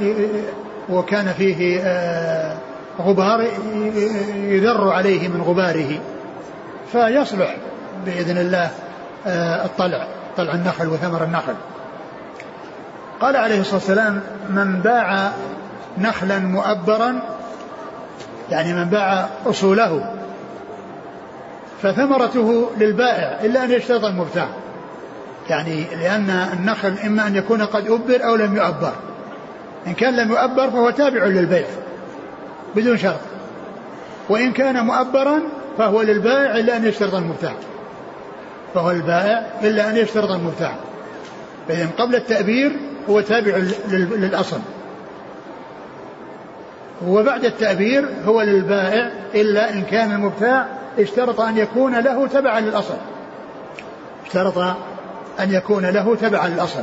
وكان 0.88 1.32
فيه 1.32 1.80
آه، 1.80 2.56
غبار 3.00 3.44
يذر 4.34 4.90
عليه 4.90 5.28
من 5.28 5.42
غباره 5.42 6.00
فيصلح 6.92 7.56
بإذن 8.06 8.38
الله 8.38 8.70
آه، 9.26 9.64
الطلع 9.64 10.06
طلع 10.36 10.54
النخل 10.54 10.88
وثمر 10.88 11.24
النخل. 11.24 11.54
قال 13.20 13.36
عليه 13.36 13.60
الصلاة 13.60 13.74
والسلام 13.74 14.20
من 14.50 14.80
باع 14.80 15.32
نخلا 16.00 16.38
مؤبرا 16.38 17.20
يعني 18.50 18.72
من 18.72 18.84
باع 18.84 19.28
أصوله 19.46 20.14
فثمرته 21.82 22.70
للبائع 22.78 23.40
إلا 23.44 23.64
أن 23.64 23.70
يشترط 23.70 24.04
المبتاع. 24.04 24.48
يعني 25.50 25.84
لأن 26.02 26.30
النخل 26.30 26.94
إما 27.06 27.26
أن 27.26 27.36
يكون 27.36 27.62
قد 27.62 27.86
أبر 27.86 28.24
أو 28.24 28.36
لم 28.36 28.56
يؤبر. 28.56 28.92
إن 29.86 29.94
كان 29.94 30.16
لم 30.16 30.30
يؤبر 30.30 30.70
فهو 30.70 30.90
تابع 30.90 31.24
للبيع 31.24 31.66
بدون 32.76 32.98
شرط. 32.98 33.20
وإن 34.28 34.52
كان 34.52 34.86
مؤبرا 34.86 35.40
فهو 35.78 36.02
للبائع 36.02 36.56
إلا 36.56 36.76
أن 36.76 36.86
يشترط 36.86 37.14
المبتاع. 37.14 37.52
فهو 38.74 38.90
البائع 38.90 39.46
إلا 39.62 39.90
أن 39.90 39.96
يشترط 39.96 40.30
المبتاع. 40.30 40.74
فإذا 41.68 41.88
قبل 41.98 42.14
التأبير 42.14 42.72
هو 43.10 43.20
تابع 43.20 43.56
للأصل. 43.90 44.58
وبعد 47.06 47.44
التأبير 47.44 48.08
هو 48.26 48.42
للبائع 48.42 49.10
إلا 49.34 49.72
إن 49.72 49.82
كان 49.82 50.12
المبتاع 50.12 50.66
اشترط 50.98 51.40
أن 51.40 51.56
يكون 51.56 51.98
له 51.98 52.26
تبعا 52.26 52.60
للأصل. 52.60 52.96
اشترط 54.26 54.58
أن 55.40 55.52
يكون 55.52 55.86
له 55.86 56.14
تبعا 56.14 56.48
للأصل. 56.48 56.82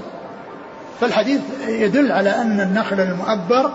فالحديث 1.00 1.42
يدل 1.68 2.12
على 2.12 2.30
أن 2.30 2.60
النخل 2.60 3.00
المؤبر 3.00 3.72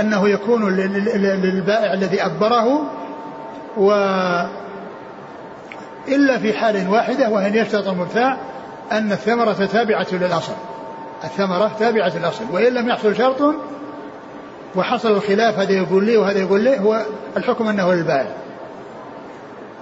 أنه 0.00 0.28
يكون 0.28 0.76
للبائع 0.76 1.92
الذي 1.92 2.24
أبره 2.26 2.90
و 3.76 3.92
إلا 6.08 6.38
في 6.38 6.52
حال 6.52 6.88
واحدة 6.88 7.28
وهي 7.28 7.46
أن 7.46 7.54
يشترط 7.54 7.88
المبتاع 7.88 8.36
أن 8.92 9.12
الثمرة 9.12 9.52
تابعة 9.52 10.06
للأصل. 10.12 10.52
الثمرة 11.24 11.70
تابعة 11.78 12.12
للأصل 12.18 12.44
وإن 12.52 12.74
لم 12.74 12.88
يحصل 12.88 13.16
شرط 13.16 13.54
وحصل 14.76 15.10
الخلاف 15.10 15.58
هذا 15.58 15.72
يقول 15.72 16.04
لي 16.04 16.16
وهذا 16.16 16.38
يقول 16.38 16.60
لي 16.60 16.80
هو 16.80 17.06
الحكم 17.36 17.68
أنه 17.68 17.94
للبائع 17.94 18.36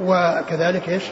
وكذلك 0.01 0.89
إيش؟ 0.89 1.03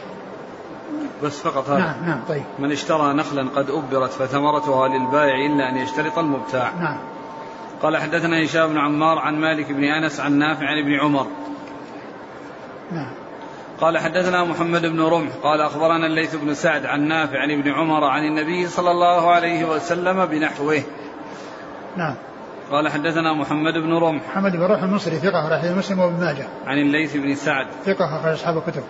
بس 1.23 1.41
فقط 1.41 1.69
هذا. 1.69 1.79
نعم 1.79 2.05
نعم 2.05 2.19
طيب. 2.27 2.43
من 2.59 2.71
اشترى 2.71 3.13
نخلا 3.13 3.49
قد 3.55 3.69
أبرت 3.69 4.11
فثمرتها 4.11 4.87
للبائع 4.87 5.35
إلا 5.45 5.69
أن 5.69 5.77
يشترط 5.77 6.19
المبتاع 6.19 6.71
نعم. 6.79 6.99
قال 7.81 7.97
حدثنا 7.97 8.45
هشام 8.45 8.67
بن 8.67 8.77
عمار 8.77 9.19
عن 9.19 9.35
مالك 9.35 9.71
بن 9.71 9.83
أنس 9.83 10.19
عن 10.19 10.33
نافع 10.33 10.65
عن 10.65 10.77
ابن 10.77 10.99
عمر. 10.99 11.27
نعم. 12.91 13.11
قال 13.81 13.97
حدثنا 13.97 14.43
محمد 14.43 14.85
بن 14.85 15.01
رمح. 15.01 15.31
قال 15.43 15.61
أخبرنا 15.61 16.07
الليث 16.07 16.35
بن 16.35 16.53
سعد 16.53 16.85
عن 16.85 17.07
نافع 17.07 17.39
عن 17.39 17.51
ابن 17.51 17.71
عمر 17.71 18.03
عن 18.03 18.23
النبي 18.23 18.67
صلى 18.67 18.91
الله 18.91 19.31
عليه 19.31 19.65
وسلم 19.65 20.25
بنحوه. 20.25 20.83
نعم. 21.97 22.15
قال 22.71 22.89
حدثنا 22.89 23.33
محمد 23.33 23.73
بن 23.73 23.93
رمح. 23.93 24.21
محمد 24.29 24.51
بن 24.51 24.63
رمح 24.63 24.83
المصري 24.83 25.15
ثقة 25.15 25.39
أخرج 25.39 25.77
مسلم 25.77 25.99
وابن 25.99 26.19
ماجه. 26.19 26.47
عن 26.65 26.77
الليث 26.77 27.17
بن 27.17 27.35
سعد. 27.35 27.67
ثقة 27.85 28.19
أخرج 28.19 28.33
أصحاب 28.33 28.57
الكتب. 28.57 28.83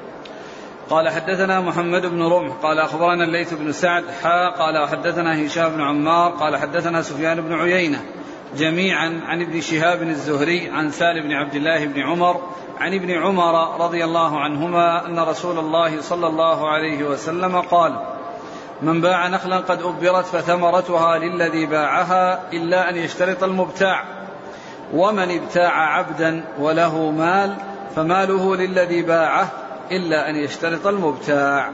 قال 0.89 1.09
حدثنا 1.09 1.61
محمد 1.61 2.05
بن 2.05 2.23
رمح. 2.23 2.53
قال 2.63 2.79
أخبرنا 2.79 3.23
الليث 3.23 3.53
بن 3.53 3.71
سعد. 3.71 4.03
حا 4.23 4.49
قال 4.49 4.83
وحدثنا 4.83 5.45
هشام 5.45 5.71
بن 5.71 5.81
عمار. 5.81 6.31
قال 6.31 6.57
حدثنا 6.57 7.01
سفيان 7.01 7.41
بن 7.41 7.53
عيينة. 7.53 8.01
جميعا 8.57 9.21
عن 9.25 9.41
ابن 9.41 9.61
شهاب 9.61 10.01
الزهري 10.01 10.69
عن 10.69 10.91
سالم 10.91 11.27
بن 11.27 11.31
عبد 11.31 11.55
الله 11.55 11.85
بن 11.85 12.01
عمر 12.01 12.41
عن 12.79 12.93
ابن 12.93 13.11
عمر 13.11 13.85
رضي 13.85 14.03
الله 14.03 14.39
عنهما 14.39 15.05
أن 15.05 15.19
رسول 15.19 15.59
الله 15.59 16.01
صلى 16.01 16.27
الله 16.27 16.69
عليه 16.69 17.03
وسلم 17.03 17.61
قال 17.61 18.14
من 18.81 19.01
باع 19.01 19.27
نخلا 19.27 19.57
قد 19.57 19.81
أبرت 19.81 20.25
فثمرتها 20.25 21.17
للذي 21.17 21.65
باعها 21.65 22.39
إلا 22.53 22.89
أن 22.89 22.95
يشترط 22.95 23.43
المبتاع. 23.43 24.03
ومن 24.93 25.39
ابتاع 25.39 25.97
عبدا 25.97 26.43
وله 26.59 27.11
مال 27.11 27.55
فماله 27.95 28.55
للذي 28.55 29.01
باعه 29.01 29.51
إلا 29.91 30.29
أن 30.29 30.35
يشترط 30.35 30.87
المبتاع. 30.87 31.71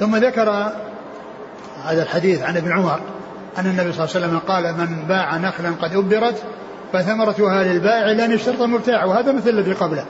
ثم 0.00 0.16
ذكر 0.16 0.72
هذا 1.84 2.02
الحديث 2.02 2.42
عن 2.42 2.56
ابن 2.56 2.72
عمر 2.72 3.00
أن 3.58 3.66
النبي 3.66 3.92
صلى 3.92 4.04
الله 4.04 4.16
عليه 4.16 4.26
وسلم 4.26 4.38
قال 4.38 4.74
من 4.74 5.04
باع 5.08 5.36
نخلا 5.36 5.70
قد 5.82 5.92
أبرت 5.96 6.42
فثمرتها 6.92 7.64
للبائع 7.64 8.12
لأن 8.12 8.32
يشترط 8.32 8.60
المبتاع 8.62 9.04
وهذا 9.04 9.32
مثل 9.32 9.48
الذي 9.48 9.72
قبله 9.72 10.04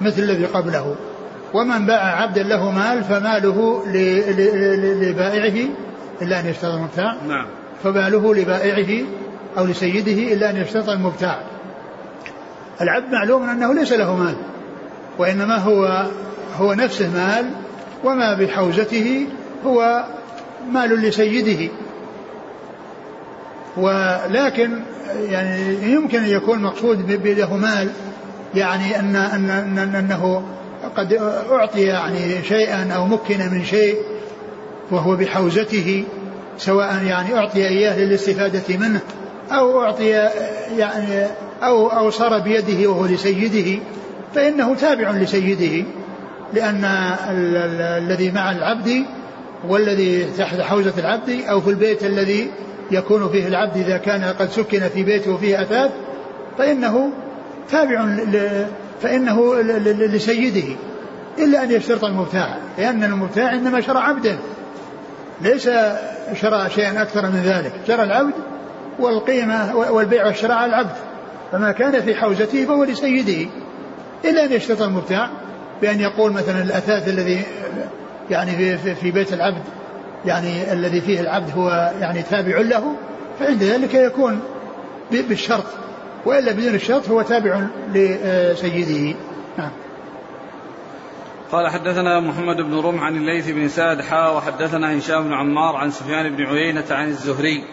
مثل 0.00 0.22
الذي 0.22 0.46
قبله. 0.46 0.96
ومن 1.54 1.86
باع 1.86 2.22
عبدا 2.22 2.42
له 2.42 2.70
مال 2.70 3.04
فماله 3.04 3.82
لبائعه 5.02 5.68
إلا 6.22 6.40
أن 6.40 6.46
يشترط 6.46 6.74
المبتاع. 6.74 7.16
نعم. 7.28 7.46
فماله 7.84 8.34
لبائعه 8.34 9.06
أو 9.58 9.64
لسيده 9.64 10.32
إلا 10.32 10.50
أن 10.50 10.56
يشترط 10.56 10.88
المبتاع. 10.88 11.40
العبد 12.80 13.12
معلوم 13.12 13.48
أنه 13.48 13.74
ليس 13.74 13.92
له 13.92 14.16
مال 14.16 14.36
وإنما 15.18 15.56
هو 15.56 16.06
هو 16.58 16.74
نفسه 16.74 17.10
مال 17.10 17.50
وما 18.04 18.34
بحوزته 18.34 19.26
هو 19.66 20.04
مال 20.70 21.00
لسيده. 21.00 21.72
ولكن 23.76 24.70
يعني 25.28 25.92
يمكن 25.92 26.18
أن 26.18 26.28
يكون 26.28 26.62
مقصود 26.62 27.26
له 27.26 27.56
مال 27.56 27.90
يعني 28.54 28.98
أن 28.98 29.16
أن 29.16 29.50
أن 29.78 29.94
أنه 29.94 30.42
قد 30.96 31.12
أعطي 31.50 31.82
يعني 31.82 32.44
شيئا 32.48 32.92
أو 32.96 33.06
مكن 33.06 33.38
من 33.38 33.64
شيء 33.64 33.96
وهو 34.90 35.16
بحوزته 35.16 36.04
سواء 36.58 37.04
يعني 37.04 37.34
أعطي 37.34 37.68
إياه 37.68 37.98
للاستفادة 37.98 38.76
منه 38.76 39.00
أو 39.50 39.82
أعطي 39.82 40.08
يعني 40.76 41.26
أو 41.62 41.86
أو 41.88 42.10
صار 42.10 42.38
بيده 42.38 42.90
وهو 42.90 43.06
لسيده 43.06 43.82
فإنه 44.34 44.74
تابع 44.74 45.10
لسيده 45.10 45.84
لأن 46.54 46.84
الذي 47.98 48.30
مع 48.30 48.52
العبد 48.52 49.02
والذي 49.68 50.24
تحت 50.38 50.60
حوزة 50.60 50.92
العبد 50.98 51.40
أو 51.48 51.60
في 51.60 51.70
البيت 51.70 52.04
الذي 52.04 52.50
يكون 52.90 53.28
فيه 53.28 53.48
العبد 53.48 53.76
إذا 53.76 53.96
كان 53.96 54.24
قد 54.24 54.50
سكن 54.50 54.80
في 54.80 55.02
بيته 55.02 55.30
وفيه 55.30 55.62
أثاث 55.62 55.90
فإنه 56.58 57.10
تابع 57.70 58.04
فإنه 59.02 59.54
لسيده 59.84 60.76
إلا 61.38 61.62
أن 61.62 61.70
يشترط 61.70 62.04
المبتاع 62.04 62.56
لأن 62.78 63.04
المبتاع 63.04 63.52
إنما 63.52 63.80
شرى 63.80 63.98
عبدا 63.98 64.38
ليس 65.40 65.70
شرى 66.34 66.70
شيئا 66.74 67.02
أكثر 67.02 67.22
من 67.22 67.42
ذلك 67.44 67.72
شرى 67.86 68.02
العبد 68.02 68.34
والقيمة 68.98 69.76
والبيع 69.76 70.26
والشراء 70.26 70.56
على 70.56 70.66
العبد. 70.66 70.96
فما 71.52 71.72
كان 71.72 72.02
في 72.02 72.14
حوزته 72.14 72.64
فهو 72.64 72.84
لسيده 72.84 73.50
إلا 74.24 74.44
أن 74.44 74.52
يشترط 74.52 74.82
المبتاع 74.82 75.30
بأن 75.82 76.00
يقول 76.00 76.32
مثلا 76.32 76.62
الأثاث 76.62 77.08
الذي 77.08 77.42
يعني 78.30 78.78
في, 78.78 78.94
في 78.94 79.10
بيت 79.10 79.32
العبد 79.32 79.62
يعني 80.26 80.72
الذي 80.72 81.00
فيه 81.00 81.20
العبد 81.20 81.50
هو 81.56 81.92
يعني 82.00 82.22
تابع 82.22 82.60
له 82.60 82.94
فعند 83.40 83.62
ذلك 83.62 83.94
يكون 83.94 84.40
بالشرط. 85.10 85.66
وإلا 86.26 86.52
بدون 86.52 86.74
الشرط 86.74 87.08
هو 87.08 87.22
تابع 87.22 87.66
لسيده. 87.94 89.18
نعم. 89.58 89.70
قال 91.52 91.68
حدثنا 91.68 92.20
محمد 92.20 92.56
بن 92.56 92.80
رمح 92.80 93.02
عن 93.02 93.16
الليث 93.16 93.50
بن 93.50 93.68
سعد 93.68 94.00
حا 94.00 94.28
وحدثنا 94.28 94.98
هشام 94.98 95.24
بن 95.24 95.32
عمار 95.32 95.76
عن 95.76 95.90
سفيان 95.90 96.36
بن 96.36 96.46
عيينة 96.46 96.84
عن 96.90 97.08
الزهري. 97.08 97.64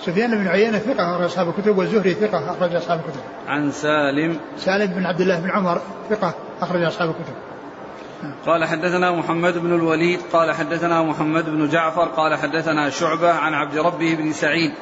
سفيان 0.00 0.30
بن 0.30 0.48
عيينة 0.48 0.78
ثقة 0.78 1.14
أخرج 1.14 1.24
أصحاب 1.24 1.48
الكتب 1.48 1.78
والزهري 1.78 2.14
ثقة 2.14 2.50
أخرج 2.50 2.74
أصحاب 2.74 3.00
الكتب. 3.00 3.20
عن 3.48 3.70
سالم. 3.70 4.38
سالم 4.56 4.86
بن 4.86 5.06
عبد 5.06 5.20
الله 5.20 5.40
بن 5.40 5.50
عمر 5.50 5.80
ثقة 6.10 6.34
أخرج 6.60 6.82
أصحاب 6.82 7.08
الكتب. 7.08 7.34
قال 8.46 8.64
حدثنا 8.64 9.12
محمد 9.12 9.58
بن 9.58 9.74
الوليد 9.74 10.20
قال 10.32 10.52
حدثنا 10.52 11.02
محمد 11.02 11.44
بن 11.44 11.68
جعفر 11.68 12.04
قال 12.04 12.38
حدثنا 12.38 12.90
شعبة 12.90 13.32
عن 13.32 13.54
عبد 13.54 13.78
ربه 13.78 14.14
بن 14.14 14.32
سعيد. 14.32 14.72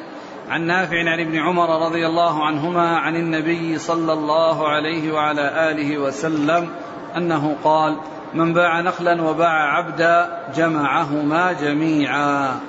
عن 0.49 0.66
نافع 0.66 0.97
عن 0.97 1.20
ابن 1.20 1.38
عمر 1.38 1.86
رضي 1.86 2.07
الله 2.07 2.47
عنهما 2.47 2.99
عن 2.99 3.16
النبي 3.16 3.78
صلى 3.78 4.12
الله 4.12 4.68
عليه 4.68 5.12
وعلى 5.12 5.70
آله 5.70 5.99
وسلم 5.99 6.68
أنه 7.16 7.57
قال 7.64 7.97
من 8.34 8.53
باع 8.53 8.80
نخلا 8.80 9.22
وباع 9.22 9.76
عبدا 9.76 10.41
جمعهما 10.55 11.53
جميعا. 11.53 12.61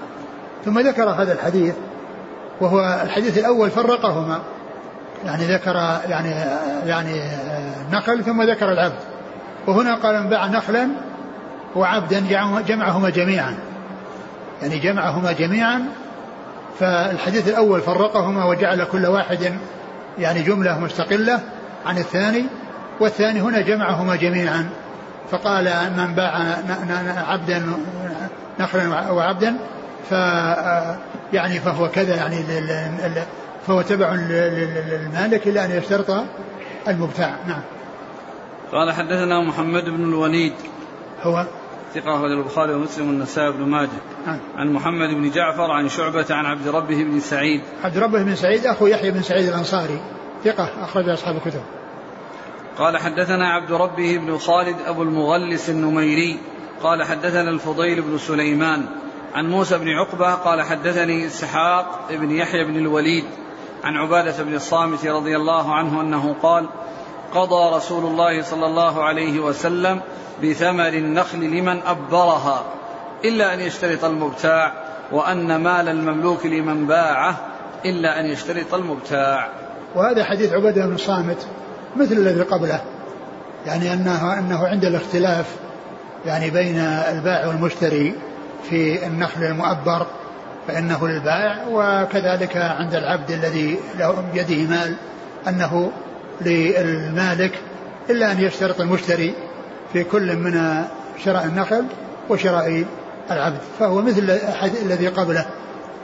ثم 0.65 0.79
ذكر 0.79 1.09
هذا 1.09 1.33
الحديث 1.33 1.75
وهو 2.61 3.01
الحديث 3.03 3.37
الأول 3.37 3.69
فرقهما. 3.69 4.41
يعني 5.25 5.55
ذكر 5.55 5.75
يعني 6.09 6.29
يعني 6.85 7.21
نخل 7.91 8.23
ثم 8.23 8.41
ذكر 8.41 8.71
العبد. 8.71 8.99
وهنا 9.67 9.95
قال 9.95 10.23
من 10.23 10.29
باع 10.29 10.47
نخلا 10.47 10.89
وعبدا 11.75 12.19
جمعهما 12.67 13.09
جميعا. 13.09 13.57
يعني 14.61 14.79
جمعهما 14.79 15.31
جميعا 15.31 15.85
فالحديث 16.79 17.47
الأول 17.47 17.81
فرقهما 17.81 18.45
وجعل 18.45 18.83
كل 18.83 19.05
واحد 19.05 19.53
يعني 20.19 20.41
جملة 20.41 20.79
مستقلة 20.79 21.39
عن 21.85 21.97
الثاني 21.97 22.45
والثاني 22.99 23.41
هنا 23.41 23.61
جمعهما 23.61 24.15
جميعا. 24.15 24.69
فقال 25.31 25.73
من 25.97 26.13
باع 26.15 26.57
عبدا 27.27 27.63
نخلا 28.59 29.11
وعبدا 29.11 29.55
ف 30.09 30.11
يعني 31.33 31.59
فهو 31.59 31.87
كذا 31.87 32.15
يعني 32.15 32.43
فهو 33.67 33.81
تبع 33.81 34.13
للمالك 34.13 35.47
إلى 35.47 35.65
أن 35.65 35.71
يشترط 35.71 36.23
المبتاع. 36.87 37.35
نعم. 37.47 37.61
قال 38.71 38.91
حدثنا 38.91 39.41
محمد 39.41 39.83
بن 39.83 40.03
الوليد. 40.03 40.53
هو 41.23 41.45
ثقة 41.93 42.15
أخرج 42.15 42.31
البخاري 42.31 42.73
ومسلم 42.73 43.07
والنسائي 43.07 43.51
بن 43.51 43.63
ماجه. 43.63 43.89
نعم. 44.25 44.39
عن 44.55 44.73
محمد 44.73 45.09
بن 45.09 45.29
جعفر 45.29 45.71
عن 45.71 45.89
شعبة 45.89 46.25
عن 46.29 46.45
عبد 46.45 46.67
ربه 46.67 47.03
بن 47.03 47.19
سعيد. 47.19 47.61
عبد 47.83 47.97
ربه 47.97 48.23
بن 48.23 48.35
سعيد 48.35 48.65
أخو 48.65 48.87
يحيى 48.87 49.11
بن 49.11 49.21
سعيد 49.21 49.47
الأنصاري. 49.47 50.01
ثقة 50.43 50.83
أخرج 50.83 51.09
أصحاب 51.09 51.35
الكتب. 51.35 51.61
قال 52.77 52.97
حدثنا 52.97 53.53
عبد 53.53 53.71
ربه 53.71 54.17
بن 54.17 54.37
خالد 54.37 54.75
أبو 54.87 55.03
المغلس 55.03 55.69
النميري. 55.69 56.37
قال 56.83 57.03
حدثنا 57.03 57.49
الفضيل 57.49 58.01
بن 58.01 58.17
سليمان. 58.17 58.85
عن 59.33 59.49
موسى 59.49 59.77
بن 59.77 59.87
عقبة 59.89 60.33
قال 60.33 60.61
حدثني 60.61 61.25
إسحاق 61.25 62.09
بن 62.11 62.31
يحيى 62.31 62.63
بن 62.63 62.77
الوليد. 62.77 63.25
عن 63.83 63.97
عبادة 63.97 64.43
بن 64.43 64.53
الصامت 64.53 65.07
رضي 65.07 65.35
الله 65.35 65.73
عنه 65.73 66.01
أنه 66.01 66.35
قال 66.43 66.65
قضى 67.33 67.75
رسول 67.75 68.05
الله 68.05 68.41
صلى 68.41 68.65
الله 68.65 69.03
عليه 69.03 69.39
وسلم 69.39 70.01
بثمر 70.43 70.87
النخل 70.87 71.39
لمن 71.39 71.81
أبرها 71.81 72.63
إلا 73.25 73.53
أن 73.53 73.59
يشترط 73.59 74.05
المبتاع 74.05 74.73
وأن 75.11 75.55
مال 75.55 75.87
المملوك 75.87 76.45
لمن 76.45 76.87
باعه 76.87 77.37
إلا 77.85 78.19
أن 78.19 78.25
يشترط 78.25 78.73
المبتاع. 78.73 79.49
وهذا 79.95 80.23
حديث 80.23 80.53
عبادة 80.53 80.85
بن 80.85 80.95
الصامت 80.95 81.47
مثل 81.95 82.13
الذي 82.13 82.41
قبله 82.41 82.81
يعني 83.65 83.93
أنه, 83.93 84.39
أنه 84.39 84.67
عند 84.67 84.85
الاختلاف 84.85 85.55
يعني 86.25 86.49
بين 86.49 86.77
البائع 86.79 87.47
والمشتري 87.47 88.15
في 88.69 89.07
النخل 89.07 89.43
المؤبر 89.43 90.05
فإنه 90.67 91.07
للبائع 91.07 91.65
وكذلك 91.71 92.57
عند 92.57 92.95
العبد 92.95 93.31
الذي 93.31 93.79
له 93.97 94.23
بيده 94.33 94.69
مال 94.69 94.95
أنه 95.47 95.91
للمالك 96.45 97.51
إلا 98.09 98.31
أن 98.31 98.39
يشترط 98.39 98.81
المشتري 98.81 99.33
في 99.93 100.03
كل 100.03 100.35
من 100.35 100.83
شراء 101.25 101.45
النخل 101.45 101.85
وشراء 102.29 102.85
العبد 103.31 103.59
فهو 103.79 104.01
مثل 104.01 104.39
الذي 104.85 105.07
قبله 105.07 105.45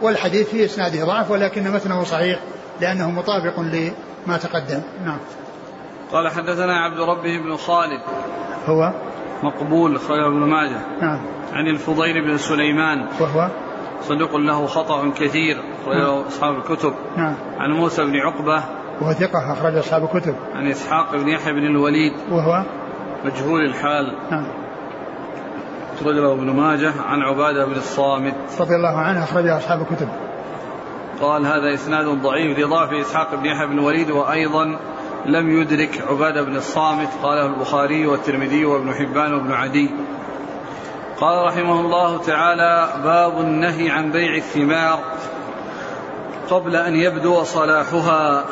والحديث 0.01 0.49
في 0.49 0.65
إسناده 0.65 1.05
ضعف 1.05 1.31
ولكن 1.31 1.71
متنه 1.71 2.03
صحيح 2.03 2.39
لأنه 2.81 3.11
مطابق 3.11 3.59
لما 3.59 4.37
تقدم. 4.37 4.81
نعم. 5.05 5.17
قال 6.11 6.29
حدثنا 6.29 6.77
عبد 6.77 6.99
ربه 6.99 7.37
بن 7.43 7.55
خالد. 7.55 8.01
هو؟ 8.65 8.93
مقبول 9.43 9.99
خير 9.99 10.29
بن 10.29 10.39
ماجه. 10.39 10.81
نعم. 11.01 11.19
عن 11.53 11.67
الفضيل 11.67 12.25
بن 12.27 12.37
سليمان. 12.37 13.07
وهو؟ 13.19 13.49
صدوق 14.01 14.35
له 14.35 14.67
خطأ 14.67 15.09
كثير 15.09 15.57
أخرجه. 15.81 16.27
أصحاب 16.27 16.55
الكتب. 16.55 16.93
نعم. 17.17 17.35
عن 17.57 17.71
موسى 17.71 18.03
بن 18.03 18.15
عقبة. 18.15 18.63
وهو 19.01 19.13
ثقة 19.13 19.53
أخرج 19.53 19.75
أصحاب 19.75 20.03
الكتب. 20.03 20.35
عن 20.55 20.67
إسحاق 20.67 21.15
بن 21.15 21.27
يحيى 21.27 21.53
بن 21.53 21.65
الوليد. 21.65 22.13
وهو 22.31 22.63
مجهول 23.25 23.65
الحال. 23.65 24.13
نعم. 24.31 24.47
أخرج 25.95 26.15
له 26.15 26.33
ابن 26.33 26.49
ماجه 26.49 26.93
عن 27.01 27.21
عبادة 27.21 27.65
بن 27.65 27.75
الصامت. 27.75 28.35
رضي 28.59 28.75
الله 28.75 28.97
عنه 28.97 29.23
أخرجه 29.23 29.57
أصحاب 29.57 29.81
الكتب. 29.81 30.09
قال 31.21 31.45
هذا 31.45 31.73
إسناد 31.73 32.05
ضعيف 32.05 32.59
لضعف 32.59 32.93
إسحاق 32.93 33.35
بن 33.35 33.45
يحيى 33.45 33.67
بن 33.67 33.79
الوليد 33.79 34.11
وأيضا 34.11 34.79
لم 35.25 35.49
يدرك 35.49 36.03
عبادة 36.09 36.41
بن 36.43 36.55
الصامت 36.55 37.09
قاله 37.23 37.45
البخاري 37.45 38.07
والترمذي 38.07 38.65
وابن 38.65 38.93
حبان 38.93 39.33
وابن 39.33 39.51
عدي. 39.51 39.89
قال 41.19 41.45
رحمه 41.45 41.81
الله 41.81 42.17
تعالى 42.17 43.03
باب 43.03 43.41
النهي 43.41 43.89
عن 43.89 44.11
بيع 44.11 44.35
الثمار 44.35 44.99
قبل 46.49 46.75
أن 46.75 46.95
يبدو 46.95 47.43
صلاحها. 47.43 48.45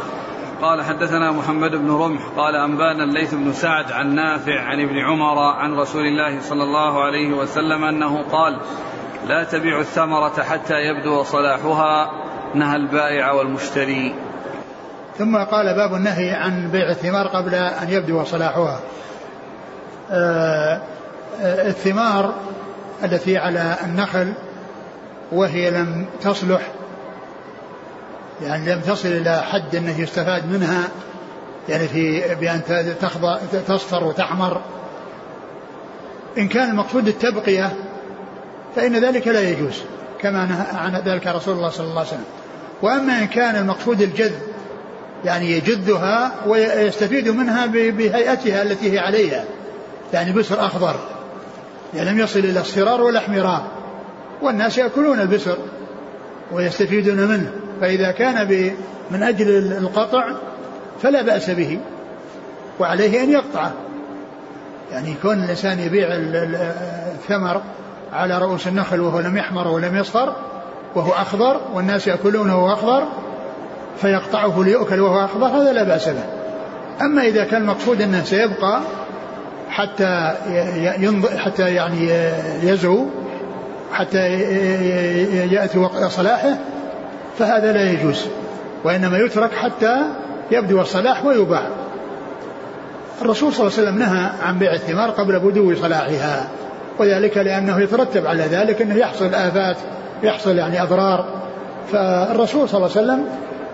قال 0.61 0.81
حدثنا 0.81 1.31
محمد 1.31 1.71
بن 1.71 1.91
رمح 1.91 2.21
قال 2.37 2.55
أنبانا 2.55 3.03
الليث 3.03 3.33
بن 3.33 3.53
سعد 3.53 3.91
عن 3.91 4.15
نافع 4.15 4.61
عن 4.61 4.81
ابن 4.81 4.97
عمر 4.97 5.39
عن 5.39 5.73
رسول 5.73 6.05
الله 6.05 6.41
صلى 6.41 6.63
الله 6.63 7.03
عليه 7.03 7.33
وسلم 7.33 7.83
أنه 7.83 8.23
قال 8.31 8.57
لا 9.27 9.43
تبيع 9.43 9.79
الثمرة 9.79 10.43
حتى 10.43 10.73
يبدو 10.73 11.23
صلاحها 11.23 12.11
نهى 12.53 12.75
البائع 12.75 13.31
والمشتري. 13.31 14.15
ثم 15.17 15.37
قال 15.37 15.75
باب 15.75 15.93
النهي 15.93 16.31
عن 16.31 16.71
بيع 16.71 16.89
الثمار 16.89 17.27
قبل 17.27 17.55
أن 17.55 17.89
يبدو 17.89 18.23
صلاحها. 18.23 18.79
آه، 20.11 20.81
آه، 21.41 21.67
الثمار 21.67 22.33
التي 23.03 23.37
على 23.37 23.75
النخل 23.85 24.33
وهي 25.31 25.71
لم 25.71 26.05
تصلح 26.21 26.61
يعني 28.41 28.73
لم 28.75 28.81
تصل 28.81 29.07
إلى 29.07 29.43
حد 29.43 29.75
أنه 29.75 29.99
يستفاد 29.99 30.51
منها 30.51 30.87
يعني 31.69 31.87
في 31.87 32.35
بأن 32.35 32.61
تصفر 33.67 34.03
وتحمر 34.03 34.61
إن 36.37 36.47
كان 36.47 36.69
المقصود 36.69 37.07
التبقية 37.07 37.73
فإن 38.75 38.95
ذلك 38.95 39.27
لا 39.27 39.49
يجوز 39.49 39.81
كما 40.21 40.45
نهى 40.45 40.65
عن 40.73 40.95
ذلك 40.95 41.27
رسول 41.27 41.55
الله 41.55 41.69
صلى 41.69 41.87
الله 41.87 41.99
عليه 41.99 42.09
وسلم. 42.09 42.25
وأما 42.81 43.19
إن 43.19 43.27
كان 43.27 43.55
المقصود 43.55 44.01
الجذب 44.01 44.41
يعني 45.25 45.51
يجدها 45.51 46.31
ويستفيد 46.47 47.29
منها 47.29 47.65
بهيئتها 47.65 48.61
التي 48.61 48.93
هي 48.93 48.99
عليها 48.99 49.43
يعني 50.13 50.31
بسر 50.31 50.65
أخضر. 50.65 50.95
يعني 51.93 52.09
لم 52.11 52.19
يصل 52.19 52.39
إلى 52.39 52.61
اصفرار 52.61 53.01
ولا 53.01 53.19
احمرار. 53.19 53.67
والناس 54.41 54.77
يأكلون 54.77 55.19
البسر 55.19 55.57
ويستفيدون 56.51 57.17
منه. 57.17 57.51
فإذا 57.81 58.11
كان 58.11 58.47
من 59.11 59.23
أجل 59.23 59.49
القطع 59.77 60.25
فلا 61.01 61.21
بأس 61.21 61.49
به 61.49 61.79
وعليه 62.79 63.23
أن 63.23 63.31
يقطعه. 63.31 63.71
يعني 64.91 65.11
يكون 65.11 65.43
الإنسان 65.43 65.79
يبيع 65.79 66.07
الثمر 66.11 67.61
على 68.13 68.37
رؤوس 68.37 68.67
النخل 68.67 68.99
وهو 68.99 69.19
لم 69.19 69.37
يحمر 69.37 69.67
ولم 69.67 69.97
يصفر 69.97 70.35
وهو 70.95 71.11
أخضر 71.11 71.61
والناس 71.73 72.07
يأكلونه 72.07 72.57
وهو 72.57 72.73
أخضر 72.73 73.07
فيقطعه 74.01 74.63
ليؤكل 74.63 74.99
وهو 74.99 75.25
أخضر 75.25 75.47
هذا 75.47 75.73
لا 75.73 75.83
بأس 75.83 76.09
به. 76.09 76.23
أما 77.01 77.21
إذا 77.21 77.43
كان 77.43 77.61
المقصود 77.61 78.01
أنه 78.01 78.23
سيبقى 78.23 78.81
حتى 79.69 80.35
حتى 81.37 81.75
يعني 81.75 82.09
يزهو 82.63 83.05
حتى 83.93 84.17
يأتي 85.51 85.79
وقت 85.79 86.03
صلاحه 86.03 86.57
فهذا 87.39 87.71
لا 87.71 87.91
يجوز 87.91 88.25
وإنما 88.83 89.17
يترك 89.17 89.51
حتى 89.53 89.97
يبدو 90.51 90.81
الصلاح 90.81 91.25
ويباع 91.25 91.67
الرسول 93.21 93.53
صلى 93.53 93.67
الله 93.67 93.77
عليه 93.77 93.89
وسلم 93.89 93.99
نهى 93.99 94.29
عن 94.43 94.59
بيع 94.59 94.73
الثمار 94.73 95.09
قبل 95.09 95.39
بدو 95.39 95.75
صلاحها 95.75 96.47
وذلك 96.99 97.37
لأنه 97.37 97.79
يترتب 97.81 98.27
على 98.27 98.43
ذلك 98.43 98.81
أنه 98.81 98.95
يحصل 98.95 99.33
آفات 99.33 99.77
يحصل 100.23 100.57
يعني 100.57 100.83
أضرار. 100.83 101.25
فالرسول 101.91 102.69
صلى 102.69 102.77
الله 102.77 102.97
عليه 102.97 103.05
وسلم 103.05 103.25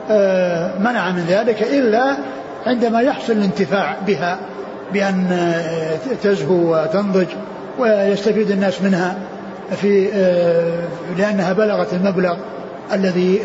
آه، 0.10 0.80
منع 0.80 1.12
من 1.12 1.26
ذلك 1.30 1.64
إلا 1.64 2.18
عندما 2.66 3.02
يحصل 3.02 3.34
الانتفاع 3.34 3.96
بها 4.08 4.40
بأن 4.94 5.28
آه، 5.32 5.98
تزهو 6.24 6.74
وتنضج 6.74 7.28
ويستفيد 7.80 8.52
الناس 8.52 8.82
منها 8.82 9.18
في 9.76 10.10
آه، 10.14 10.84
لأنها 11.18 11.54
بلغت 11.54 11.94
المبلغ. 11.94 12.36
الذي 12.94 13.42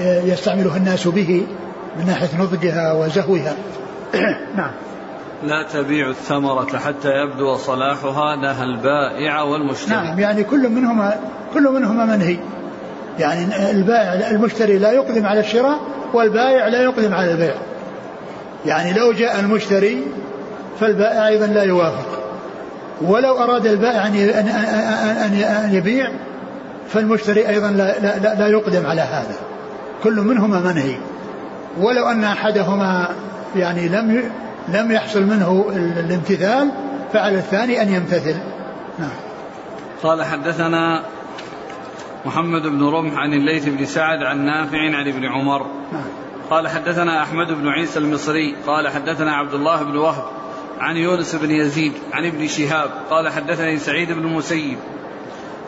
يستعمله 0.00 0.76
الناس 0.76 1.08
به 1.08 1.46
من 1.98 2.06
ناحية 2.06 2.40
نضجها 2.40 2.92
وزهوها. 2.92 3.54
نعم. 4.56 4.70
لا 5.42 5.66
تبيع 5.72 6.08
الثمرة 6.08 6.78
حتى 6.78 7.08
يبدو 7.08 7.56
صلاحها 7.56 8.36
نهى 8.36 8.64
البائع 8.64 9.42
والمشتري. 9.42 9.94
نعم 9.94 10.18
يعني 10.18 10.44
كل 10.44 10.68
منهما 10.68 11.14
كل 11.54 11.62
منهما 11.62 12.04
منهي. 12.04 12.36
يعني 13.18 13.70
البائع 13.70 14.30
المشتري 14.30 14.78
لا 14.78 14.92
يقدم 14.92 15.26
على 15.26 15.40
الشراء 15.40 15.78
والبائع 16.14 16.68
لا 16.68 16.82
يقدم 16.82 17.14
على 17.14 17.32
البيع. 17.32 17.54
يعني 18.66 18.92
لو 18.92 19.12
جاء 19.12 19.40
المشتري 19.40 20.02
فالبائع 20.80 21.28
أيضا 21.28 21.46
لا 21.46 21.62
يوافق. 21.62 22.20
ولو 23.02 23.38
أراد 23.38 23.66
البائع 23.66 24.06
أن 24.06 24.14
أن 25.64 25.74
يبيع 25.74 26.10
فالمشتري 26.92 27.48
أيضا 27.48 27.70
لا, 27.70 27.98
لا, 28.18 28.34
لا 28.34 28.48
يقدم 28.48 28.86
على 28.86 29.00
هذا. 29.00 29.34
كل 30.04 30.20
منهما 30.20 30.60
منهي. 30.60 30.96
ولو 31.78 32.06
أن 32.06 32.24
أحدهما 32.24 33.08
يعني 33.56 33.88
لم 33.88 34.30
لم 34.68 34.92
يحصل 34.92 35.22
منه 35.22 35.66
الامتثال 35.76 36.70
فعلى 37.12 37.38
الثاني 37.38 37.82
أن 37.82 37.88
يمتثل. 37.94 38.36
نعم. 38.98 39.10
قال 40.02 40.24
حدثنا 40.24 41.02
محمد 42.26 42.62
بن 42.62 42.84
رمح 42.84 43.14
عن 43.14 43.32
الليث 43.32 43.68
بن 43.68 43.84
سعد 43.84 44.22
عن 44.22 44.38
نافع 44.38 44.78
عن 44.78 45.08
ابن 45.08 45.24
عمر. 45.24 45.66
نعم. 45.92 46.02
قال 46.50 46.68
حدثنا 46.68 47.22
أحمد 47.22 47.46
بن 47.52 47.68
عيسى 47.68 47.98
المصري. 47.98 48.56
قال 48.66 48.88
حدثنا 48.88 49.36
عبد 49.36 49.54
الله 49.54 49.82
بن 49.82 49.96
وهب 49.96 50.24
عن 50.78 50.96
يونس 50.96 51.34
بن 51.34 51.50
يزيد 51.50 51.92
عن 52.12 52.26
ابن 52.26 52.46
شهاب. 52.46 52.90
قال 53.10 53.28
حدثني 53.28 53.78
سعيد 53.78 54.12
بن 54.12 54.20
المسيب 54.20 54.78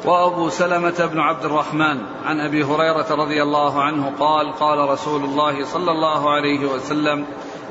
وأبو 0.05 0.49
سلمة 0.49 1.07
بن 1.13 1.21
عبد 1.21 1.45
الرحمن 1.45 1.99
عن 2.25 2.41
أبي 2.41 2.65
هريرة 2.65 3.07
رضي 3.11 3.43
الله 3.43 3.83
عنه 3.83 4.13
قال 4.21 4.53
قال 4.53 4.91
رسول 4.91 5.25
الله 5.25 5.65
صلى 5.65 5.91
الله 5.91 6.31
عليه 6.31 6.67
وسلم 6.67 7.25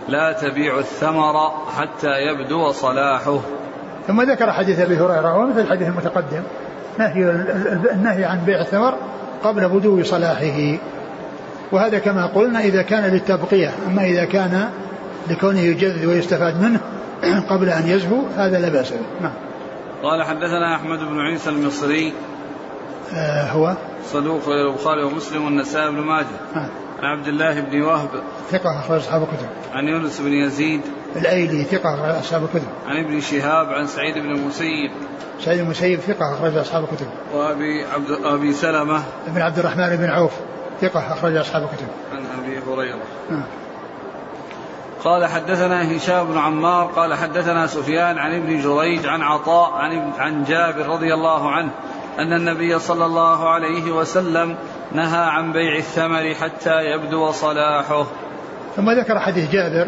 لا 0.07 0.31
تبيع 0.31 0.79
الثمر 0.79 1.51
حتى 1.77 2.21
يبدو 2.21 2.71
صلاحه. 2.71 3.39
ثم 4.07 4.21
ذكر 4.21 4.51
حديث 4.51 4.79
أبي 4.79 4.97
هريرة 4.97 5.37
ومثل 5.37 5.59
الحديث 5.59 5.87
المتقدم 5.87 6.43
نهي 6.97 7.31
النهي 7.93 8.25
عن 8.25 8.45
بيع 8.45 8.61
الثمر 8.61 8.93
قبل 9.43 9.69
بدو 9.69 10.03
صلاحه. 10.03 10.77
وهذا 11.71 11.99
كما 11.99 12.25
قلنا 12.25 12.59
إذا 12.59 12.81
كان 12.81 13.03
للتبقية 13.03 13.71
أما 13.87 14.03
إذا 14.03 14.25
كان 14.25 14.69
لكونه 15.29 15.59
يجذب 15.59 16.07
ويستفاد 16.07 16.61
منه 16.61 16.79
قبل 17.51 17.69
أن 17.69 17.87
يزهو 17.87 18.21
هذا 18.37 18.59
لا 18.59 18.69
بأس 18.69 18.91
به. 18.91 18.99
نعم. 19.21 19.50
قال 20.03 20.23
حدثنا 20.23 20.75
أحمد 20.75 20.99
بن 20.99 21.19
عيسى 21.19 21.49
المصري. 21.49 22.13
آه 23.13 23.51
هو؟ 23.51 23.75
صدوق 24.05 24.47
البخاري 24.47 25.03
ومسلم 25.03 25.45
والنسائي 25.45 25.91
بن 25.91 25.99
ماجه. 25.99 26.25
آه. 26.55 26.69
عن 26.99 27.17
عبد 27.17 27.27
الله 27.27 27.61
بن 27.61 27.81
وهب. 27.81 28.09
ثقة 28.49 28.79
أخرج 28.79 28.99
أصحاب 28.99 29.21
الكتب. 29.23 29.47
عن 29.73 29.87
يونس 29.87 30.21
بن 30.21 30.33
يزيد. 30.33 30.81
الأيلي 31.15 31.63
ثقة 31.63 31.95
أخرج 31.95 32.15
أصحاب 32.15 32.43
الكتب. 32.43 32.67
عن 32.87 33.05
ابن 33.05 33.21
شهاب 33.21 33.67
عن 33.67 33.87
سعيد 33.87 34.17
بن 34.17 34.31
المسيب. 34.31 34.91
سعيد 35.39 35.59
المسيب 35.59 35.99
ثقة 35.99 36.33
أخرج 36.33 36.57
أصحاب 36.57 36.83
الكتب. 36.83 37.07
وأبي 37.33 37.85
عبد 37.93 38.25
أبي 38.25 38.53
سلمة. 38.53 39.03
ابن 39.27 39.41
عبد 39.41 39.59
الرحمن 39.59 39.95
بن 39.95 40.09
عوف 40.09 40.31
ثقة 40.81 41.13
أخرج 41.13 41.35
أصحاب 41.35 41.63
الكتب. 41.63 41.87
عن 42.11 42.25
أبي 42.39 42.59
هريرة. 42.59 43.03
نعم 43.29 43.43
قال 45.03 45.25
حدثنا 45.25 45.97
هشام 45.97 46.27
بن 46.27 46.37
عمار 46.37 46.85
قال 46.85 47.13
حدثنا 47.13 47.67
سفيان 47.67 48.17
عن 48.17 48.35
ابن 48.35 48.61
جريج 48.61 49.07
عن 49.07 49.21
عطاء 49.21 49.71
عن 49.73 50.11
عن 50.17 50.43
جابر 50.43 50.87
رضي 50.87 51.13
الله 51.13 51.51
عنه 51.51 51.71
أن 52.19 52.33
النبي 52.33 52.79
صلى 52.79 53.05
الله 53.05 53.49
عليه 53.49 53.91
وسلم 53.91 54.55
نهى 54.91 55.23
عن 55.23 55.51
بيع 55.51 55.77
الثمر 55.77 56.33
حتى 56.33 56.81
يبدو 56.85 57.31
صلاحه. 57.31 58.05
ثم 58.75 58.91
ذكر 58.91 59.19
حديث 59.19 59.51
جابر 59.51 59.87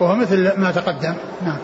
وهو 0.00 0.14
مثل 0.16 0.60
ما 0.60 0.70
تقدم. 0.70 1.14
نعم. 1.42 1.58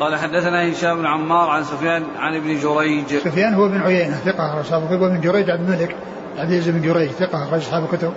قال 0.00 0.16
حدثنا 0.16 0.72
هشام 0.72 0.98
بن 0.98 1.06
عمار 1.06 1.50
عن 1.50 1.64
سفيان 1.64 2.04
عن 2.18 2.36
ابن 2.36 2.58
جريج. 2.58 3.16
سفيان 3.16 3.54
هو 3.54 3.68
بن 3.68 3.80
عيينة 3.80 4.16
ثقة 4.16 4.48
أخرج 4.48 4.60
أصحاب 4.60 4.82
الكتب 4.82 5.00
وابن 5.00 5.20
جريج 5.20 5.50
عبد 5.50 5.60
الملك 5.60 5.96
عبد 6.38 6.50
العزيز 6.50 6.68
بن 6.68 6.82
جريج 6.82 7.10
ثقة 7.10 7.44
أخرج 7.44 7.60
أصحاب 7.60 7.84
الكتب. 7.84 8.12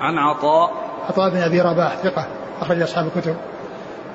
عن 0.00 0.18
عطاء 0.18 0.83
عطاء 1.08 1.30
بن 1.30 1.36
أبي 1.36 1.60
رباح 1.60 1.96
ثقة 1.96 2.26
أخرج 2.60 2.82
أصحاب 2.82 3.06
الكتب. 3.16 3.36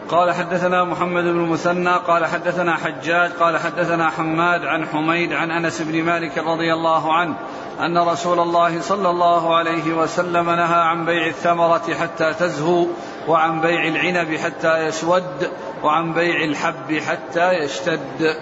قال 0.09 0.31
حدثنا 0.31 0.83
محمد 0.83 1.23
بن 1.23 1.29
المثنى 1.29 1.93
قال 2.07 2.25
حدثنا 2.25 2.75
حجاج 2.75 3.31
قال 3.31 3.57
حدثنا 3.57 4.09
حماد 4.09 4.65
عن 4.65 4.85
حميد 4.85 5.33
عن 5.33 5.51
أنس 5.51 5.81
بن 5.81 6.03
مالك 6.03 6.37
رضي 6.37 6.73
الله 6.73 7.13
عنه 7.13 7.35
أن 7.79 7.97
رسول 7.97 8.39
الله 8.39 8.81
صلى 8.81 9.09
الله 9.09 9.55
عليه 9.55 9.93
وسلم 9.93 10.49
نهى 10.49 10.81
عن 10.81 11.05
بيع 11.05 11.27
الثمرة 11.27 11.93
حتى 12.01 12.33
تزهو 12.33 12.85
وعن 13.27 13.61
بيع 13.61 13.87
العنب 13.87 14.35
حتى 14.35 14.77
يسود 14.85 15.49
وعن 15.83 16.13
بيع 16.13 16.43
الحب 16.43 16.99
حتى 17.07 17.51
يشتد. 17.53 18.35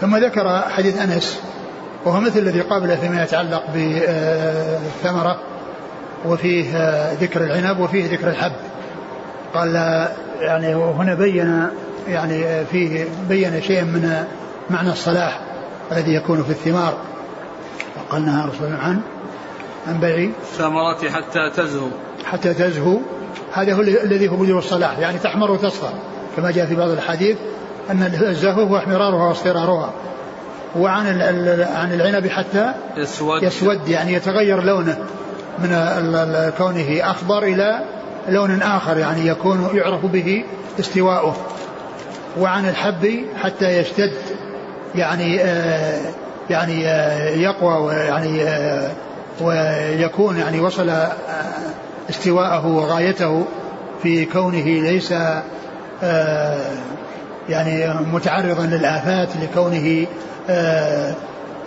ثم 0.00 0.16
ذكر 0.16 0.62
حديث 0.68 1.00
أنس 1.00 1.42
وهو 2.04 2.20
مثل 2.20 2.38
الذي 2.38 2.60
قبله 2.60 2.96
فيما 2.96 3.22
يتعلق 3.22 3.62
بالثمرة. 3.74 5.40
وفيه 6.24 6.72
ذكر 7.12 7.44
العنب 7.44 7.80
وفيه 7.80 8.12
ذكر 8.12 8.28
الحب. 8.28 8.52
قال 9.54 9.74
يعني 10.40 10.74
وهنا 10.74 11.14
بين 11.14 11.68
يعني 12.08 12.64
فيه 12.64 13.06
بين 13.28 13.62
شيئا 13.62 13.84
من 13.84 14.24
معنى 14.70 14.92
الصلاح 14.92 15.40
الذي 15.92 16.14
يكون 16.14 16.42
في 16.42 16.50
الثمار. 16.50 16.96
وقال 17.96 18.26
نهى 18.26 18.48
رسول 18.48 18.66
الله 18.66 18.78
عن 18.78 19.00
عن 19.88 20.00
بيع 20.00 20.30
الثمرة 20.42 21.10
حتى 21.10 21.50
تزهو. 21.56 21.88
حتى 22.24 22.54
تزهو. 22.54 22.98
هذا 23.52 23.74
هو 23.74 23.80
الذي 23.80 24.28
هو 24.28 24.36
بدو 24.36 24.58
الصلاح 24.58 24.98
يعني 24.98 25.18
تحمر 25.18 25.50
وتصفر 25.50 25.92
كما 26.36 26.50
جاء 26.50 26.66
في 26.66 26.74
بعض 26.74 26.88
الحديث 26.88 27.36
أن 27.90 28.02
الزهو 28.02 28.62
هو 28.62 28.76
احمرارها 28.76 29.28
واصفرارها. 29.28 29.92
وعن 30.76 31.06
عن 31.74 31.92
العنب 31.92 32.26
حتى 32.26 32.72
يسود. 32.96 33.42
يسود 33.42 33.88
يعني 33.88 34.12
يتغير 34.12 34.62
لونه. 34.62 34.98
من 35.58 35.70
كونه 36.58 37.10
أخضر 37.10 37.42
إلى 37.42 37.80
لون 38.28 38.62
آخر 38.62 38.98
يعني 38.98 39.26
يكون 39.26 39.68
يعرف 39.74 40.06
به 40.06 40.44
استواؤه. 40.80 41.36
وعن 42.40 42.68
الحب 42.68 43.24
حتى 43.42 43.78
يشتد 43.78 44.12
يعني 44.94 45.40
آه 45.40 46.00
يعني 46.50 46.88
آه 46.88 47.30
يقوى 47.30 47.74
ويعني 47.74 48.42
آه 48.42 48.90
ويكون 49.40 50.36
يعني 50.36 50.60
وصل 50.60 50.88
آه 50.88 51.12
استواءه 52.10 52.66
وغايته 52.66 53.44
في 54.02 54.24
كونه 54.24 54.64
ليس 54.64 55.14
آه 56.02 56.58
يعني 57.48 57.94
متعرضا 58.12 58.66
للآفات 58.66 59.28
لكونه 59.42 60.06
آه 60.50 61.14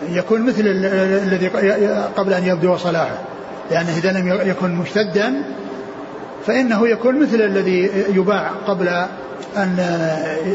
يكون 0.10 0.46
مثل 0.46 0.64
الذي 0.66 1.48
قبل 2.18 2.34
أن 2.34 2.46
يبدو 2.46 2.78
صلاحه. 2.78 3.29
لأنه 3.72 3.98
إذا 3.98 4.12
لم 4.12 4.50
يكن 4.50 4.76
مشتدا 4.76 5.44
فإنه 6.46 6.88
يكون 6.88 7.22
مثل 7.22 7.42
الذي 7.42 7.92
يباع 8.10 8.52
قبل 8.68 8.88
أن 9.58 9.78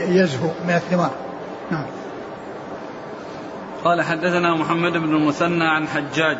يزهو 0.08 0.48
من 0.68 0.74
الثمار. 0.74 1.10
نعم. 1.70 1.84
قال 3.84 4.02
حدثنا 4.02 4.54
محمد 4.54 4.92
بن 4.92 5.16
المثنى 5.16 5.64
عن 5.64 5.88
حجاج. 5.88 6.38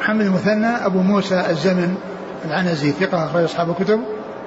محمد 0.00 0.26
المثنى 0.26 0.66
أبو 0.66 0.98
موسى 0.98 1.50
الزمن 1.50 1.94
العنزي 2.44 2.90
ثقة 2.90 3.24
أخرج 3.24 3.42
أصحاب 3.42 3.70
الكتب 3.70 4.00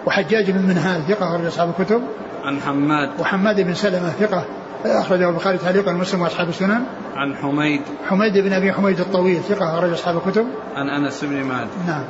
وحجاج 0.05 0.51
بن 0.51 0.61
منهال 0.61 1.01
ثقة 1.07 1.36
أخرج 1.36 1.45
أصحاب 1.45 1.73
الكتب 1.80 2.01
عن 2.43 2.61
حماد. 2.61 3.09
وحماد 3.19 3.61
بن 3.61 3.73
سلمة 3.73 4.09
ثقة 4.09 4.45
أخرجه 4.91 5.29
البخاري 5.29 5.57
تعليقا 5.57 5.91
مسلم 5.91 6.21
وأصحاب 6.21 6.49
السنن. 6.49 6.83
عن 7.15 7.36
حميد. 7.36 7.81
حميد 8.09 8.38
بن 8.38 8.53
أبي 8.53 8.73
حميد 8.73 8.99
الطويل 8.99 9.41
ثقة 9.41 9.77
أخرج 9.77 9.91
أصحاب 9.91 10.17
الكتب. 10.17 10.47
عن 10.75 10.89
أنس 10.89 11.23
بن 11.23 11.43
مالك. 11.43 11.69
نعم. 11.88 12.03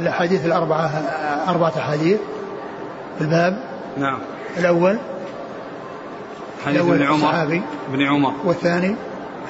الأحاديث 0.00 0.46
الأربعة 0.46 0.86
أربعة 1.48 1.72
أحاديث. 1.78 2.18
في 3.18 3.24
الباب. 3.24 3.58
نعم. 3.98 4.18
الأول. 4.56 4.98
حديث 6.66 6.80
ابن 6.80 7.02
عمر. 7.02 7.14
الصحابي. 7.14 7.62
ابن 7.92 8.02
عمر. 8.02 8.32
والثاني. 8.44 8.96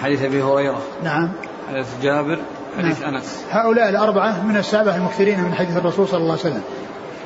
حديث 0.02 0.22
أبي 0.22 0.42
هريرة. 0.42 0.78
نعم. 1.04 1.28
حديث 1.68 1.86
جابر. 2.02 2.38
حديث 2.78 3.02
نعم. 3.02 3.14
أنس. 3.14 3.44
هؤلاء 3.50 3.88
الأربعة 3.88 4.46
من 4.46 4.56
السابع 4.56 4.94
المكثرين 4.94 5.40
من 5.40 5.54
حديث 5.54 5.76
الرسول 5.76 6.08
صلى 6.08 6.20
الله 6.20 6.32
عليه 6.32 6.40
وسلم. 6.40 6.62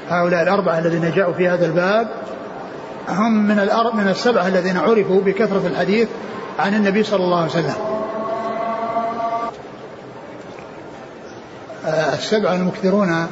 هؤلاء 0.08 0.42
الأربعة 0.42 0.78
الذين 0.78 1.12
جاءوا 1.12 1.32
في 1.32 1.48
هذا 1.48 1.66
الباب 1.66 2.08
هم 3.08 3.48
من 3.48 3.58
الأر... 3.58 3.94
من 3.94 4.08
السبعة 4.08 4.48
الذين 4.48 4.76
عرفوا 4.76 5.20
بكثرة 5.20 5.66
الحديث 5.66 6.08
عن 6.58 6.74
النبي 6.74 7.02
صلى 7.02 7.24
الله 7.24 7.36
عليه 7.36 7.50
وسلم. 7.50 7.74
آه، 11.86 12.14
السبعة 12.14 12.54
المكثرون 12.54 13.26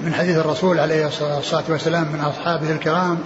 من 0.00 0.14
حديث 0.14 0.36
الرسول 0.36 0.80
عليه 0.80 1.06
الصلاة 1.06 1.64
والسلام 1.68 2.06
من 2.12 2.20
أصحابه 2.20 2.72
الكرام 2.72 3.18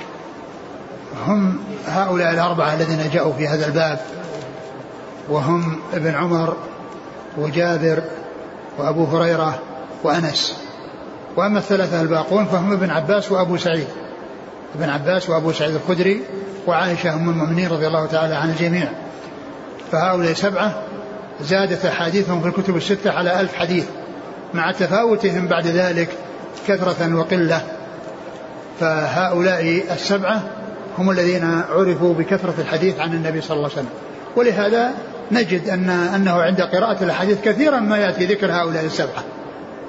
هم 1.27 1.59
هؤلاء 1.87 2.31
الأربعة 2.31 2.75
الذين 2.75 3.11
جاءوا 3.11 3.33
في 3.33 3.49
هذا 3.49 3.67
الباب 3.67 4.01
وهم 5.29 5.81
ابن 5.95 6.15
عمر 6.15 6.57
وجابر 7.39 8.03
وأبو 8.79 9.05
هريرة 9.05 9.59
وأنس. 10.03 10.57
وأما 11.37 11.59
الثلاثة 11.59 12.01
الباقون 12.01 12.45
فهم 12.45 12.73
ابن 12.73 12.91
عباس 12.91 13.33
وأبو 13.33 13.57
سعيد. 13.57 13.87
ابن 14.75 14.89
عباس 14.89 15.31
وأبو 15.31 15.53
سعيد 15.53 15.75
الخدري 15.75 16.23
وعائشة 16.67 17.15
أم 17.15 17.31
المؤمنين 17.31 17.69
رضي 17.69 17.87
الله 17.87 18.07
تعالى 18.07 18.35
عن 18.35 18.51
الجميع. 18.51 18.89
فهؤلاء 19.93 20.33
سبعة 20.33 20.83
زادت 21.41 21.85
أحاديثهم 21.85 22.41
في 22.41 22.49
الكتب 22.49 22.77
الستة 22.77 23.11
على 23.11 23.41
ألف 23.41 23.55
حديث. 23.55 23.85
مع 24.55 24.73
تفاوتهم 24.73 25.49
بعد 25.49 25.67
ذلك 25.67 26.09
كثرة 26.69 27.17
وقلة. 27.17 27.63
فهؤلاء 28.81 29.83
السبعة 29.93 30.43
هم 30.99 31.11
الذين 31.11 31.63
عرفوا 31.71 32.15
بكثرة 32.15 32.55
الحديث 32.59 33.01
عن 33.01 33.13
النبي 33.13 33.41
صلى 33.41 33.57
الله 33.57 33.71
عليه 33.71 33.79
وسلم. 33.79 33.93
ولهذا 34.37 34.91
نجد 35.33 35.69
أن 35.69 35.91
أنه 35.91 36.33
عند 36.33 36.61
قراءة 36.61 37.05
الأحاديث 37.05 37.41
كثيرا 37.45 37.81
ما 37.81 37.99
يأتي 37.99 38.27
ذكر 38.27 38.53
هؤلاء 38.53 38.85
السبعة. 38.85 39.25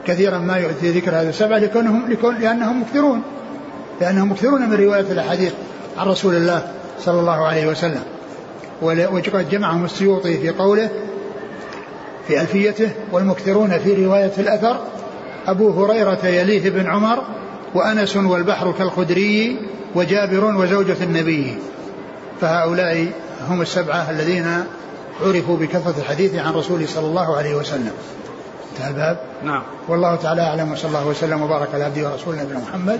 كثيرا 0.07 0.37
ما 0.37 0.57
يأتي 0.57 0.91
ذكر 0.91 1.11
هذه 1.11 1.29
السبعة 1.29 1.57
لكونهم 1.57 2.11
لكون 2.11 2.35
لأنهم 2.39 2.81
مكثرون. 2.81 3.21
لأنهم 4.01 4.31
مكثرون 4.31 4.69
من 4.69 4.73
رواية 4.73 5.11
الأحاديث 5.11 5.53
عن 5.97 6.07
رسول 6.07 6.35
الله 6.35 6.71
صلى 6.99 7.19
الله 7.19 7.47
عليه 7.47 7.67
وسلم. 7.67 8.03
وقد 8.81 9.49
جمعهم 9.51 9.85
السيوطي 9.85 10.37
في 10.37 10.49
قوله 10.49 10.89
في 12.27 12.41
ألفيته 12.41 12.91
والمكثرون 13.11 13.79
في 13.79 14.05
رواية 14.05 14.31
الأثر 14.37 14.79
أبو 15.47 15.85
هريرة 15.85 16.25
يليه 16.25 16.69
بن 16.69 16.87
عمر 16.87 17.23
وأنس 17.73 18.15
والبحر 18.15 18.71
كالخدري 18.71 19.59
وجابر 19.95 20.45
وزوجة 20.45 21.03
النبي. 21.03 21.57
فهؤلاء 22.41 23.07
هم 23.49 23.61
السبعة 23.61 24.09
الذين 24.09 24.47
عرفوا 25.25 25.57
بكثرة 25.57 25.95
الحديث 25.97 26.35
عن 26.35 26.53
رسوله 26.53 26.85
صلى 26.87 27.05
الله 27.05 27.37
عليه 27.37 27.55
وسلم. 27.55 27.91
انتهى 28.71 28.89
الباب. 28.89 29.19
نعم. 29.43 29.63
والله 29.87 30.15
تعالى 30.15 30.41
أعلم 30.41 30.71
وصلى 30.71 30.87
الله 30.87 31.07
وسلم 31.07 31.41
وبارك 31.41 31.67
على 31.73 31.83
عبده 31.83 32.09
ورسوله 32.09 32.43
نبينا 32.43 32.59
محمد. 32.59 32.99